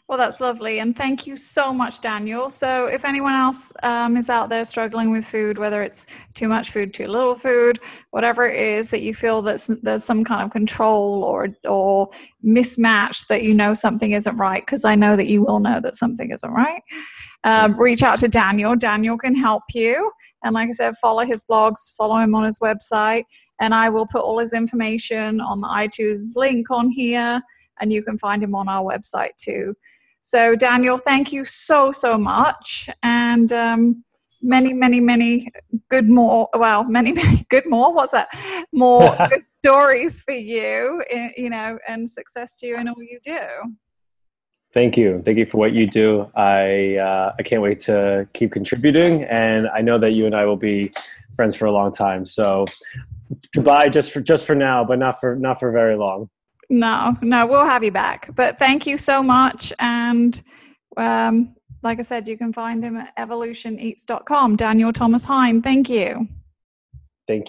Well, 0.09 0.17
that's 0.17 0.41
lovely. 0.41 0.79
And 0.79 0.95
thank 0.95 1.27
you 1.27 1.37
so 1.37 1.71
much, 1.71 2.01
Daniel. 2.01 2.49
So, 2.49 2.87
if 2.87 3.05
anyone 3.05 3.35
else 3.35 3.71
um, 3.83 4.17
is 4.17 4.27
out 4.27 4.49
there 4.49 4.65
struggling 4.65 5.11
with 5.11 5.23
food, 5.23 5.59
whether 5.59 5.83
it's 5.83 6.07
too 6.33 6.47
much 6.47 6.71
food, 6.71 6.95
too 6.95 7.03
little 7.03 7.35
food, 7.35 7.79
whatever 8.09 8.49
it 8.49 8.59
is 8.59 8.89
that 8.89 9.03
you 9.03 9.13
feel 9.13 9.43
that 9.43 9.69
there's 9.83 10.03
some 10.03 10.23
kind 10.23 10.41
of 10.41 10.49
control 10.49 11.23
or, 11.23 11.49
or 11.63 12.09
mismatch 12.43 13.27
that 13.27 13.43
you 13.43 13.53
know 13.53 13.75
something 13.75 14.13
isn't 14.13 14.35
right, 14.35 14.65
because 14.65 14.83
I 14.83 14.95
know 14.95 15.15
that 15.15 15.27
you 15.27 15.43
will 15.43 15.59
know 15.59 15.79
that 15.79 15.93
something 15.93 16.31
isn't 16.31 16.53
right, 16.53 16.81
um, 17.43 17.79
reach 17.79 18.01
out 18.01 18.17
to 18.21 18.27
Daniel. 18.27 18.75
Daniel 18.75 19.15
can 19.15 19.35
help 19.35 19.61
you. 19.75 20.11
And 20.43 20.55
like 20.55 20.69
I 20.69 20.71
said, 20.71 20.95
follow 20.99 21.23
his 21.23 21.43
blogs, 21.43 21.95
follow 21.95 22.15
him 22.17 22.33
on 22.33 22.45
his 22.45 22.57
website, 22.57 23.25
and 23.61 23.75
I 23.75 23.89
will 23.89 24.07
put 24.07 24.23
all 24.23 24.39
his 24.39 24.53
information 24.53 25.39
on 25.39 25.61
the 25.61 25.67
iTunes 25.67 26.35
link 26.35 26.71
on 26.71 26.89
here, 26.89 27.39
and 27.79 27.93
you 27.93 28.01
can 28.01 28.17
find 28.17 28.41
him 28.41 28.55
on 28.55 28.67
our 28.67 28.83
website 28.83 29.37
too. 29.37 29.75
So, 30.21 30.55
Daniel, 30.55 30.97
thank 30.97 31.31
you 31.31 31.45
so, 31.45 31.91
so 31.91 32.17
much. 32.17 32.89
And 33.03 33.51
um, 33.53 34.03
many, 34.41 34.73
many, 34.73 34.99
many 34.99 35.49
good 35.89 36.09
more, 36.09 36.49
well, 36.53 36.83
many, 36.83 37.11
many 37.23 37.45
good 37.49 37.67
more, 37.67 37.93
what's 37.93 38.11
that? 38.11 38.29
More 38.71 39.15
good 39.31 39.43
stories 39.49 40.21
for 40.21 40.33
you, 40.33 41.03
eh, 41.09 41.29
you 41.37 41.49
know, 41.49 41.79
and 41.87 42.09
success 42.09 42.55
to 42.57 42.67
you 42.67 42.77
in 42.77 42.87
all 42.87 43.01
you 43.01 43.19
do. 43.23 43.39
Thank 44.71 44.97
you. 44.97 45.21
Thank 45.25 45.37
you 45.37 45.47
for 45.47 45.57
what 45.57 45.73
you 45.73 45.87
do. 45.87 46.29
I 46.35 46.97
uh, 46.97 47.33
I 47.39 47.41
can't 47.41 47.61
wait 47.63 47.79
to 47.81 48.27
keep 48.33 48.51
contributing, 48.51 49.23
and 49.23 49.67
I 49.67 49.81
know 49.81 49.97
that 49.97 50.13
you 50.13 50.27
and 50.27 50.35
I 50.35 50.45
will 50.45 50.57
be 50.57 50.91
friends 51.35 51.55
for 51.55 51.65
a 51.65 51.71
long 51.71 51.91
time. 51.91 52.23
So, 52.27 52.65
goodbye, 53.55 53.89
just 53.89 54.11
for 54.11 54.21
just 54.21 54.45
for 54.45 54.53
now, 54.53 54.83
but 54.83 54.99
not 54.99 55.19
for 55.19 55.35
not 55.35 55.59
for 55.59 55.71
very 55.71 55.97
long. 55.97 56.29
No, 56.69 57.15
no, 57.21 57.47
we'll 57.47 57.65
have 57.65 57.83
you 57.83 57.91
back. 57.91 58.29
But 58.35 58.59
thank 58.59 58.85
you 58.85 58.97
so 58.97 59.23
much. 59.23 59.73
And 59.79 60.41
um, 60.97 61.55
like 61.81 61.99
I 61.99 62.03
said, 62.03 62.27
you 62.27 62.37
can 62.37 62.53
find 62.53 62.83
him 62.83 62.97
at 62.97 63.15
evolutioneats.com. 63.17 64.55
Daniel 64.55 64.93
Thomas 64.93 65.25
Hine, 65.25 65.61
thank 65.61 65.89
you. 65.89 66.27
Thank 67.27 67.41
you. 67.41 67.45